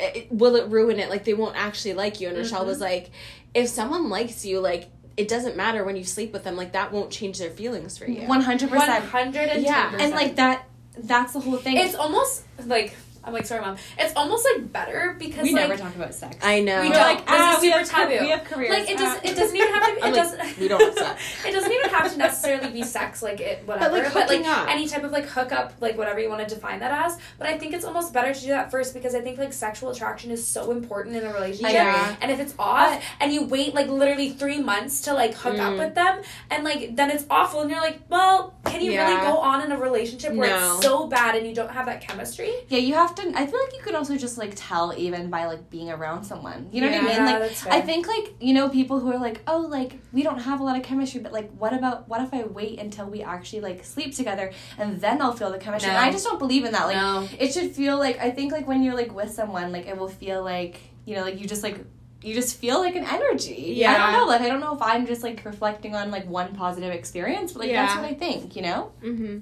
it, 0.00 0.30
will 0.30 0.56
it 0.56 0.68
ruin 0.68 0.98
it? 0.98 1.10
Like 1.10 1.24
they 1.24 1.34
won't 1.34 1.56
actually 1.56 1.94
like 1.94 2.20
you. 2.20 2.28
And 2.28 2.36
Rochelle 2.36 2.60
mm-hmm. 2.60 2.68
was 2.68 2.80
like, 2.80 3.10
"If 3.54 3.68
someone 3.68 4.08
likes 4.08 4.44
you, 4.44 4.60
like." 4.60 4.90
It 5.16 5.26
doesn't 5.26 5.56
matter 5.56 5.82
when 5.82 5.96
you 5.96 6.04
sleep 6.04 6.32
with 6.32 6.44
them, 6.44 6.54
like 6.54 6.74
that 6.74 6.92
won't 6.92 7.10
change 7.10 7.40
their 7.40 7.50
feelings 7.50 7.98
for 7.98 8.08
you. 8.08 8.28
One 8.28 8.40
hundred 8.40 8.70
percent. 8.70 9.04
hundred 9.06 9.48
and 9.48 9.64
Yeah, 9.64 9.92
And 9.98 10.12
like 10.12 10.36
that, 10.36 10.68
that's 10.96 11.32
the 11.32 11.40
whole 11.40 11.56
thing. 11.56 11.76
it's 11.76 11.96
almost 11.96 12.44
like 12.66 12.94
I'm 13.24 13.32
like 13.32 13.46
sorry, 13.46 13.60
mom. 13.60 13.76
It's 13.98 14.14
almost 14.16 14.46
like 14.54 14.72
better 14.72 15.16
because 15.18 15.42
we 15.42 15.52
like 15.52 15.68
never 15.68 15.76
talk 15.76 15.94
about 15.94 16.14
sex. 16.14 16.36
I 16.42 16.60
know. 16.60 16.80
we 16.82 16.88
We're 16.88 16.94
don't. 16.94 17.02
like, 17.02 17.18
this 17.18 17.26
ah, 17.28 17.56
is 17.56 17.62
we 17.62 17.68
super 17.68 17.78
have 17.78 17.88
taboo. 17.88 18.24
we 18.24 18.30
have 18.30 18.44
careers. 18.44 18.70
Like 18.70 18.90
it 18.90 18.96
ah. 18.96 19.02
doesn't. 19.02 19.24
It 19.24 19.36
doesn't 19.36 19.56
even 19.56 19.72
have 19.74 19.86
to. 19.86 19.94
Be, 19.94 19.98
it 19.98 20.02
like, 20.02 20.14
doesn't. 20.14 20.58
we 20.58 20.68
don't 20.68 20.80
have 20.80 20.94
sex. 20.94 21.22
it 21.46 21.52
doesn't 21.52 21.72
even 21.72 21.90
have 21.90 22.12
to 22.12 22.18
necessarily 22.18 22.70
be 22.70 22.82
sex. 22.82 23.22
Like 23.22 23.40
it, 23.40 23.62
whatever. 23.66 23.96
like, 23.96 24.14
but 24.14 24.28
like 24.28 24.46
up. 24.46 24.68
any 24.68 24.88
type 24.88 25.04
of 25.04 25.12
like 25.12 25.26
hookup, 25.26 25.74
like 25.80 25.98
whatever 25.98 26.20
you 26.20 26.28
want 26.28 26.46
to 26.48 26.54
define 26.54 26.80
that 26.80 27.06
as. 27.06 27.18
But 27.38 27.48
I 27.48 27.58
think 27.58 27.74
it's 27.74 27.84
almost 27.84 28.12
better 28.12 28.32
to 28.32 28.40
do 28.40 28.48
that 28.48 28.70
first 28.70 28.94
because 28.94 29.14
I 29.14 29.20
think 29.20 29.38
like 29.38 29.52
sexual 29.52 29.90
attraction 29.90 30.30
is 30.30 30.46
so 30.46 30.70
important 30.70 31.16
in 31.16 31.24
a 31.24 31.32
relationship. 31.32 31.72
Yeah. 31.74 32.16
And 32.20 32.30
if 32.30 32.40
it's 32.40 32.54
off, 32.58 33.02
and 33.20 33.32
you 33.32 33.44
wait 33.44 33.74
like 33.74 33.88
literally 33.88 34.30
three 34.30 34.60
months 34.60 35.02
to 35.02 35.12
like 35.12 35.34
hook 35.34 35.58
up 35.58 35.68
Mm. 35.68 35.78
with 35.78 35.94
them, 35.94 36.22
and 36.50 36.64
like 36.64 36.96
then 36.96 37.10
it's 37.10 37.24
awful, 37.28 37.60
and 37.60 37.70
you're 37.70 37.80
like, 37.80 38.00
well, 38.08 38.54
can 38.64 38.80
you 38.80 38.92
really 38.92 39.16
go 39.16 39.38
on 39.38 39.62
in 39.62 39.72
a 39.72 39.78
relationship 39.78 40.32
where 40.32 40.48
No. 40.48 40.74
it's 40.76 40.84
so 40.84 41.06
bad 41.06 41.34
and 41.36 41.46
you 41.46 41.54
don't 41.54 41.70
have 41.70 41.86
that 41.86 42.00
chemistry? 42.00 42.52
Yeah, 42.68 42.78
you 42.78 42.94
have 42.94 43.07
I 43.34 43.46
feel 43.46 43.60
like 43.60 43.74
you 43.74 43.82
can 43.82 43.94
also 43.94 44.16
just 44.16 44.38
like 44.38 44.52
tell 44.56 44.94
even 44.96 45.30
by 45.30 45.46
like 45.46 45.70
being 45.70 45.90
around 45.90 46.24
someone. 46.24 46.68
You 46.72 46.80
know 46.80 46.90
what 46.90 47.00
I 47.00 47.02
mean? 47.02 47.24
Like 47.24 47.38
that's 47.40 47.62
fair. 47.62 47.72
I 47.72 47.80
think 47.80 48.06
like 48.06 48.34
you 48.40 48.54
know 48.54 48.68
people 48.68 49.00
who 49.00 49.10
are 49.12 49.18
like, 49.18 49.40
oh, 49.46 49.58
like 49.60 49.98
we 50.12 50.22
don't 50.22 50.38
have 50.40 50.60
a 50.60 50.64
lot 50.64 50.76
of 50.76 50.82
chemistry, 50.82 51.20
but 51.20 51.32
like 51.32 51.50
what 51.52 51.72
about 51.72 52.08
what 52.08 52.20
if 52.20 52.32
I 52.32 52.44
wait 52.44 52.78
until 52.78 53.06
we 53.06 53.22
actually 53.22 53.60
like 53.60 53.84
sleep 53.84 54.14
together 54.14 54.52
and 54.78 55.00
then 55.00 55.20
I'll 55.22 55.32
feel 55.32 55.50
the 55.50 55.58
chemistry? 55.58 55.90
And 55.90 55.98
I 55.98 56.10
just 56.10 56.24
don't 56.24 56.38
believe 56.38 56.64
in 56.64 56.72
that. 56.72 56.86
Like 56.86 56.96
no. 56.96 57.28
it 57.38 57.52
should 57.52 57.72
feel 57.72 57.98
like 57.98 58.18
I 58.18 58.30
think 58.30 58.52
like 58.52 58.66
when 58.66 58.82
you're 58.82 58.96
like 58.96 59.14
with 59.14 59.32
someone, 59.32 59.72
like 59.72 59.86
it 59.86 59.96
will 59.96 60.08
feel 60.08 60.42
like 60.42 60.80
you 61.04 61.14
know 61.16 61.22
like 61.22 61.40
you 61.40 61.46
just 61.46 61.62
like 61.62 61.84
you 62.22 62.34
just 62.34 62.58
feel 62.58 62.80
like 62.80 62.96
an 62.96 63.04
energy. 63.04 63.74
Yeah. 63.76 63.92
I 63.92 63.98
don't 63.98 64.12
know. 64.12 64.26
Like 64.26 64.40
I 64.40 64.48
don't 64.48 64.60
know 64.60 64.74
if 64.74 64.82
I'm 64.82 65.06
just 65.06 65.22
like 65.22 65.44
reflecting 65.44 65.94
on 65.94 66.10
like 66.10 66.26
one 66.28 66.54
positive 66.54 66.92
experience, 66.92 67.52
but 67.52 67.60
like 67.60 67.70
that's 67.70 67.94
what 67.94 68.04
I 68.04 68.14
think. 68.14 68.56
You 68.56 68.62
know 68.62 68.92
Mm-hmm. 69.02 69.38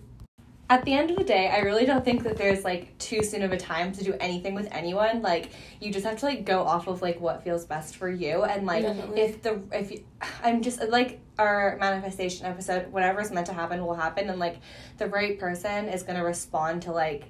At 0.69 0.85
the 0.85 0.93
end 0.93 1.11
of 1.11 1.17
the 1.17 1.25
day, 1.25 1.49
I 1.49 1.61
really 1.61 1.87
don't 1.87 2.05
think 2.05 2.25
that 2.25 2.37
there's 2.37 2.65
like 2.65 2.97
too 2.99 3.23
soon 3.23 3.43
of 3.43 3.53
a 3.53 3.57
time 3.57 3.93
to 3.93 4.03
do 4.03 4.15
anything 4.19 4.55
with 4.55 4.69
anyone. 4.73 5.23
Like 5.23 5.51
you 5.81 5.93
just 5.93 6.05
have 6.05 6.19
to 6.19 6.27
like 6.27 6.45
go 6.45 6.65
off 6.65 6.89
of 6.89 7.03
like 7.03 7.21
what 7.21 7.45
feels 7.45 7.65
best 7.65 7.97
for 7.97 8.11
you 8.11 8.43
and 8.43 8.67
like 8.67 8.83
Definitely. 8.83 9.21
if 9.21 9.43
the 9.43 9.63
if 9.73 9.93
you, 9.93 10.05
I'm 10.43 10.63
just 10.63 10.83
like 10.89 11.21
our 11.39 11.77
manifestation 11.79 12.47
episode, 12.47 12.91
whatever's 12.93 13.31
meant 13.31 13.47
to 13.47 13.53
happen 13.53 13.85
will 13.85 13.95
happen 13.95 14.29
and 14.29 14.41
like 14.41 14.59
the 14.99 15.07
right 15.07 15.39
person 15.39 15.89
is 15.89 16.03
going 16.03 16.19
to 16.19 16.25
respond 16.25 16.83
to 16.83 16.93
like 16.93 17.25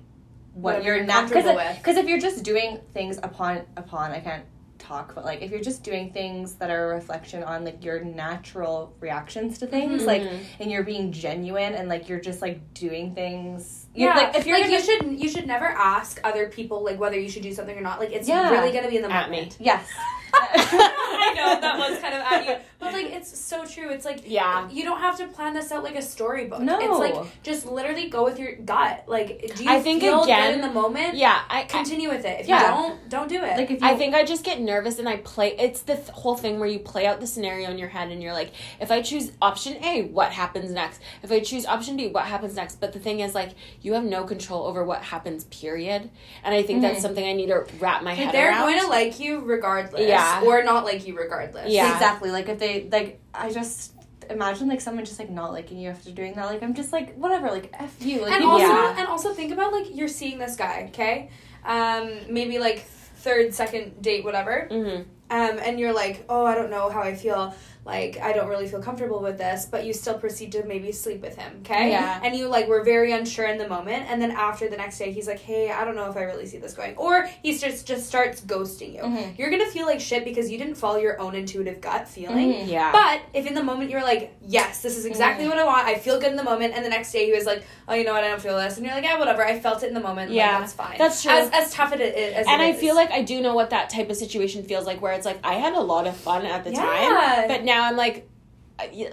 what 0.54 0.76
Whatever 0.76 0.86
you're 0.86 0.96
you're 0.96 1.04
not 1.04 1.28
because 1.28 1.96
if 1.98 2.08
you're 2.08 2.18
just 2.18 2.42
doing 2.42 2.80
things 2.94 3.18
upon 3.22 3.62
upon 3.76 4.12
I 4.12 4.20
can't 4.20 4.44
talk 4.86 5.14
but 5.14 5.24
like 5.24 5.42
if 5.42 5.50
you're 5.50 5.60
just 5.60 5.82
doing 5.82 6.12
things 6.12 6.54
that 6.54 6.70
are 6.70 6.92
a 6.92 6.94
reflection 6.94 7.42
on 7.42 7.64
like 7.64 7.84
your 7.84 8.04
natural 8.04 8.94
reactions 9.00 9.58
to 9.58 9.66
things 9.66 10.02
Mm-hmm. 10.02 10.06
like 10.06 10.22
and 10.60 10.70
you're 10.70 10.84
being 10.84 11.10
genuine 11.12 11.74
and 11.74 11.88
like 11.88 12.08
you're 12.08 12.20
just 12.20 12.40
like 12.42 12.60
doing 12.74 13.14
things 13.14 13.86
you're, 13.94 14.10
Yeah, 14.10 14.16
like 14.16 14.36
if 14.36 14.46
you're 14.46 14.58
like 14.58 14.66
gonna, 14.70 14.76
you 14.78 14.84
should 14.84 15.20
you 15.22 15.28
should 15.28 15.46
never 15.46 15.66
ask 15.66 16.20
other 16.24 16.48
people 16.48 16.84
like 16.84 16.98
whether 17.00 17.18
you 17.18 17.28
should 17.30 17.42
do 17.42 17.52
something 17.54 17.76
or 17.76 17.80
not. 17.80 17.98
Like 17.98 18.12
it's 18.12 18.28
Yeah. 18.28 18.50
really 18.50 18.72
gonna 18.72 18.88
be 18.90 18.96
in 18.96 19.02
the 19.02 19.10
At 19.10 19.30
moment. 19.30 19.56
yes 19.58 19.88
I 20.34 21.32
know 21.36 21.60
that 21.60 21.78
was 21.78 21.98
kind 22.00 22.14
of 22.14 22.20
at 22.20 22.46
you, 22.46 22.56
but 22.86 23.02
like 23.02 23.12
it's 23.12 23.38
so 23.38 23.64
true. 23.64 23.90
It's 23.90 24.04
like 24.04 24.22
Yeah. 24.24 24.68
you 24.70 24.84
don't 24.84 25.00
have 25.00 25.16
to 25.18 25.26
plan 25.28 25.54
this 25.54 25.70
out 25.72 25.84
like 25.84 25.96
a 25.96 26.02
storybook. 26.02 26.60
No. 26.60 26.78
it's 26.80 26.98
like 26.98 27.42
just 27.42 27.66
literally 27.66 28.08
go 28.08 28.24
with 28.24 28.38
your 28.38 28.54
gut. 28.56 29.04
Like 29.06 29.52
do 29.56 29.64
you 29.64 29.70
I 29.70 29.80
think 29.80 30.02
feel 30.02 30.22
again- 30.24 30.52
good 30.52 30.54
in 30.56 30.60
the 30.62 30.72
moment? 30.72 31.14
Yeah, 31.16 31.40
I, 31.48 31.60
I 31.60 31.64
Continue 31.64 32.08
with 32.08 32.24
it. 32.24 32.40
If 32.40 32.48
Yeah. 32.48 32.60
you 32.60 32.66
don't, 32.88 33.08
don't 33.08 33.28
do 33.28 33.36
it. 33.44 33.56
like 33.56 33.70
if 33.70 33.80
you 33.82 33.86
I 33.86 33.96
think 33.96 34.14
I 34.14 34.24
just 34.24 34.44
get 34.44 34.60
nervous 34.60 34.98
and 34.98 35.08
I 35.08 35.16
play. 35.18 35.56
It's 35.58 35.82
the 35.82 35.94
th- 35.96 36.08
whole 36.08 36.36
thing 36.36 36.58
where 36.58 36.68
you 36.68 36.78
play 36.78 37.06
out 37.06 37.20
the 37.20 37.26
scenario 37.26 37.70
in 37.70 37.78
your 37.78 37.88
head 37.88 38.10
and 38.10 38.22
you're 38.22 38.32
like, 38.32 38.50
if 38.80 38.90
I 38.90 39.02
choose 39.02 39.32
option 39.42 39.82
A, 39.84 40.02
what 40.02 40.32
happens 40.32 40.70
next? 40.70 41.00
If 41.22 41.30
I 41.32 41.40
choose 41.40 41.66
option 41.66 41.96
B, 41.96 42.08
what 42.08 42.24
happens 42.24 42.54
next? 42.54 42.80
But 42.80 42.92
the 42.92 42.98
thing 42.98 43.20
is, 43.20 43.34
like, 43.34 43.50
you 43.82 43.92
have 43.94 44.04
no 44.04 44.24
control 44.24 44.64
over 44.64 44.84
what 44.84 45.02
happens. 45.02 45.44
Period. 45.44 46.10
And 46.44 46.54
I 46.54 46.62
think 46.62 46.82
that's 46.82 46.98
mm. 46.98 47.02
something 47.02 47.24
I 47.26 47.32
need 47.32 47.46
to 47.46 47.66
wrap 47.80 48.02
my 48.02 48.10
Like, 48.10 48.18
head 48.18 48.34
they're 48.34 48.50
around. 48.50 48.60
going 48.68 48.80
to 48.80 48.86
like 48.88 49.18
you 49.20 49.40
regardless, 49.40 50.00
Yeah. 50.06 50.42
or 50.44 50.62
not 50.62 50.84
like 50.84 51.06
you 51.06 51.16
regardless. 51.16 51.70
Yeah. 51.72 51.92
exactly 51.92 52.30
like 52.30 52.48
if 52.48 52.58
they 52.58 52.75
like 52.84 53.20
I 53.34 53.50
just 53.52 53.92
imagine 54.30 54.68
like 54.68 54.80
someone 54.80 55.04
just 55.04 55.18
like 55.18 55.30
not 55.30 55.52
liking 55.52 55.78
you 55.78 55.88
after 55.90 56.10
doing 56.10 56.34
that 56.34 56.46
like 56.46 56.62
I'm 56.62 56.74
just 56.74 56.92
like 56.92 57.14
whatever 57.16 57.48
like 57.50 57.70
f 57.72 57.94
you 58.00 58.22
like 58.22 58.32
and 58.32 58.42
you- 58.44 58.50
also 58.50 58.64
Yeah. 58.66 58.96
and 58.98 59.06
also 59.08 59.32
think 59.32 59.52
about 59.52 59.72
like 59.72 59.94
you're 59.94 60.08
seeing 60.08 60.38
this 60.38 60.56
guy, 60.56 60.86
okay? 60.90 61.30
Um, 61.64 62.10
maybe 62.28 62.58
like 62.58 62.80
third, 63.24 63.54
second 63.54 64.00
date, 64.02 64.24
whatever. 64.24 64.68
hmm 64.70 65.02
Um, 65.28 65.58
and 65.66 65.80
you're 65.80 65.92
like, 65.92 66.24
oh, 66.28 66.44
I 66.46 66.54
don't 66.54 66.70
know 66.70 66.88
how 66.90 67.00
I 67.02 67.14
feel. 67.16 67.54
Like, 67.86 68.18
I 68.20 68.32
don't 68.32 68.48
really 68.48 68.66
feel 68.66 68.82
comfortable 68.82 69.20
with 69.20 69.38
this, 69.38 69.64
but 69.70 69.84
you 69.86 69.92
still 69.92 70.18
proceed 70.18 70.50
to 70.52 70.64
maybe 70.64 70.90
sleep 70.90 71.22
with 71.22 71.36
him, 71.36 71.60
okay? 71.64 71.90
Yeah. 71.90 72.20
And 72.22 72.34
you 72.34 72.48
like 72.48 72.66
were 72.66 72.82
very 72.82 73.12
unsure 73.12 73.46
in 73.46 73.58
the 73.58 73.68
moment, 73.68 74.06
and 74.10 74.20
then 74.20 74.32
after 74.32 74.68
the 74.68 74.76
next 74.76 74.98
day, 74.98 75.12
he's 75.12 75.28
like, 75.28 75.38
hey, 75.38 75.70
I 75.70 75.84
don't 75.84 75.94
know 75.94 76.10
if 76.10 76.16
I 76.16 76.22
really 76.22 76.46
see 76.46 76.58
this 76.58 76.74
going, 76.74 76.96
or 76.96 77.28
he 77.44 77.56
just 77.56 77.86
just 77.86 78.06
starts 78.06 78.40
ghosting 78.40 78.94
you. 78.96 79.02
Mhm. 79.02 79.38
You're 79.38 79.50
gonna 79.50 79.66
feel 79.70 79.86
like 79.86 80.00
shit 80.00 80.24
because 80.24 80.50
you 80.50 80.58
didn't 80.58 80.74
follow 80.74 80.98
your 80.98 81.20
own 81.20 81.36
intuitive 81.36 81.80
gut 81.80 82.08
feeling. 82.08 82.52
Mhm. 82.54 82.66
Yeah. 82.68 82.90
But 82.90 83.20
if 83.32 83.46
in 83.46 83.54
the 83.54 83.62
moment 83.62 83.90
you're 83.90 84.02
like, 84.02 84.34
yes, 84.42 84.82
this 84.82 84.96
is 84.98 85.04
exactly 85.06 85.46
what 85.46 85.56
I 85.58 85.64
want, 85.64 85.86
I 85.86 85.94
feel 85.94 86.18
good 86.18 86.30
in 86.32 86.36
the 86.36 86.42
moment, 86.52 86.74
and 86.74 86.84
the 86.84 86.88
next 86.90 87.12
day 87.12 87.26
he 87.26 87.32
was 87.32 87.46
like, 87.46 87.62
oh, 87.88 87.94
you 87.94 88.02
know 88.04 88.14
what, 88.14 88.24
I 88.24 88.28
don't 88.28 88.42
feel 88.42 88.56
this, 88.58 88.76
and 88.78 88.84
you're 88.84 88.94
like, 88.96 89.04
yeah, 89.04 89.16
whatever, 89.16 89.44
I 89.46 89.60
felt 89.60 89.84
it 89.84 89.88
in 89.88 89.94
the 89.94 90.00
moment, 90.00 90.30
like, 90.30 90.36
Yeah, 90.36 90.58
that's 90.58 90.72
fine. 90.72 90.98
that's 90.98 91.22
true. 91.22 91.30
As, 91.30 91.50
as 91.52 91.72
tough 91.72 91.92
it 91.92 92.00
is, 92.00 92.34
as 92.34 92.46
and 92.48 92.60
it 92.60 92.64
I 92.64 92.68
is. 92.70 92.80
feel 92.80 92.96
like 92.96 93.12
I 93.12 93.22
do 93.22 93.40
know 93.40 93.54
what 93.54 93.70
that 93.70 93.90
type 93.90 94.10
of 94.10 94.16
situation 94.16 94.64
feels 94.64 94.86
like, 94.86 95.00
where 95.00 95.12
it's 95.12 95.24
like 95.26 95.38
I 95.44 95.54
had 95.54 95.74
a 95.74 95.80
lot 95.80 96.08
of 96.08 96.16
fun 96.16 96.44
at 96.44 96.64
the 96.64 96.72
Yeah. 96.72 96.82
time, 96.82 97.48
but 97.48 97.62
now 97.64 97.75
I'm 97.82 97.96
like, 97.96 98.28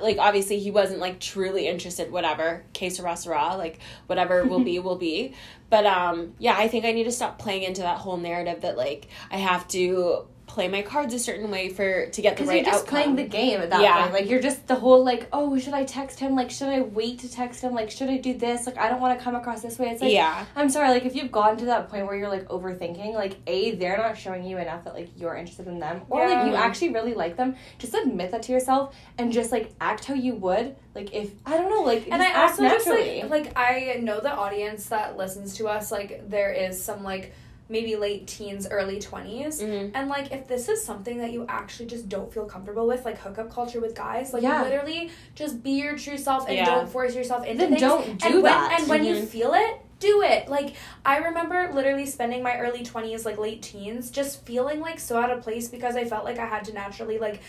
like 0.02 0.18
obviously 0.18 0.60
he 0.60 0.72
wasn't 0.72 1.00
like 1.00 1.20
truly 1.20 1.68
interested. 1.68 2.12
Whatever, 2.12 2.66
que 2.74 2.90
sera 2.90 3.16
sera, 3.16 3.56
like 3.58 3.80
whatever 4.08 4.44
will 4.46 4.64
be 4.64 4.80
will 4.80 4.98
be. 4.98 5.34
But 5.70 5.86
um, 5.86 6.34
yeah, 6.40 6.56
I 6.58 6.68
think 6.68 6.86
I 6.86 6.92
need 6.92 7.06
to 7.06 7.12
stop 7.12 7.40
playing 7.40 7.64
into 7.64 7.82
that 7.82 7.98
whole 7.98 8.18
narrative 8.18 8.62
that 8.62 8.78
like 8.78 9.08
I 9.32 9.38
have 9.38 9.68
to 9.70 10.28
play 10.54 10.68
my 10.68 10.84
cards 10.84 11.16
a 11.16 11.20
certain 11.20 11.50
way 11.50 11.68
for 11.68 12.06
to 12.06 12.22
get 12.22 12.36
the 12.38 12.44
Because 12.44 12.48
right 12.48 12.58
you're 12.58 12.66
just 12.66 12.84
outcome. 12.84 12.96
playing 13.02 13.16
the 13.16 13.24
game 13.24 13.60
at 13.60 13.72
that 13.72 13.82
Yeah. 13.82 14.02
point. 14.04 14.14
Like 14.14 14.30
you're 14.30 14.40
just 14.40 14.68
the 14.68 14.76
whole 14.76 15.04
like, 15.04 15.28
oh, 15.34 15.58
should 15.58 15.74
I 15.74 15.84
text 15.84 16.20
him? 16.20 16.36
Like, 16.36 16.52
should 16.52 16.70
I 16.70 16.82
wait 16.82 17.18
to 17.20 17.32
text 17.32 17.62
him? 17.62 17.74
Like, 17.74 17.90
should 17.90 18.08
I 18.08 18.18
do 18.18 18.36
this? 18.36 18.68
Like, 18.68 18.78
I 18.78 18.88
don't 18.88 19.02
want 19.02 19.18
to 19.18 19.24
come 19.24 19.34
across 19.34 19.64
this 19.64 19.80
way. 19.80 19.88
It's 19.90 20.02
like, 20.02 20.14
yeah, 20.14 20.46
I'm 20.56 20.70
sorry. 20.70 20.90
Like, 20.90 21.06
if 21.06 21.16
you've 21.16 21.32
gotten 21.32 21.58
to 21.58 21.66
that 21.66 21.90
point 21.90 22.06
where 22.06 22.16
you're 22.16 22.30
like 22.30 22.48
overthinking, 22.50 23.16
like, 23.16 23.38
a, 23.48 23.72
they're 23.76 23.98
not 23.98 24.16
showing 24.16 24.44
you 24.46 24.60
enough 24.60 24.84
that 24.84 24.94
like 24.94 25.10
you're 25.18 25.36
interested 25.36 25.66
in 25.68 25.80
them, 25.80 26.02
or 26.10 26.28
like 26.30 26.46
you 26.48 26.54
actually 26.54 26.90
really 26.94 27.16
like 27.16 27.36
them. 27.36 27.56
Just 27.80 27.96
admit 27.96 28.30
that 28.30 28.44
to 28.44 28.52
yourself 28.52 28.96
and 29.18 29.32
just 29.34 29.52
like 29.52 29.72
act 29.82 30.06
how 30.06 30.14
you 30.14 30.36
would. 30.36 30.76
Like, 30.94 31.12
if 31.16 31.32
I 31.48 31.58
don't 31.58 31.72
know, 31.72 31.82
like, 31.82 32.08
and 32.12 32.22
I 32.22 32.28
act 32.28 32.60
also 32.60 32.70
just 32.70 32.88
like 32.88 33.28
like 33.32 33.58
I 33.58 33.98
know 34.04 34.20
the 34.20 34.32
audience 34.32 34.86
that 34.90 35.18
listens 35.18 35.56
to 35.58 35.68
us 35.68 35.92
like 35.92 36.30
there 36.30 36.52
is 36.52 36.82
some 36.82 37.02
like 37.04 37.34
maybe 37.70 37.96
late 37.96 38.28
teens, 38.28 38.68
early 38.70 39.00
20s. 39.00 39.62
Mhm. 39.62 39.92
And 39.94 40.10
like 40.10 40.32
if 40.32 40.48
this 40.48 40.68
is 40.70 40.84
something 40.84 41.18
that 41.20 41.32
you 41.32 41.46
actually 41.48 41.86
just 41.88 42.10
don't 42.10 42.32
feel 42.32 42.46
comfortable 42.46 42.86
with, 42.88 43.06
like 43.06 43.18
hookup 43.20 43.52
culture 43.52 43.80
with 43.80 43.96
guys, 43.96 44.34
like 44.34 44.44
Yeah. 44.44 44.62
literally 44.64 45.10
just 45.36 45.64
be 45.64 45.72
your 45.72 45.98
true 45.98 46.18
self 46.18 46.48
and 46.48 46.58
Yeah. 46.58 46.66
don't 46.66 46.90
force 46.90 47.16
yourself 47.16 47.46
into 47.46 47.60
Then 47.60 47.70
things. 47.70 47.82
don't 47.82 48.18
do 48.20 48.26
and 48.26 48.34
when, 48.36 48.44
that. 48.44 48.80
And 48.80 48.90
when 48.90 49.04
you 49.06 49.16
Mhm. 49.16 49.28
feel 49.28 49.54
it, 49.54 49.78
do 50.00 50.22
it. 50.22 50.50
Like 50.50 50.74
I 51.06 51.18
remember 51.20 51.72
literally 51.74 52.06
spending 52.06 52.44
my 52.44 52.58
early 52.58 52.84
20s, 52.84 53.26
like 53.26 53.38
late 53.38 53.62
teens, 53.62 54.12
just 54.12 54.46
feeling 54.46 54.82
like 54.82 55.00
so 55.00 55.18
out 55.18 55.32
of 55.32 55.42
place 55.42 55.70
because 55.70 55.96
I 55.96 56.04
felt 56.04 56.26
like 56.26 56.38
I 56.40 56.46
had 56.46 56.66
to 56.66 56.74
naturally 56.74 57.18
like 57.20 57.40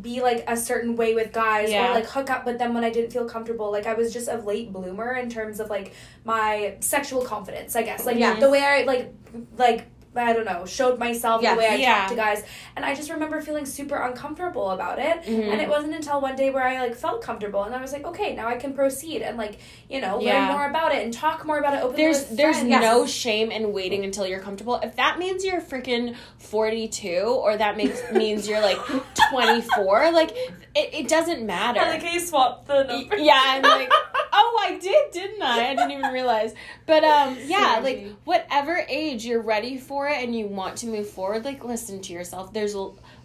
be 0.00 0.20
like 0.20 0.44
a 0.46 0.56
certain 0.56 0.94
way 0.94 1.14
with 1.14 1.32
guys 1.32 1.70
Yeah. 1.70 1.90
or 1.90 1.94
like 1.94 2.06
hook 2.06 2.30
up 2.30 2.46
with 2.46 2.58
them 2.58 2.74
when 2.74 2.84
I 2.84 2.90
didn't 2.90 3.12
feel 3.12 3.28
comfortable. 3.28 3.72
Like 3.72 3.86
I 3.86 3.94
was 3.94 4.12
just 4.12 4.28
a 4.28 4.36
late 4.36 4.72
bloomer 4.72 5.14
in 5.14 5.28
terms 5.28 5.58
of 5.58 5.68
like 5.68 5.92
my 6.24 6.76
sexual 6.80 7.22
confidence, 7.24 7.74
I 7.74 7.82
guess. 7.82 8.06
Like 8.06 8.18
yeah. 8.18 8.38
the 8.38 8.50
way 8.50 8.62
I 8.62 8.84
like 8.84 9.12
like 9.56 9.86
I 10.16 10.32
don't 10.32 10.44
know, 10.44 10.64
showed 10.64 10.98
myself 10.98 11.42
Yes. 11.42 11.54
the 11.54 11.58
way 11.58 11.68
I 11.68 11.74
Yeah. 11.76 11.94
talked 11.96 12.10
to 12.10 12.16
guys. 12.16 12.44
And 12.76 12.84
I 12.84 12.94
just 12.94 13.10
remember 13.10 13.40
feeling 13.40 13.66
super 13.66 13.96
uncomfortable 13.96 14.70
about 14.70 14.98
it. 14.98 15.22
Mhm. 15.24 15.52
And 15.52 15.60
it 15.60 15.68
wasn't 15.68 15.94
until 15.94 16.20
one 16.20 16.36
day 16.36 16.50
where 16.50 16.62
I 16.64 16.80
like 16.80 16.94
felt 16.94 17.20
comfortable 17.22 17.62
and 17.64 17.74
I 17.74 17.80
was 17.80 17.92
like, 17.92 18.06
okay, 18.06 18.34
now 18.34 18.46
I 18.48 18.54
can 18.56 18.72
proceed 18.74 19.22
and 19.22 19.36
like, 19.36 19.58
you 19.88 20.00
know, 20.00 20.20
Yeah. 20.20 20.48
learn 20.48 20.56
more 20.56 20.66
about 20.68 20.94
it 20.94 21.02
and 21.04 21.12
talk 21.12 21.44
more 21.44 21.58
about 21.58 21.74
it 21.74 21.82
openly 21.82 22.02
There's 22.04 22.24
there's 22.26 22.58
friends. 22.60 22.80
no 22.80 23.06
shame 23.06 23.50
in 23.50 23.72
waiting 23.72 24.04
until 24.04 24.26
you're 24.26 24.40
comfortable. 24.40 24.76
If 24.82 24.96
that 24.96 25.18
means 25.18 25.44
you're 25.44 25.60
freaking 25.60 26.14
42 26.38 27.24
or 27.26 27.56
that 27.56 27.76
makes 27.76 28.00
means 28.12 28.46
you're 28.48 28.60
like 28.60 28.78
24, 29.30 30.10
like 30.12 30.36
it, 30.74 30.92
it 30.92 31.08
doesn't 31.08 31.44
matter. 31.46 31.80
I 31.80 31.90
like 31.90 32.02
you 32.02 32.20
swapped 32.20 32.66
the 32.66 32.82
number. 32.84 33.16
yeah, 33.16 33.40
I'm 33.44 33.62
like, 33.62 33.90
oh, 34.32 34.60
I 34.62 34.78
did, 34.78 35.10
didn't 35.12 35.42
I? 35.42 35.70
I 35.70 35.74
didn't 35.74 35.92
even 35.92 36.12
realize. 36.12 36.54
But 36.86 37.04
um, 37.04 37.36
yeah, 37.44 37.80
like 37.82 38.08
whatever 38.24 38.84
age 38.88 39.24
you're 39.24 39.42
ready 39.42 39.78
for 39.78 40.08
it 40.08 40.22
and 40.22 40.36
you 40.36 40.46
want 40.46 40.78
to 40.78 40.86
move 40.86 41.08
forward, 41.08 41.44
like 41.44 41.64
listen 41.64 42.00
to 42.02 42.12
yourself. 42.12 42.52
There's 42.52 42.74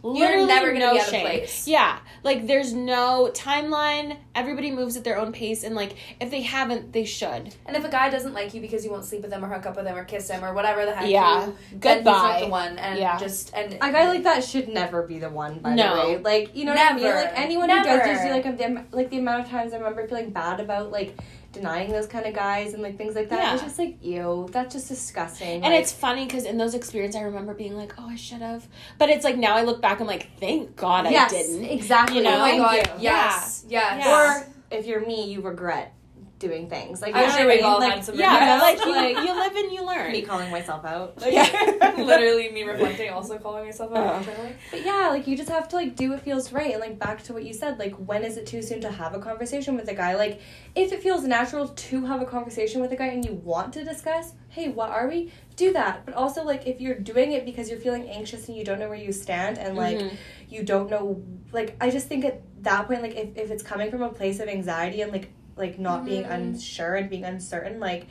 l- 0.04 0.14
literally 0.14 0.46
never 0.48 0.68
gonna 0.68 0.80
no 0.80 0.94
be 0.94 1.00
out 1.00 1.08
of 1.08 1.14
place. 1.22 1.68
Yeah, 1.68 2.00
like 2.24 2.48
there's 2.48 2.74
no 2.74 3.30
timeline. 3.34 4.18
Everybody 4.36 4.72
moves 4.72 4.96
at 4.98 5.04
their 5.04 5.18
own 5.18 5.32
pace, 5.32 5.64
and 5.64 5.76
like 5.76 5.96
if 6.20 6.32
they 6.32 6.42
haven't, 6.42 6.94
they 6.94 7.06
should. 7.06 7.56
And 7.66 7.76
if 7.76 7.84
a 7.86 7.90
guy 7.90 8.10
doesn't 8.10 8.34
like 8.34 8.54
you 8.54 8.62
because 8.62 8.84
you 8.86 8.92
won't 8.92 9.06
sleep 9.06 9.22
with 9.22 9.32
him 9.32 9.44
or 9.44 9.48
hook 9.50 9.66
up 9.66 9.76
with 9.76 9.86
him 9.86 9.96
or 9.98 10.04
kiss 10.06 10.30
him 10.30 10.44
or 10.44 10.54
whatever 10.54 10.86
the 10.86 10.94
heck, 10.96 11.10
Yeah. 11.10 11.48
you, 11.48 11.56
then 11.74 11.98
he's 11.98 12.06
not 12.06 12.22
Goodbye. 12.24 12.42
the 12.42 12.48
one. 12.50 12.78
And 12.78 13.00
Yeah. 13.00 13.18
just 13.18 13.54
and 13.54 13.74
A 13.76 13.92
guy 13.92 14.08
like 14.08 14.24
that 14.24 14.44
should 14.44 14.70
never 14.70 15.04
be 15.04 15.20
the 15.20 15.30
one. 15.30 15.60
By 15.60 15.74
No. 15.76 15.96
the 15.96 16.02
way, 16.14 16.18
like 16.20 16.56
you 16.56 16.66
know 16.66 16.74
what 16.74 16.92
I 16.92 16.96
mean. 16.96 17.04
Like 17.06 17.32
anyone 17.36 17.70
who 17.70 17.76
does 17.78 17.86
Never. 17.86 18.04
this, 18.04 18.46
like 18.46 18.58
the 18.58 18.84
like 18.96 19.10
the 19.10 19.18
amount 19.20 19.46
of 19.46 19.50
times 19.52 19.74
I 19.74 19.78
remember 19.78 20.08
feeling 20.08 20.30
bad 20.32 20.60
about 20.60 20.92
like 20.92 21.16
denying 21.52 21.92
those 21.92 22.08
kind 22.08 22.26
of 22.26 22.34
guys 22.34 22.74
and 22.74 22.84
like 22.84 22.98
things 22.98 23.16
like 23.16 23.30
that. 23.30 23.40
Yeah. 23.40 23.54
It's 23.54 23.64
just 23.64 23.80
like 23.80 23.98
ew, 24.04 24.48
that's 24.52 24.74
just 24.74 24.88
disgusting. 24.88 25.64
And 25.64 25.74
Like, 25.74 25.82
it's 25.82 25.92
funny 25.92 26.26
because 26.26 26.46
in 26.46 26.58
those 26.58 26.74
experiences, 26.76 27.20
I 27.20 27.24
remember 27.24 27.54
being 27.54 27.76
like, 27.76 27.94
"Oh, 27.98 28.08
I 28.10 28.16
should 28.16 28.42
have," 28.42 28.68
but 28.98 29.10
it's 29.10 29.24
like 29.24 29.38
now 29.38 29.56
I 29.56 29.64
look 29.64 29.82
back, 29.82 30.00
I'm 30.00 30.08
like, 30.08 30.30
"Thank 30.40 30.76
God 30.76 31.10
yes, 31.10 31.34
I 31.34 31.38
didn't." 31.38 31.66
exactly. 31.66 32.18
You 32.18 32.24
know? 32.24 32.36
oh 32.36 32.40
my 32.42 32.58
god, 32.58 32.86
Thank 32.86 32.98
you. 33.00 33.04
yes, 33.04 33.66
yes. 33.68 34.06
Yeah. 34.06 34.42
Or 34.42 34.48
if 34.72 34.86
you're 34.86 35.06
me, 35.06 35.32
you 35.32 35.42
regret 35.42 35.94
doing 36.40 36.70
things. 36.70 37.02
Like 37.02 37.14
I'm 37.16 37.30
sure 37.32 37.48
we've 37.48 37.64
all 37.64 37.80
like, 37.80 37.94
had 37.96 38.04
some 38.06 38.16
Yeah, 38.16 38.60
like 38.62 38.80
you, 38.84 38.92
Like- 38.92 39.18
you 39.18 39.34
live 39.36 39.56
and 39.56 39.72
you 39.72 39.86
learn. 39.86 40.12
me 40.12 40.22
calling 40.22 40.50
myself 40.50 40.86
out. 40.86 41.14
Yeah. 41.30 41.94
Literally 41.98 42.50
me 42.52 42.64
reflecting, 42.64 43.10
also 43.12 43.38
calling 43.38 43.66
myself 43.66 43.94
out 43.94 44.16
Uh. 44.16 44.18
internally. 44.20 44.54
But 44.72 44.86
yeah, 44.86 45.10
like 45.10 45.28
you 45.28 45.36
just 45.38 45.50
have 45.50 45.68
to 45.70 45.76
like 45.76 45.96
do 45.96 46.12
what 46.12 46.22
feels 46.22 46.52
right 46.54 46.72
and 46.72 46.80
like 46.80 46.98
back 46.98 47.22
to 47.24 47.34
what 47.34 47.44
you 47.44 47.54
said, 47.54 47.78
like 47.78 47.94
when 47.96 48.24
is 48.24 48.38
it 48.38 48.46
too 48.48 48.62
soon 48.62 48.80
to 48.82 48.90
have 48.92 49.14
a 49.14 49.20
conversation 49.20 49.76
with 49.76 49.88
a 49.90 49.94
guy? 49.94 50.16
Like 50.16 50.42
if 50.76 50.92
it 50.94 51.04
feels 51.04 51.24
natural 51.24 51.68
to 51.68 52.06
have 52.06 52.22
a 52.22 52.26
conversation 52.26 52.82
with 52.82 52.92
a 52.92 52.96
guy 52.96 53.08
and 53.08 53.24
you 53.26 53.34
want 53.34 53.74
to 53.74 53.84
discuss, 53.84 54.34
hey, 54.50 54.70
what 54.70 54.90
are 54.90 55.08
we? 55.08 55.32
Do 55.58 55.74
that. 55.74 56.06
But 56.06 56.16
also 56.16 56.44
like 56.44 56.66
if 56.66 56.80
you're 56.80 56.96
doing 56.96 57.34
it 57.34 57.44
because 57.46 57.70
you're 57.70 57.80
feeling 57.80 58.10
anxious 58.10 58.48
and 58.48 58.56
you 58.58 58.64
don't 58.64 58.80
know 58.80 58.88
where 58.88 58.98
you 58.98 59.12
stand 59.12 59.58
and 59.58 59.76
like 59.76 59.98
Mhm. 59.98 60.14
you 60.48 60.64
don't 60.64 60.90
know 60.90 61.22
like 61.52 61.76
I 61.82 61.90
just 61.90 62.08
think 62.08 62.24
at 62.24 62.42
that 62.64 62.88
point 62.88 63.02
like 63.02 63.16
if, 63.16 63.38
if 63.38 63.52
it's 63.52 63.64
coming 63.64 63.92
from 63.92 64.02
a 64.02 64.10
place 64.10 64.40
of 64.40 64.48
anxiety 64.48 65.02
and 65.02 65.12
like 65.12 65.30
like 65.60 65.78
not 65.78 66.06
being 66.06 66.24
Mhm. 66.24 66.32
unsure 66.34 66.96
and 66.96 67.10
being 67.10 67.26
uncertain, 67.26 67.80
like 67.80 68.08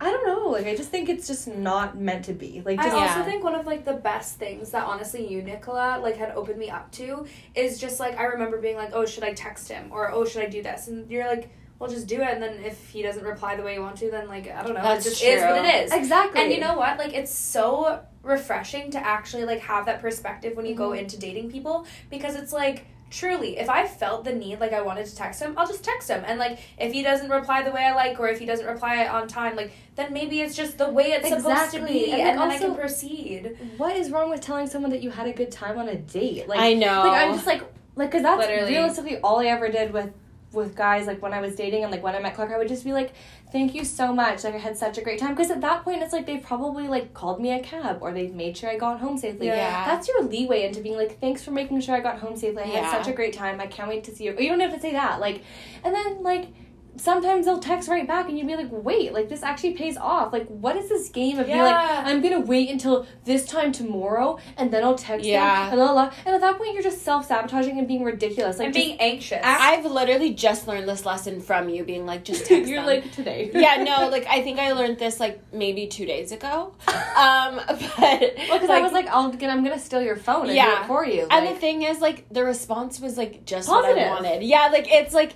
I 0.00 0.10
don't 0.10 0.26
know, 0.26 0.48
like 0.48 0.66
I 0.66 0.74
just 0.74 0.90
think 0.90 1.08
it's 1.08 1.26
just 1.26 1.46
not 1.46 1.96
meant 1.96 2.24
to 2.26 2.32
be. 2.32 2.62
Like 2.64 2.80
I 2.80 2.90
also 2.90 2.98
Yeah. 3.20 3.24
think 3.24 3.44
one 3.44 3.54
of 3.54 3.64
like 3.64 3.84
the 3.84 3.92
best 3.94 4.38
things 4.38 4.70
that 4.72 4.84
honestly 4.84 5.26
you, 5.26 5.40
Nicola, 5.42 5.98
like 6.02 6.16
had 6.16 6.32
opened 6.32 6.58
me 6.58 6.68
up 6.68 6.90
to 6.92 7.26
is 7.54 7.78
just 7.80 8.00
like 8.00 8.18
I 8.18 8.24
remember 8.24 8.58
being 8.60 8.76
like, 8.76 8.90
oh, 8.92 9.06
should 9.06 9.22
I 9.24 9.32
text 9.32 9.68
him 9.70 9.90
or 9.92 10.10
oh, 10.10 10.24
should 10.24 10.42
I 10.42 10.46
do 10.48 10.62
this? 10.62 10.88
And 10.88 11.08
you're 11.10 11.26
like, 11.26 11.48
well, 11.78 11.88
just 11.88 12.06
do 12.08 12.20
it. 12.20 12.28
And 12.28 12.42
then 12.42 12.60
if 12.64 12.88
he 12.90 13.02
doesn't 13.02 13.24
reply 13.24 13.54
the 13.56 13.62
way 13.62 13.74
you 13.74 13.82
want 13.82 13.96
to, 13.98 14.10
then 14.10 14.26
like 14.28 14.50
I 14.50 14.62
don't 14.64 14.74
know, 14.74 14.82
That's 14.82 15.06
it 15.06 15.10
just 15.10 15.22
is 15.22 15.40
what 15.42 15.54
true. 15.60 15.64
it 15.64 15.84
is. 15.84 15.92
Exactly. 15.92 16.42
And 16.42 16.52
you 16.52 16.60
know 16.60 16.76
what? 16.76 16.98
Like 16.98 17.14
it's 17.14 17.32
so 17.34 18.00
refreshing 18.22 18.90
to 18.90 18.98
actually 18.98 19.44
like 19.44 19.60
have 19.60 19.86
that 19.86 20.00
perspective 20.02 20.56
when 20.56 20.66
you 20.66 20.74
go 20.74 20.90
Mhm. 20.90 20.98
into 21.00 21.18
dating 21.18 21.50
people 21.52 21.86
because 22.10 22.34
it's 22.34 22.52
like 22.52 22.86
truly 23.14 23.56
if 23.58 23.68
I 23.68 23.86
felt 23.86 24.24
the 24.24 24.32
need 24.34 24.58
like 24.60 24.72
I 24.72 24.82
wanted 24.82 25.06
to 25.06 25.14
text 25.14 25.40
him, 25.40 25.54
I'll 25.56 25.66
just 25.66 25.84
text 25.84 26.08
him. 26.10 26.22
And 26.26 26.38
like 26.38 26.58
if 26.78 26.92
he 26.92 27.02
doesn't 27.02 27.30
reply 27.30 27.62
the 27.62 27.70
way 27.70 27.84
I 27.84 27.94
like 27.94 28.18
or 28.18 28.28
if 28.28 28.38
he 28.38 28.46
doesn't 28.46 28.66
reply 28.66 29.06
on 29.06 29.28
time, 29.28 29.56
like 29.56 29.72
then 29.94 30.12
maybe 30.12 30.40
it's 30.40 30.56
just 30.56 30.78
the 30.78 30.88
way 30.90 31.12
it's 31.12 31.28
supposed 31.28 31.46
to 31.46 31.52
Exactly. 31.78 31.92
be 31.92 32.12
And 32.12 32.20
and, 32.22 32.38
then 32.40 32.48
then 32.48 32.50
I 32.50 32.58
can 32.58 32.74
proceed. 32.74 33.56
what 33.76 33.94
is 33.96 34.10
wrong 34.10 34.30
with 34.30 34.40
telling 34.40 34.66
someone 34.66 34.90
that 34.90 35.02
you 35.02 35.10
had 35.10 35.26
a 35.26 35.32
good 35.32 35.50
time 35.52 35.78
on 35.78 35.88
a 35.88 35.96
date? 35.96 36.48
Like 36.48 36.60
I 36.60 36.74
know. 36.74 37.04
Like 37.04 37.22
I'm 37.22 37.34
just 37.34 37.46
like 37.46 37.62
like 37.96 38.10
because 38.10 38.22
that's 38.22 38.40
Literally. 38.40 38.72
realistically 38.72 39.18
all 39.18 39.38
I 39.40 39.46
ever 39.46 39.68
did 39.68 39.92
with 39.92 40.10
with 40.52 40.76
guys 40.76 41.06
like 41.06 41.20
when 41.20 41.32
I 41.32 41.40
was 41.40 41.56
dating 41.56 41.82
and 41.82 41.90
like 41.92 42.02
when 42.02 42.14
I 42.14 42.20
met 42.20 42.34
Clark 42.34 42.52
I 42.52 42.58
would 42.58 42.68
just 42.68 42.84
be 42.84 42.92
like 42.92 43.12
thank 43.54 43.72
you 43.74 43.84
so 43.84 44.12
much. 44.12 44.42
Like 44.44 44.54
I 44.54 44.58
had 44.58 44.76
such 44.76 44.98
a 44.98 45.00
great 45.00 45.18
time. 45.20 45.30
Because 45.34 45.50
at 45.50 45.60
that 45.62 45.84
point 45.84 46.02
it's 46.02 46.12
like 46.12 46.26
they've 46.26 46.42
probably 46.42 46.88
like 46.88 47.14
called 47.14 47.40
me 47.40 47.52
a 47.52 47.60
cab 47.60 47.98
or 48.02 48.12
they've 48.12 48.34
made 48.34 48.56
sure 48.56 48.68
I 48.68 48.76
got 48.76 48.98
home 49.00 49.16
safely. 49.16 49.46
Yeah. 49.46 49.86
that's 49.86 50.08
your 50.08 50.22
leeway 50.24 50.66
into 50.66 50.80
being 50.80 50.96
like 50.96 51.20
thanks 51.20 51.42
for 51.44 51.52
making 51.52 51.80
sure 51.80 51.94
I 51.94 52.00
got 52.00 52.18
home 52.18 52.36
safely. 52.36 52.64
I 52.64 52.66
Yeah. 52.66 52.80
had 52.90 52.90
such 53.04 53.12
a 53.12 53.16
great 53.16 53.32
time. 53.32 53.60
I 53.60 53.68
can't 53.68 53.88
wait 53.88 54.02
to 54.04 54.14
see 54.14 54.24
you. 54.24 54.32
Or 54.36 54.40
you 54.40 54.48
don't 54.50 54.60
have 54.60 54.74
to 54.74 54.80
say 54.80 54.92
that. 54.92 55.20
Like 55.20 55.42
and 55.84 55.94
then 55.94 56.22
like 56.24 56.48
sometimes 56.96 57.46
they'll 57.46 57.58
text 57.58 57.88
right 57.88 58.06
back 58.06 58.28
and 58.28 58.38
you'd 58.38 58.46
be 58.46 58.54
like 58.56 58.68
wait 58.70 59.12
like 59.12 59.28
this 59.28 59.42
actually 59.42 59.72
pays 59.72 59.96
off 59.96 60.32
like 60.32 60.46
what 60.48 60.76
is 60.76 60.88
this 60.88 61.08
game 61.08 61.38
of 61.38 61.46
being 61.46 61.58
like 61.58 61.74
I'm 61.74 62.20
gonna 62.22 62.40
wait 62.40 62.70
until 62.70 63.06
this 63.24 63.46
time 63.46 63.72
tomorrow 63.72 64.38
and 64.56 64.70
then 64.72 64.84
I'll 64.84 64.94
text 64.94 65.26
Yeah. 65.26 65.70
them 65.70 65.72
and, 65.72 65.76
blah, 65.78 65.92
blah, 65.92 66.06
blah. 66.08 66.14
and 66.26 66.34
at 66.36 66.40
that 66.40 66.56
point 66.58 66.74
you're 66.74 66.82
just 66.82 67.02
self 67.02 67.26
sabotaging 67.26 67.78
and 67.78 67.88
being 67.88 68.04
ridiculous. 68.04 68.58
Like 68.58 68.66
and 68.66 68.74
being 68.74 69.00
anxious. 69.00 69.40
I've 69.42 69.84
literally 69.84 70.34
just 70.34 70.68
learned 70.68 70.88
this 70.88 71.04
lesson 71.04 71.40
from 71.40 71.68
you, 71.68 71.84
being 71.84 72.06
like, 72.06 72.24
just 72.24 72.46
text 72.46 72.68
you're 72.70 72.78
them. 72.78 72.86
like 72.86 73.12
today. 73.12 73.50
yeah, 73.54 73.82
no, 73.82 74.08
like 74.08 74.26
I 74.28 74.42
think 74.42 74.58
I 74.58 74.72
learned 74.72 74.98
this 74.98 75.18
like 75.18 75.40
maybe 75.52 75.86
two 75.86 76.06
days 76.06 76.32
ago. 76.32 76.74
Um, 77.14 77.60
but 77.66 77.76
Well, 77.98 78.58
because 78.58 78.70
I 78.70 78.80
was 78.80 78.90
like, 78.92 79.06
I'll 79.06 79.30
get, 79.30 79.48
I'm 79.48 79.62
gonna 79.62 79.78
steal 79.78 80.02
your 80.02 80.16
phone 80.16 80.42
and 80.42 80.50
do 80.50 80.54
Yeah. 80.56 80.82
it 80.82 80.86
for 80.88 81.06
you. 81.06 81.26
and 81.30 81.46
the 81.46 81.54
thing 81.58 81.82
is, 81.82 82.00
like 82.00 82.26
the 82.30 82.44
response 82.44 82.98
was 83.00 83.16
like 83.16 83.44
just 83.44 83.68
what 83.68 83.84
Positive. 83.84 84.04
I 84.08 84.10
wanted. 84.10 84.42
Yeah, 84.42 84.68
like 84.72 84.86
it's 84.90 85.14
like 85.14 85.32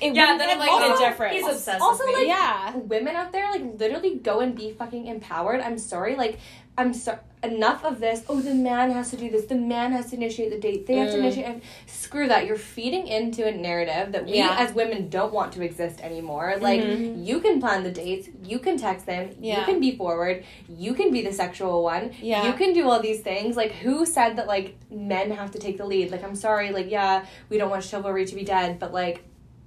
it 0.00 0.14
yeah, 0.14 0.36
then 0.38 0.50
I'm 0.50 0.58
like, 0.58 0.70
made 0.70 0.90
also- 0.90 1.04
a 1.04 1.08
difference. 1.08 1.34
he's 1.36 1.46
obsessed 1.46 1.80
Also, 1.80 2.04
with 2.04 2.14
me. 2.14 2.20
like- 2.22 2.28
yeah, 2.28 2.76
women 2.76 3.16
out 3.16 3.32
there, 3.32 3.50
like 3.50 3.64
literally 3.78 4.16
go 4.16 4.40
and 4.40 4.54
be 4.54 4.72
fucking 4.72 5.06
empowered. 5.06 5.60
I'm 5.60 5.78
sorry, 5.78 6.14
like 6.16 6.38
I'm 6.78 6.92
so 6.92 7.18
enough 7.42 7.84
of 7.86 8.00
this. 8.00 8.22
Oh, 8.28 8.38
the 8.40 8.52
man 8.52 8.90
has 8.90 9.08
to 9.10 9.16
do 9.16 9.30
this. 9.30 9.46
The 9.46 9.54
man 9.54 9.92
has 9.92 10.10
to 10.10 10.16
initiate 10.16 10.50
the 10.50 10.58
date. 10.58 10.86
They 10.86 10.96
have 10.96 11.08
to 11.10 11.16
Mm. 11.16 11.20
initiate. 11.20 11.46
And 11.46 11.62
screw 11.86 12.28
that. 12.28 12.44
You're 12.46 12.56
feeding 12.58 13.06
into 13.06 13.46
a 13.46 13.52
narrative 13.52 14.12
that 14.12 14.26
we 14.26 14.34
Yeah. 14.34 14.56
as 14.58 14.74
women 14.74 15.08
don't 15.08 15.32
want 15.32 15.52
to 15.54 15.62
exist 15.62 16.00
anymore. 16.02 16.56
Like 16.60 16.82
Mhm. 16.82 17.24
you 17.24 17.40
can 17.40 17.60
plan 17.60 17.82
the 17.82 17.90
dates. 17.90 18.28
You 18.44 18.58
can 18.58 18.76
text 18.76 19.06
them. 19.06 19.30
Yeah. 19.40 19.60
You 19.60 19.64
can 19.64 19.80
be 19.80 19.96
forward. 19.96 20.44
You 20.68 20.92
can 20.92 21.10
be 21.12 21.22
the 21.22 21.32
sexual 21.32 21.82
one. 21.82 22.10
Yeah. 22.20 22.46
You 22.46 22.52
can 22.52 22.74
do 22.74 22.90
all 22.90 23.00
these 23.00 23.20
things. 23.20 23.56
Like 23.56 23.72
who 23.72 24.04
said 24.04 24.36
that? 24.36 24.46
Like 24.46 24.74
men 24.90 25.30
have 25.30 25.52
to 25.52 25.58
take 25.58 25.78
the 25.78 25.86
lead. 25.86 26.10
Like 26.12 26.22
I'm 26.24 26.34
sorry. 26.36 26.72
Like 26.72 26.90
yeah, 26.90 27.24
we 27.48 27.56
don't 27.56 27.70
want 27.70 27.84
chivalry 27.84 28.26
to 28.26 28.34
be 28.34 28.44
dead, 28.44 28.78
but 28.78 28.92
like. 28.92 29.24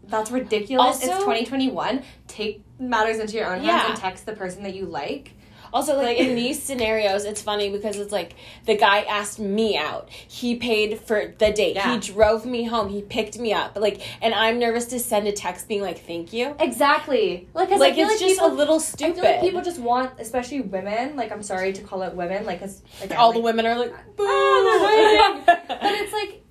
That's 0.09 0.31
ridiculous. 0.31 0.97
it's 0.97 1.07
2021. 1.07 2.03
Take 2.27 2.63
matters 2.79 3.19
into 3.19 3.35
your 3.37 3.45
own 3.47 3.61
hands 3.61 3.65
Yeah. 3.67 3.89
and 3.91 3.97
text 3.99 4.25
the 4.25 4.33
person 4.33 4.63
that 4.63 4.75
you 4.75 4.85
like. 4.85 5.33
Also, 5.71 5.95
like, 5.97 6.17
in 6.17 6.33
these 6.43 6.59
scenarios, 6.63 7.25
it's 7.25 7.43
funny 7.43 7.69
because 7.69 7.95
it's 7.97 8.11
like 8.11 8.33
the 8.65 8.75
guy 8.75 9.01
asked 9.01 9.37
me 9.37 9.77
out. 9.77 10.09
He 10.09 10.55
paid 10.55 10.99
for 10.99 11.35
the 11.37 11.51
date. 11.51 11.75
Yeah. 11.75 11.93
He 11.93 11.99
drove 12.11 12.43
me 12.43 12.63
home. 12.63 12.89
He 12.89 13.03
picked 13.03 13.37
me 13.37 13.53
up. 13.53 13.77
Like, 13.77 14.01
and 14.19 14.33
I'm 14.33 14.57
nervous 14.57 14.85
to 14.87 14.99
send 14.99 15.27
a 15.27 15.31
text 15.31 15.67
being 15.67 15.83
like, 15.83 15.99
"Thank 16.07 16.33
you." 16.33 16.55
Exactly. 16.59 17.47
Like, 17.53 17.69
Like, 17.69 17.91
it's 17.91 17.99
like 18.09 18.19
just 18.19 18.23
people, 18.39 18.47
a 18.47 18.53
little 18.55 18.79
stupid. 18.79 19.23
like 19.23 19.41
people 19.41 19.61
just 19.61 19.79
want, 19.79 20.19
especially 20.19 20.61
women. 20.61 21.15
Like, 21.15 21.31
I'm 21.31 21.43
sorry 21.43 21.71
to 21.73 21.83
call 21.83 22.01
it 22.01 22.15
women. 22.15 22.47
Like, 22.47 22.61
'cause, 22.61 22.81
again, 23.03 23.17
All 23.19 23.27
like, 23.27 23.35
the 23.35 23.41
women 23.41 23.67
are 23.67 23.77
like, 23.77 23.93
"Boo!" 24.15 24.25
Ah, 24.25 25.41
but 25.45 25.91
it's 25.93 26.13
like 26.13 26.41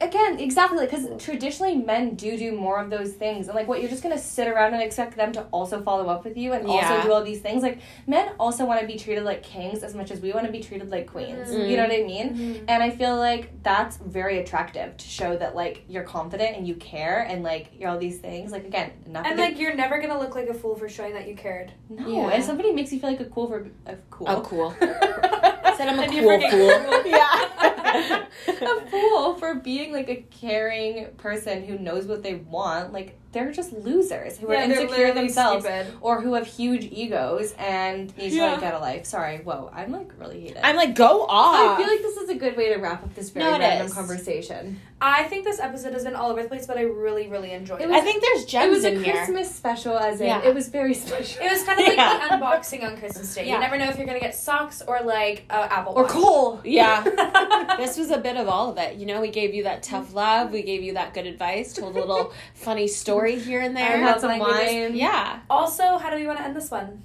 again, 0.00 0.38
exactly, 0.38 0.84
because 0.86 1.06
traditionally 1.22 1.76
men 1.76 2.14
do 2.14 2.36
do 2.36 2.52
more 2.52 2.80
of 2.80 2.90
those 2.90 3.12
things, 3.12 3.48
and 3.48 3.54
like, 3.56 3.66
what 3.68 3.80
you're 3.80 3.90
just 3.90 4.02
gonna 4.02 4.18
sit 4.18 4.46
around 4.48 4.74
and 4.74 4.82
expect 4.82 5.16
them 5.16 5.32
to 5.32 5.42
also 5.50 5.82
follow 5.82 6.06
up 6.08 6.24
with 6.24 6.36
you 6.36 6.52
and 6.52 6.68
Yeah. 6.68 6.74
also 6.74 7.02
do 7.06 7.12
all 7.12 7.22
these 7.24 7.40
things. 7.40 7.62
Like, 7.62 7.78
men 8.06 8.30
also 8.38 8.64
want 8.64 8.80
to 8.80 8.86
be 8.86 8.96
treated 8.96 9.24
like 9.24 9.42
kings 9.42 9.82
as 9.82 9.94
much 9.94 10.10
as 10.10 10.20
we 10.20 10.32
want 10.32 10.46
to 10.46 10.52
be 10.52 10.60
treated 10.60 10.90
like 10.90 11.06
queens. 11.10 11.48
Mhm. 11.50 11.68
You 11.68 11.76
know 11.76 11.82
what 11.84 11.92
I 11.92 12.02
mean? 12.04 12.28
Mhm. 12.34 12.64
And 12.68 12.82
I 12.82 12.90
feel 12.90 13.16
like 13.16 13.62
that's 13.62 13.96
very 13.98 14.38
attractive 14.38 14.96
to 14.96 15.06
show 15.08 15.36
that 15.36 15.54
like 15.56 15.82
you're 15.88 16.04
confident 16.04 16.56
and 16.56 16.66
you 16.66 16.74
care 16.76 17.26
and 17.28 17.42
like 17.42 17.68
you're 17.78 17.90
all 17.90 17.98
these 17.98 18.18
things. 18.18 18.52
Like 18.52 18.66
again, 18.66 18.90
nothing. 19.06 19.32
And 19.32 19.40
like 19.40 19.58
you're 19.58 19.74
never 19.74 20.00
gonna 20.00 20.18
look 20.18 20.34
like 20.34 20.48
a 20.48 20.54
fool 20.54 20.76
for 20.76 20.88
showing 20.88 21.14
that 21.14 21.26
you 21.28 21.34
cared. 21.34 21.72
no, 21.90 22.06
Yeah. 22.08 22.28
and 22.30 22.44
somebody 22.44 22.72
makes 22.72 22.92
you 22.92 23.00
feel 23.00 23.10
like 23.10 23.20
a 23.20 23.24
cool 23.26 23.46
for 23.48 23.66
a 23.86 23.96
cool. 24.10 24.26
Oh, 24.28 24.40
cool. 24.42 24.74
Said 24.80 25.88
I'm 25.88 25.98
a 25.98 26.02
And 26.02 26.12
cool 26.12 26.50
fool. 26.50 27.02
yeah. 27.06 27.74
a 28.48 28.90
fool 28.90 29.34
for 29.34 29.54
being 29.54 29.92
like 29.92 30.08
a 30.08 30.22
caring 30.30 31.06
person 31.16 31.64
who 31.64 31.78
knows 31.78 32.06
what 32.06 32.22
they 32.22 32.36
want. 32.36 32.92
Like 32.92 33.18
they're 33.32 33.52
just 33.52 33.72
losers 33.72 34.38
who 34.38 34.50
Yeah, 34.50 34.60
are 34.60 34.62
insecure 34.70 35.12
themselves 35.12 35.64
stupid. 35.64 35.92
or 36.00 36.20
who 36.22 36.32
have 36.34 36.46
huge 36.46 36.84
egos 36.84 37.54
and 37.58 38.16
need 38.16 38.30
to 38.30 38.36
Yeah. 38.36 38.52
like 38.52 38.60
get 38.60 38.74
a 38.74 38.78
life. 38.78 39.04
Sorry, 39.04 39.38
whoa, 39.38 39.70
I'm 39.74 39.92
like 39.92 40.10
really 40.18 40.40
heated. 40.40 40.58
I'm 40.62 40.76
like, 40.76 40.94
go 40.94 41.24
off. 41.26 41.78
I 41.78 41.82
feel 41.82 41.86
like 41.92 42.00
this 42.02 42.16
is 42.16 42.30
a 42.30 42.34
good 42.34 42.56
way 42.56 42.72
to 42.72 42.76
wrap 42.80 43.02
up 43.02 43.14
this 43.14 43.30
very 43.30 43.44
No, 43.44 43.58
random 43.58 43.86
is. 43.86 43.92
conversation. 43.94 44.80
I 45.00 45.24
think 45.24 45.44
this 45.44 45.60
episode 45.60 45.92
has 45.92 46.02
been 46.02 46.16
all 46.16 46.30
over 46.32 46.42
the 46.42 46.48
place, 46.48 46.66
but 46.66 46.76
I 46.76 46.80
really, 46.82 47.28
really 47.28 47.52
enjoyed 47.52 47.80
it. 47.80 47.88
It 47.88 47.90
I 47.94 48.00
think 48.00 48.20
there's 48.20 48.44
gems. 48.46 48.48
it 48.48 48.48
gems 48.48 48.74
was 48.76 48.84
a 48.84 48.92
in 48.94 49.04
here. 49.04 49.14
Christmas 49.14 49.54
special, 49.54 49.96
as 49.96 50.20
in 50.20 50.26
Yeah. 50.26 50.42
it 50.42 50.52
was 50.54 50.68
very 50.70 50.94
special. 51.04 51.44
It 51.44 51.52
was 51.52 51.62
kind 51.62 51.78
of 51.80 51.86
like 51.86 51.96
the 51.96 52.34
unboxing 52.34 52.82
on 52.82 52.96
Christmas 52.96 53.32
Day. 53.34 53.46
Yeah. 53.46 53.54
You 53.54 53.60
never 53.60 53.76
know 53.78 53.88
if 53.90 53.96
you're 53.96 54.06
gonna 54.06 54.18
get 54.18 54.34
socks 54.34 54.82
or 54.84 55.00
like 55.04 55.44
a 55.50 55.72
Apple 55.72 55.92
or 55.94 56.02
Watch. 56.02 56.10
coal. 56.12 56.60
Yeah. 56.64 57.04
this 57.76 57.96
was 57.96 58.10
a 58.10 58.18
bit 58.18 58.36
of 58.36 58.48
all 58.48 58.70
of 58.70 58.78
it. 58.78 58.96
You 58.96 59.06
know, 59.06 59.20
we 59.20 59.28
gave 59.30 59.54
you 59.54 59.64
that 59.64 59.82
tough 59.84 60.14
love, 60.14 60.50
we 60.50 60.62
gave 60.62 60.82
you 60.82 60.94
that 60.94 61.14
good 61.14 61.26
advice, 61.26 61.74
told 61.74 61.94
a 61.96 62.00
little 62.00 62.32
funny 62.54 62.88
story 62.88 63.17
here 63.26 63.60
and 63.60 63.76
I 63.78 63.80
there. 63.88 63.98
had 63.98 64.20
some 64.20 64.30
languages. 64.30 64.72
wine. 64.72 64.96
Yeah. 64.96 65.40
also, 65.50 65.98
how 65.98 66.10
do 66.10 66.16
we 66.16 66.26
want 66.26 66.38
to 66.38 66.44
end 66.44 66.56
this 66.56 66.70
one? 66.70 67.02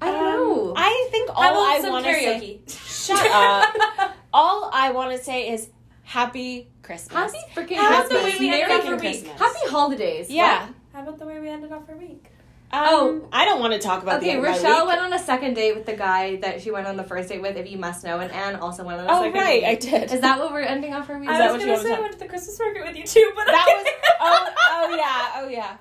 I 0.00 0.06
don't 0.10 0.16
Um, 0.18 0.24
know. 0.24 0.74
I 0.76 1.08
think 1.10 1.28
all 1.30 1.36
I 1.66 1.80
want 1.90 2.04
to 2.06 2.12
say. 2.14 2.60
Shut 2.68 3.26
up. 3.32 4.14
All 4.32 4.70
I 4.72 4.92
want 4.92 5.10
to 5.16 5.22
say 5.22 5.50
is 5.52 5.68
happy 6.04 6.68
Christmas. 6.82 7.32
Happy 7.32 7.38
freaking 7.54 7.76
How 7.76 7.88
about 7.88 8.08
the 8.08 8.14
Christmas. 8.16 8.34
way 8.34 8.38
we 8.40 8.46
ended 8.52 8.68
Merry 8.68 8.80
off 8.80 8.86
our 8.86 8.92
week? 8.92 9.00
Christmas. 9.00 9.38
Happy 9.40 9.68
holidays. 9.70 10.30
Yeah. 10.30 10.68
How 10.92 11.02
about 11.02 11.18
the 11.18 11.26
way 11.26 11.38
we 11.40 11.48
ended 11.48 11.70
off 11.72 11.88
our 11.88 11.96
week? 11.96 12.29
Um, 12.72 12.80
Oh. 12.82 13.28
I 13.32 13.44
don't 13.44 13.58
want 13.60 13.72
to 13.72 13.80
talk 13.80 14.02
about 14.04 14.20
the 14.20 14.26
Okay, 14.28 14.36
end 14.36 14.38
of 14.38 14.44
my 14.44 14.56
Rochelle 14.56 14.86
week. 14.86 14.88
went 14.88 15.00
on 15.00 15.12
a 15.12 15.18
second 15.18 15.54
date 15.54 15.74
with 15.74 15.86
the 15.86 15.94
guy 15.96 16.36
that 16.36 16.60
she 16.62 16.70
went 16.70 16.86
on 16.86 16.96
the 16.96 17.02
first 17.04 17.28
date 17.28 17.42
with, 17.42 17.56
if 17.56 17.68
you 17.70 17.78
must 17.78 18.04
know, 18.04 18.20
and 18.20 18.30
Anne 18.30 18.56
also 18.56 18.84
went 18.84 19.00
on 19.00 19.06
a 19.08 19.12
Oh 19.12 19.22
second 19.24 19.40
right, 19.40 19.60
date. 19.62 19.66
I 19.66 19.74
did. 19.74 20.12
Is 20.12 20.20
that 20.20 20.38
what 20.38 20.52
we're 20.52 20.60
ending 20.62 20.94
off 20.94 21.10
our 21.10 21.18
week? 21.18 21.28
Is 21.28 21.34
I 21.34 21.38
that 21.38 21.52
was 21.52 21.64
gonna 21.64 21.78
say 21.80 21.94
I 21.94 22.00
went 22.00 22.12
to 22.12 22.18
the 22.20 22.28
Christmas 22.28 22.58
market 22.60 22.84
with 22.86 22.96
you 22.96 23.04
too, 23.04 23.32
but 23.34 23.46
that 23.46 23.66
I 23.68 23.82
was 23.82 23.86
oh 24.20 24.48
oh 24.90 24.96
yeah 24.96 25.42
oh 25.44 25.48
yeah 25.48 25.76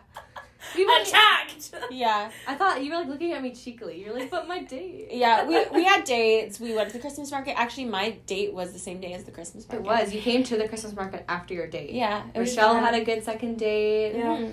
we 0.75 0.85
went, 0.85 1.07
attacked. 1.07 1.71
yeah 1.91 2.29
I 2.47 2.53
thought 2.55 2.83
you 2.83 2.91
were 2.91 2.97
like 2.97 3.07
looking 3.07 3.33
at 3.33 3.41
me 3.41 3.51
cheekily. 3.53 4.03
You're 4.03 4.13
like, 4.13 4.29
but 4.31 4.47
my 4.47 4.61
date. 4.63 5.09
yeah 5.11 5.45
we 5.45 5.63
we 5.73 5.83
had 5.83 6.03
dates. 6.05 6.59
We 6.59 6.73
went 6.73 6.89
to 6.89 6.93
the 6.93 7.01
Christmas 7.01 7.29
market. 7.31 7.57
Actually, 7.57 7.85
my 7.85 8.11
date 8.25 8.51
was 8.53 8.73
the 8.73 8.79
same 8.79 8.99
day 8.99 9.13
as 9.13 9.23
the 9.25 9.31
Christmas 9.31 9.67
market. 9.67 9.83
It 9.83 9.87
was. 9.87 10.13
You 10.13 10.21
came 10.21 10.43
to 10.45 10.57
the 10.57 10.67
Christmas 10.67 10.95
market 10.95 11.23
after 11.29 11.53
your 11.53 11.67
date. 11.67 11.91
Yeah, 11.91 12.23
it 12.33 12.39
Rochelle 12.39 12.75
had 12.75 12.93
a 12.95 13.03
good 13.03 13.23
second 13.23 13.57
date. 13.59 14.15
Yeah. 14.15 14.23
Mhm. 14.37 14.51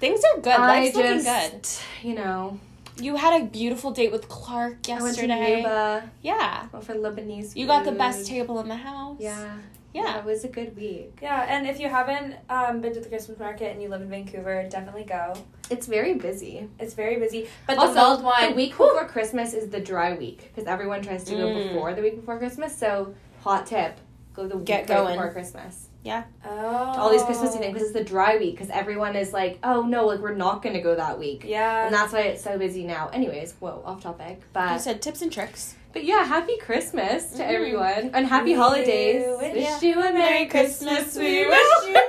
Things 0.00 0.20
are 0.34 0.40
good. 0.40 0.52
I 0.52 0.66
Life's 0.80 0.96
looking 0.96 1.22
good. 1.24 1.68
you 2.02 2.14
know, 2.14 2.58
You 3.00 3.16
had 3.16 3.40
a 3.42 3.44
beautiful 3.44 3.90
date 3.92 4.12
with 4.12 4.28
Clark 4.28 4.88
I 4.88 5.02
went 5.02 5.16
to 5.16 5.26
yesterday. 5.26 5.62
Nuba 5.64 6.08
Yeah. 6.22 6.66
went 6.72 6.84
for 6.84 6.94
Lebanese. 6.94 7.54
You 7.56 7.66
got 7.66 7.84
the 7.84 7.92
best 7.92 8.26
table 8.26 8.58
in 8.60 8.68
the 8.68 8.76
house. 8.76 9.16
Yeah. 9.20 9.56
Yeah. 9.94 10.18
It 10.18 10.24
was 10.24 10.44
a 10.44 10.48
good 10.48 10.76
week. 10.76 11.18
Yeah, 11.22 11.46
and 11.48 11.66
if 11.66 11.80
you 11.80 11.88
haven't 11.88 12.36
um, 12.50 12.80
been 12.80 12.92
to 12.94 13.00
the 13.00 13.08
Christmas 13.08 13.38
market 13.38 13.72
and 13.72 13.82
you 13.82 13.88
live 13.88 14.02
in 14.02 14.08
Vancouver, 14.10 14.68
definitely 14.70 15.04
go. 15.04 15.32
It's 15.70 15.86
very 15.86 16.14
busy. 16.14 16.68
It's 16.78 16.94
very 16.94 17.16
busy. 17.18 17.48
But 17.66 17.78
also, 17.78 17.94
the 17.94 18.00
mulled 18.00 18.22
wine, 18.22 18.50
the 18.50 18.54
week 18.56 18.70
before 18.72 19.04
Christmas 19.06 19.54
is 19.54 19.70
the 19.70 19.80
dry 19.80 20.12
week 20.14 20.52
because 20.54 20.68
everyone 20.68 21.02
tries 21.02 21.24
to 21.24 21.32
go 21.34 21.46
Mm. 21.48 21.68
before 21.68 21.94
the 21.94 22.02
week 22.02 22.16
before 22.16 22.38
Christmas. 22.38 22.76
So, 22.76 23.14
hot 23.40 23.66
tip: 23.66 23.98
go 24.34 24.46
the 24.46 24.58
week 24.58 24.66
Get 24.66 24.80
right 24.80 24.88
going. 24.88 25.16
before 25.16 25.32
Christmas. 25.32 25.87
Oh. 26.06 26.94
All 26.96 27.10
these 27.10 27.22
Christmassy 27.22 27.58
things 27.58 27.74
because 27.74 27.88
it's 27.90 27.98
the 27.98 28.04
dry 28.04 28.38
week 28.38 28.54
because 28.56 28.70
everyone 28.70 29.14
is 29.14 29.32
like, 29.32 29.58
oh 29.62 29.82
no, 29.82 30.06
like 30.06 30.20
we're 30.20 30.34
not 30.34 30.62
gonna 30.62 30.80
go 30.80 30.94
that 30.94 31.18
week. 31.18 31.44
Yeah. 31.46 31.84
And 31.86 31.94
that's 31.94 32.12
why 32.12 32.20
it's 32.20 32.42
so 32.42 32.58
busy 32.58 32.84
now. 32.84 33.08
Anyways, 33.12 33.52
whoa, 33.60 33.82
off 33.84 34.02
topic. 34.02 34.38
You 34.38 34.44
But 34.54 34.78
said 34.78 35.02
tips 35.02 35.20
and 35.22 35.30
tricks. 35.30 35.74
but 35.92 36.04
yeah, 36.04 36.24
happy 36.24 36.56
Christmas 36.58 37.30
to 37.32 37.42
Mhm. 37.42 37.52
everyone 37.54 38.10
and 38.14 38.26
happy 38.26 38.52
We 38.52 38.54
holidays. 38.54 39.24
wish 39.38 39.54
Wish 39.54 39.82
you 39.82 39.88
you 39.90 40.02
a 40.02 40.12
Merry 40.12 40.46
Christmas. 40.46 41.14
We 41.16 41.46
wish 41.46 41.68
you. 41.86 41.94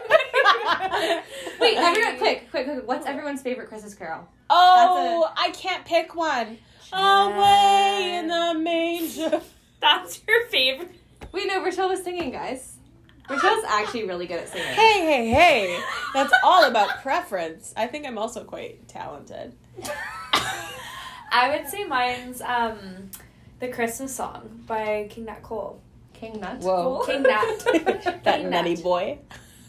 Wait, 1.60 1.78
everyone, 1.78 2.18
quick, 2.18 2.50
quick, 2.52 2.66
quick. 2.66 2.88
What's 2.88 3.06
everyone's 3.06 3.42
favorite 3.42 3.68
Christmas 3.68 3.94
carol? 3.96 4.28
Oh, 4.50 5.30
I 5.36 5.50
can't 5.52 5.84
pick 5.86 6.16
one. 6.16 6.58
Away 6.94 8.16
in 8.18 8.28
the 8.28 8.54
manger. 8.58 9.42
That's 9.82 10.22
your 10.28 10.46
favorite. 10.48 10.92
Wait, 11.32 11.48
no, 11.48 11.64
Rochelle 11.64 11.90
was 11.90 12.04
singing, 12.04 12.32
guys. 12.32 12.78
Rochelle's 13.30 13.64
actually 13.68 14.06
really 14.06 14.26
good 14.28 14.40
at 14.40 14.50
singing. 14.50 14.68
Hey, 14.68 15.00
hey, 15.02 15.30
hey. 15.30 15.84
That's 16.14 16.34
all 16.44 16.66
about 16.66 17.02
preference. 17.02 17.74
I 17.78 17.88
think 17.88 18.06
I'm 18.08 18.18
also 18.18 18.44
quite 18.44 18.88
talented. 18.88 19.54
I 21.32 21.56
would 21.56 21.68
say 21.70 21.84
mine's 21.86 22.42
um, 22.42 23.12
the 23.60 23.68
Christmas 23.68 24.16
song 24.16 24.64
by 24.66 25.08
King 25.10 25.26
Nat 25.26 25.44
Cole. 25.44 25.80
King 26.14 26.40
Nut. 26.40 26.58
Whoa. 26.60 27.04
King 27.06 27.22
Nat. 27.24 27.60
that 28.24 28.24
King 28.42 28.50
nutty 28.50 28.76
Nat. 28.76 28.84
boy. 28.84 29.20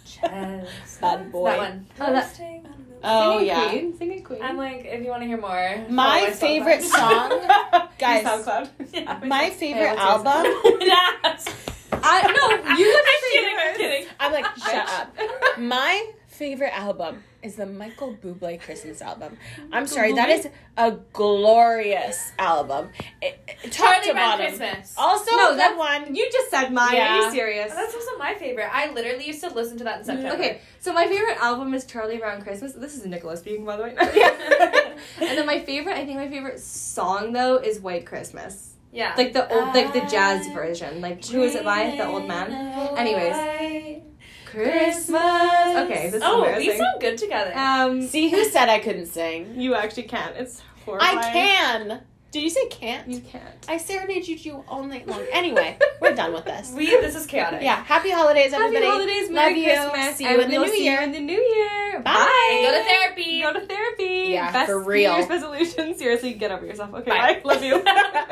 Chest. 0.06 1.00
Bad 1.00 1.30
boy. 1.30 1.50
That 1.50 1.58
one. 1.58 1.86
Oh, 2.00 2.12
that- 2.12 2.24
Posting 2.28 2.66
on 2.66 2.86
the- 2.88 2.90
Oh, 3.02 3.32
Singing 3.38 3.46
yeah. 3.46 3.68
Queen. 3.70 3.96
Singing 3.96 4.22
Queen. 4.22 4.42
I'm 4.42 4.56
like, 4.58 4.84
if 4.84 5.02
you 5.02 5.08
want 5.10 5.22
to 5.22 5.26
hear 5.26 5.40
more, 5.40 5.84
My 5.88 6.30
favorite 6.32 6.82
song, 6.82 7.30
guys. 7.98 8.24
SoundCloud. 8.26 8.68
Yeah, 8.92 9.20
My 9.24 9.48
favorite 9.50 9.96
what's 9.96 10.24
yours? 10.24 11.46
album. 11.46 11.69
I 11.92 12.22
no, 12.22 12.76
you 12.76 12.86
have 12.92 13.04
to 13.04 13.10
I'm 13.10 13.32
kidding. 13.32 13.56
I'm 13.58 13.76
kidding. 13.76 14.06
I'm 14.20 14.32
like, 14.32 14.56
shut 14.56 14.88
up. 14.88 15.16
My 15.58 16.10
favorite 16.26 16.72
album 16.76 17.22
is 17.42 17.56
the 17.56 17.66
Michael 17.66 18.14
Bublé 18.14 18.60
Christmas 18.60 19.00
album. 19.02 19.36
I'm 19.72 19.86
sorry, 19.86 20.12
that 20.14 20.28
is 20.28 20.48
a 20.76 20.92
glorious 21.12 22.32
album. 22.38 22.90
It, 23.20 23.38
it, 23.46 23.72
top 23.72 23.92
Charlie 23.92 24.06
to 24.06 24.12
Brown 24.12 24.38
bottom. 24.38 24.46
Christmas. 24.58 24.94
Also, 24.96 25.30
No, 25.32 25.56
that 25.56 25.76
one. 25.76 26.14
You 26.14 26.28
just 26.30 26.50
said 26.50 26.72
mine. 26.72 26.96
Are 26.96 27.16
you 27.16 27.30
serious? 27.30 27.72
That's 27.72 27.94
also 27.94 28.18
my 28.18 28.34
favorite. 28.34 28.68
I 28.72 28.92
literally 28.92 29.26
used 29.26 29.42
to 29.42 29.52
listen 29.52 29.78
to 29.78 29.84
that 29.84 30.00
in 30.00 30.04
September. 30.04 30.34
Okay, 30.34 30.60
so 30.80 30.92
my 30.92 31.06
favorite 31.06 31.38
album 31.42 31.72
is 31.74 31.84
Charlie 31.86 32.18
Brown 32.18 32.42
Christmas. 32.42 32.72
This 32.72 32.94
is 32.96 33.04
Nicola 33.06 33.36
speaking, 33.36 33.64
by 33.64 33.76
the 33.76 33.82
way. 33.84 33.94
and 33.98 35.38
then 35.38 35.46
my 35.46 35.60
favorite, 35.60 35.96
I 35.96 36.04
think 36.04 36.18
my 36.18 36.28
favorite 36.28 36.60
song 36.60 37.32
though 37.32 37.56
is 37.56 37.80
White 37.80 38.06
Christmas, 38.06 38.69
Yeah. 38.92 39.14
like 39.16 39.32
the 39.32 39.48
old, 39.52 39.74
like 39.74 39.92
the 39.92 40.00
jazz 40.10 40.46
version. 40.48 41.00
Like 41.00 41.24
who 41.24 41.42
is 41.42 41.54
it 41.54 41.64
by? 41.64 41.94
The 41.96 42.06
old 42.06 42.26
man. 42.26 42.52
Anyways, 42.96 44.02
Christmas. 44.46 45.10
Okay, 45.12 46.06
this 46.10 46.14
is 46.14 46.22
Oh, 46.24 46.40
we 46.42 46.48
embarrassing. 46.48 46.78
sound 46.78 47.00
good 47.00 47.18
together. 47.18 47.52
Um, 47.56 48.02
See 48.02 48.28
who 48.30 48.44
said 48.44 48.68
I 48.68 48.78
couldn't 48.80 49.06
sing? 49.06 49.60
you 49.60 49.74
actually 49.74 50.04
can't. 50.04 50.34
It's 50.36 50.60
horrifying. 50.84 51.18
I 51.18 51.22
can. 51.32 52.00
Did 52.32 52.44
you 52.44 52.50
say 52.50 52.68
can't? 52.68 53.08
You 53.08 53.20
can't. 53.20 53.66
I 53.68 53.76
serenade 53.76 54.28
you 54.28 54.64
all 54.68 54.84
night 54.84 55.08
long. 55.08 55.20
Anyway, 55.32 55.76
we're 56.00 56.14
done 56.14 56.32
with 56.32 56.44
this. 56.44 56.72
we 56.76 56.86
this 56.86 57.16
is 57.16 57.26
chaotic. 57.26 57.60
Yeah, 57.60 57.82
happy 57.82 58.10
holidays, 58.10 58.52
everybody. 58.52 58.84
Happy 58.84 58.86
holidays, 58.98 59.22
Love 59.30 59.34
Merry 59.34 59.58
you. 59.58 59.64
Christmas, 59.66 60.16
See 60.16 60.24
and 60.26 60.36
you 60.36 60.40
in 60.42 60.50
the 60.50 60.58
new 60.58 60.72
year. 60.74 60.98
You 61.00 61.06
in 61.06 61.12
the 61.12 61.20
new 61.20 61.40
year. 61.40 62.00
Bye. 62.04 62.48
And 62.52 62.66
go 62.66 62.78
to 62.78 62.84
therapy. 62.88 63.40
Go 63.42 63.52
to 63.52 63.66
therapy. 63.66 64.30
Yeah, 64.32 64.52
Best 64.52 64.66
for 64.70 64.78
real. 64.80 65.10
New 65.12 65.16
Year's 65.18 65.28
resolution. 65.28 65.98
Seriously, 65.98 66.34
get 66.34 66.52
over 66.52 66.64
yourself. 66.64 66.94
Okay, 66.94 67.10
Bye. 67.10 67.40
bye. 67.44 67.54
Love 67.54 67.64
you. 67.64 67.82